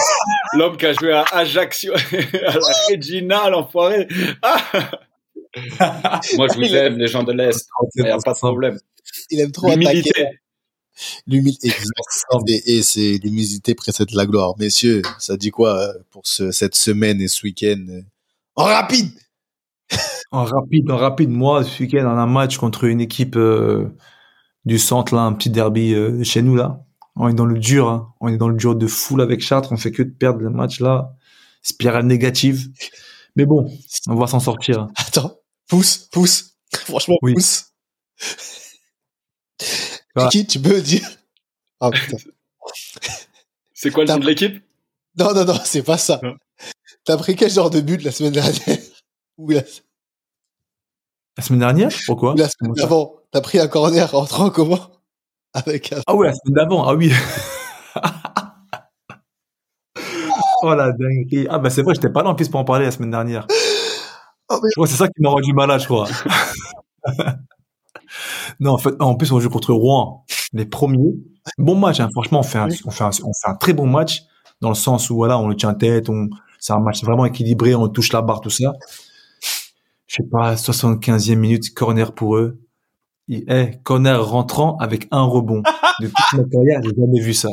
[0.54, 1.94] L'homme qui a joué à Ajaccio,
[2.48, 2.60] à la
[2.90, 4.08] Regina, l'enfoiré.
[4.42, 4.58] Ah
[6.38, 7.68] Moi, je vous aime, les gens de l'Est.
[7.96, 8.78] Il n'y a pas de problème.
[9.30, 9.86] Il aime trop attaquer.
[9.86, 10.28] L'humilité.
[11.28, 11.74] L'humilité.
[12.48, 14.54] Et, et c'est l'humilité précède la gloire.
[14.58, 18.02] Messieurs, ça dit quoi euh, pour ce, cette semaine et ce week-end euh,
[18.56, 19.12] En rapide
[20.32, 21.30] En rapide, en rapide.
[21.30, 23.90] Moi, ce week-end, on a un match contre une équipe euh,
[24.64, 26.82] du centre là, un petit derby euh, chez nous là.
[27.18, 28.14] On est dans le dur, hein.
[28.20, 29.72] on est dans le dur de foule avec Chartres.
[29.72, 31.14] On fait que de perdre le match là.
[31.62, 32.68] Spirale négative.
[33.36, 33.70] Mais bon,
[34.08, 34.88] on va s'en sortir.
[34.96, 35.36] Attends,
[35.68, 36.56] pousse, pousse.
[36.74, 37.34] Franchement, Oui.
[37.34, 37.66] pousse.
[40.16, 40.30] Voilà.
[40.30, 41.08] Tu peux dire?
[41.80, 41.90] Ah.
[43.74, 44.64] C'est quoi le nom de l'équipe?
[45.18, 46.20] Non, non, non, c'est pas ça.
[47.04, 48.78] T'as pris quel genre de but la semaine dernière?
[49.38, 49.62] Ou la,
[51.38, 51.90] La semaine dernière?
[52.06, 52.34] Pourquoi?
[52.34, 54.80] Ou la semaine d'avant T'as pris un corner rentrant comment?
[55.54, 56.02] Avec un...
[56.08, 56.88] Ah oui, la semaine d'avant.
[56.88, 57.12] Ah oui.
[60.64, 61.48] oh la dinguerie.
[61.50, 63.48] Ah bah c'est vrai, j'étais pas là en plus pour en parler la semaine dernière.
[64.50, 66.08] Oh, mais- Je crois que c'est ça qui m'a rendu malade, je crois.
[68.60, 71.14] non, en fait, en plus on joue contre Rouen, les premiers.
[71.58, 72.10] Bon match, hein.
[72.12, 74.24] franchement, on fait, un, on, fait un, on fait un très bon match
[74.62, 76.30] dans le sens où voilà, on le tient tête, on,
[76.60, 78.74] c'est un match vraiment équilibré, on touche la barre, tout ça.
[80.08, 82.60] Je sais pas, 75e minute, corner pour eux.
[83.28, 85.62] Et, eh, corner rentrant avec un rebond.
[86.02, 87.50] De toute ma carrière, j'ai jamais vu ça.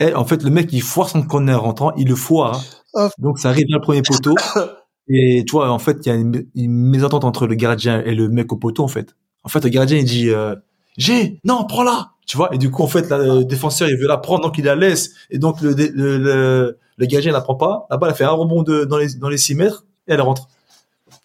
[0.00, 2.60] Eh, en fait, le mec, il foire son corner rentrant, il le foire.
[2.94, 3.08] hein.
[3.08, 3.08] Oh.
[3.18, 4.34] Donc, ça arrive dans le premier poteau.
[5.08, 8.14] Et tu vois, en fait, il y a une, une mésentente entre le gardien et
[8.14, 9.14] le mec au poteau, en fait.
[9.46, 10.56] En fait, le gardien, il dit, euh,
[10.98, 12.10] j'ai, non, prends-la!
[12.26, 14.64] Tu vois, et du coup, en fait, le défenseur, il veut la prendre, donc il
[14.64, 15.12] la laisse.
[15.30, 17.86] Et donc, le, le, le, gardien, il la prend pas.
[17.88, 20.20] La balle, elle fait un rebond de, dans les, dans les 6 mètres, et elle
[20.20, 20.48] rentre.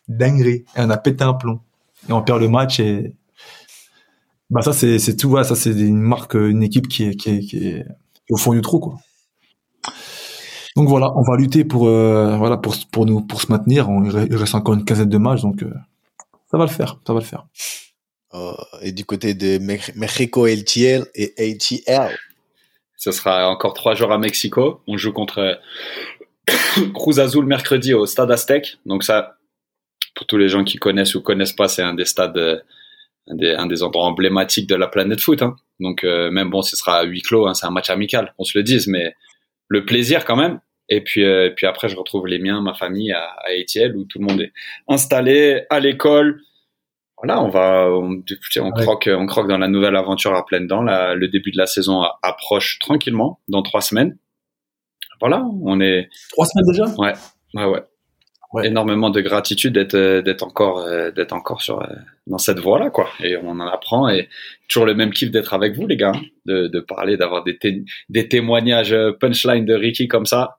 [0.08, 0.66] Dinguerie.
[0.76, 1.62] Et on a pété un plomb.
[2.08, 3.16] Et on perd le match, et,
[4.52, 7.86] bah, ça, c'est, tout, voilà, ça, c'est une marque, une équipe qui est, qui est,
[8.30, 8.96] au fond du trou.
[10.76, 13.90] Donc voilà, on va lutter pour euh, voilà pour nous pour se maintenir.
[13.90, 15.74] Il reste encore une quinzaine de matchs, donc euh,
[16.50, 17.46] ça va le faire, ça va le faire.
[18.34, 22.18] Euh, et du côté de Mex- Mexico LTL et ATL.
[22.96, 24.82] Ce sera encore trois jours à Mexico.
[24.88, 25.60] On joue contre
[26.94, 28.78] Cruz Azul mercredi au Stade Aztec.
[28.86, 29.38] Donc ça,
[30.16, 32.64] pour tous les gens qui connaissent ou connaissent pas, c'est un des stades,
[33.28, 35.42] un des, endroits emblématiques de la planète foot.
[35.42, 35.56] hein.
[35.80, 38.44] Donc euh, même bon, ce sera à huis clos, hein, c'est un match amical, on
[38.44, 39.16] se le dise, mais
[39.68, 40.60] le plaisir quand même.
[40.90, 43.96] Et puis, euh, et puis après, je retrouve les miens, ma famille à, à ATL
[43.96, 44.52] où tout le monde est
[44.88, 46.42] installé à l'école.
[47.24, 48.24] Voilà, on va, on,
[48.60, 48.72] on Ouais.
[48.84, 50.82] croque, on croque dans la nouvelle aventure à pleines dents.
[50.82, 54.18] Le début de la saison approche tranquillement dans trois semaines.
[55.20, 56.86] Voilà, on est, Trois semaines déjà?
[56.98, 57.14] ouais,
[57.54, 57.84] ouais,
[58.54, 58.68] Ouais.
[58.68, 61.86] énormément de gratitude d'être, euh, d'être encore, euh, d'être encore sur, euh,
[62.28, 63.08] dans cette voie-là, quoi.
[63.24, 64.28] Et on en apprend et
[64.68, 67.58] toujours le même kiff d'être avec vous, les gars, hein, de, de parler, d'avoir des,
[67.58, 70.58] té- des témoignages punchline de Ricky comme ça,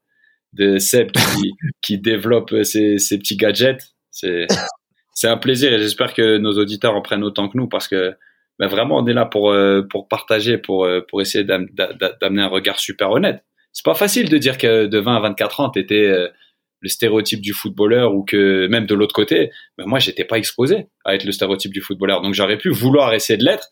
[0.55, 1.53] de Seb qui,
[1.83, 3.83] qui développe ses, ses petits gadgets.
[4.11, 4.47] C'est,
[5.13, 8.15] c'est un plaisir et j'espère que nos auditeurs en prennent autant que nous parce que
[8.59, 11.93] ben vraiment on est là pour euh, pour partager pour euh, pour essayer d'am- d'a-
[11.95, 13.43] d'a- d'amener un regard super honnête.
[13.73, 16.29] C'est pas facile de dire que de 20 à 24 ans t'étais euh,
[16.81, 20.87] le stéréotype du footballeur ou que même de l'autre côté, ben moi j'étais pas exposé
[21.05, 23.69] à être le stéréotype du footballeur donc j'aurais pu vouloir essayer de l'être,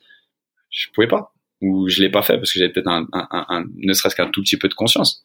[0.71, 3.65] je pouvais pas ou je l'ai pas fait parce que j'avais peut-être un, un- un-
[3.77, 5.23] ne serait-ce qu'un tout petit peu de conscience.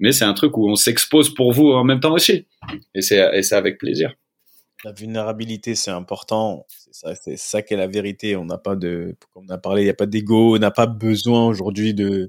[0.00, 2.46] Mais c'est un truc où on s'expose pour vous en même temps aussi
[2.94, 4.12] et c'est et c'est avec plaisir.
[4.84, 6.64] La vulnérabilité, c'est important.
[6.68, 8.36] C'est ça, c'est ça qui est la vérité.
[8.36, 10.54] On n'a pas de, comme on a parlé, il n'y a pas d'ego.
[10.56, 12.28] On n'a pas besoin aujourd'hui de,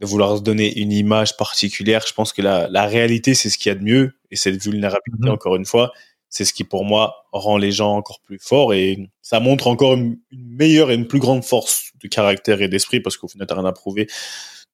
[0.00, 2.04] de vouloir se donner une image particulière.
[2.06, 4.12] Je pense que la, la réalité, c'est ce qu'il y a de mieux.
[4.30, 5.30] Et cette vulnérabilité, Mhm.
[5.30, 5.92] encore une fois,
[6.28, 8.74] c'est ce qui, pour moi, rend les gens encore plus forts.
[8.74, 12.68] Et ça montre encore une, une meilleure et une plus grande force de caractère et
[12.68, 14.08] d'esprit parce qu'au final, t'as rien à prouver.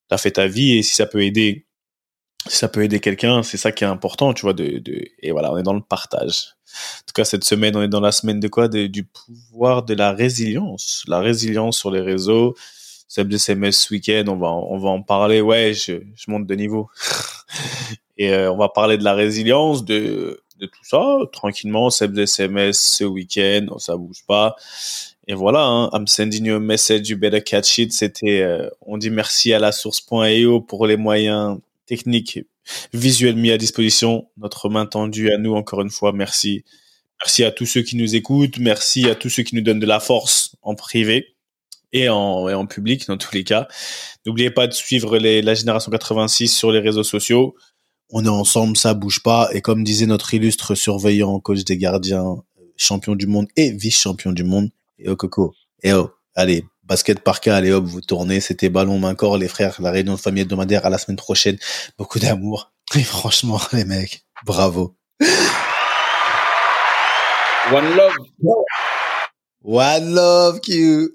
[0.09, 1.65] T'as fait ta vie et si ça peut aider
[2.49, 4.53] si ça peut aider quelqu'un, c'est ça qui est important, tu vois.
[4.53, 6.55] De, de, et voilà, on est dans le partage.
[6.97, 8.67] En tout cas, cette semaine, on est dans la semaine de quoi?
[8.67, 11.03] Du pouvoir de la résilience.
[11.07, 12.55] La résilience sur les réseaux.
[13.09, 15.41] SMS ce week-end, on va, on va en parler.
[15.41, 16.89] Ouais, je, je monte de niveau.
[18.17, 21.89] et euh, on va parler de la résilience, de, de tout ça, tranquillement.
[21.89, 24.55] SMS ce week-end, ça bouge pas.
[25.27, 27.93] Et voilà, hein, I'm sending you a message, you better catch it.
[27.93, 31.59] C'était, euh, on dit merci à la source.io pour les moyens
[31.89, 32.39] techniques
[32.93, 34.29] visuels mis à disposition.
[34.37, 36.63] Notre main tendue à nous, encore une fois, merci.
[37.21, 38.59] Merci à tous ceux qui nous écoutent.
[38.59, 41.35] Merci à tous ceux qui nous donnent de la force en privé
[41.91, 43.67] et en, et en public, dans tous les cas.
[44.25, 47.55] N'oubliez pas de suivre les, la génération 86 sur les réseaux sociaux.
[48.11, 49.49] On est ensemble, ça bouge pas.
[49.53, 52.37] Et comme disait notre illustre surveillant, coach des gardiens,
[52.77, 55.53] champion du monde et vice-champion du monde, et oh coco,
[55.83, 59.47] et oh, allez, basket par cas, allez hop, vous tournez, c'était ballon main corps, les
[59.47, 61.57] frères, la réunion de famille hebdomadaire à la semaine prochaine,
[61.97, 62.71] beaucoup d'amour.
[62.95, 64.95] Et franchement, les mecs, bravo.
[67.71, 68.15] One love.
[69.63, 71.13] One love, Q.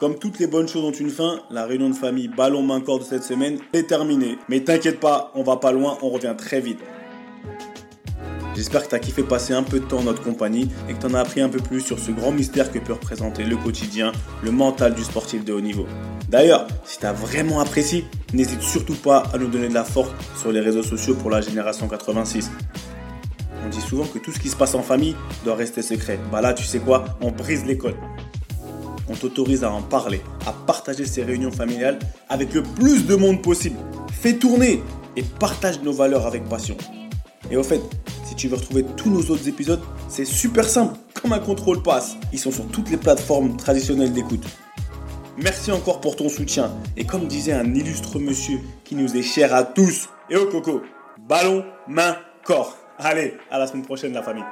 [0.00, 2.98] Comme toutes les bonnes choses ont une fin, la réunion de famille ballon main corps
[2.98, 4.38] de cette semaine est terminée.
[4.48, 6.80] Mais t'inquiète pas, on va pas loin, on revient très vite.
[8.56, 10.98] J'espère que tu as kiffé passer un peu de temps en notre compagnie et que
[10.98, 13.54] tu en as appris un peu plus sur ce grand mystère que peut représenter le
[13.54, 14.12] quotidien,
[14.42, 15.84] le mental du sportif de haut niveau.
[16.30, 20.10] D'ailleurs, si tu vraiment apprécié, n'hésite surtout pas à nous donner de la force
[20.40, 22.50] sur les réseaux sociaux pour la génération 86.
[23.62, 26.18] On dit souvent que tout ce qui se passe en famille doit rester secret.
[26.32, 27.04] Bah là, tu sais quoi?
[27.20, 27.96] On brise l'école.
[29.10, 31.98] On t'autorise à en parler, à partager ces réunions familiales
[32.30, 33.76] avec le plus de monde possible.
[34.10, 34.82] Fais tourner
[35.14, 36.78] et partage nos valeurs avec passion.
[37.50, 37.80] Et au fait,
[38.24, 42.16] si tu veux retrouver tous nos autres épisodes, c'est super simple, comme un contrôle passe.
[42.32, 44.44] Ils sont sur toutes les plateformes traditionnelles d'écoute.
[45.38, 46.72] Merci encore pour ton soutien.
[46.96, 50.82] Et comme disait un illustre monsieur qui nous est cher à tous et au coco,
[51.28, 52.76] ballon, main, corps.
[52.98, 54.44] Allez, à la semaine prochaine la famille.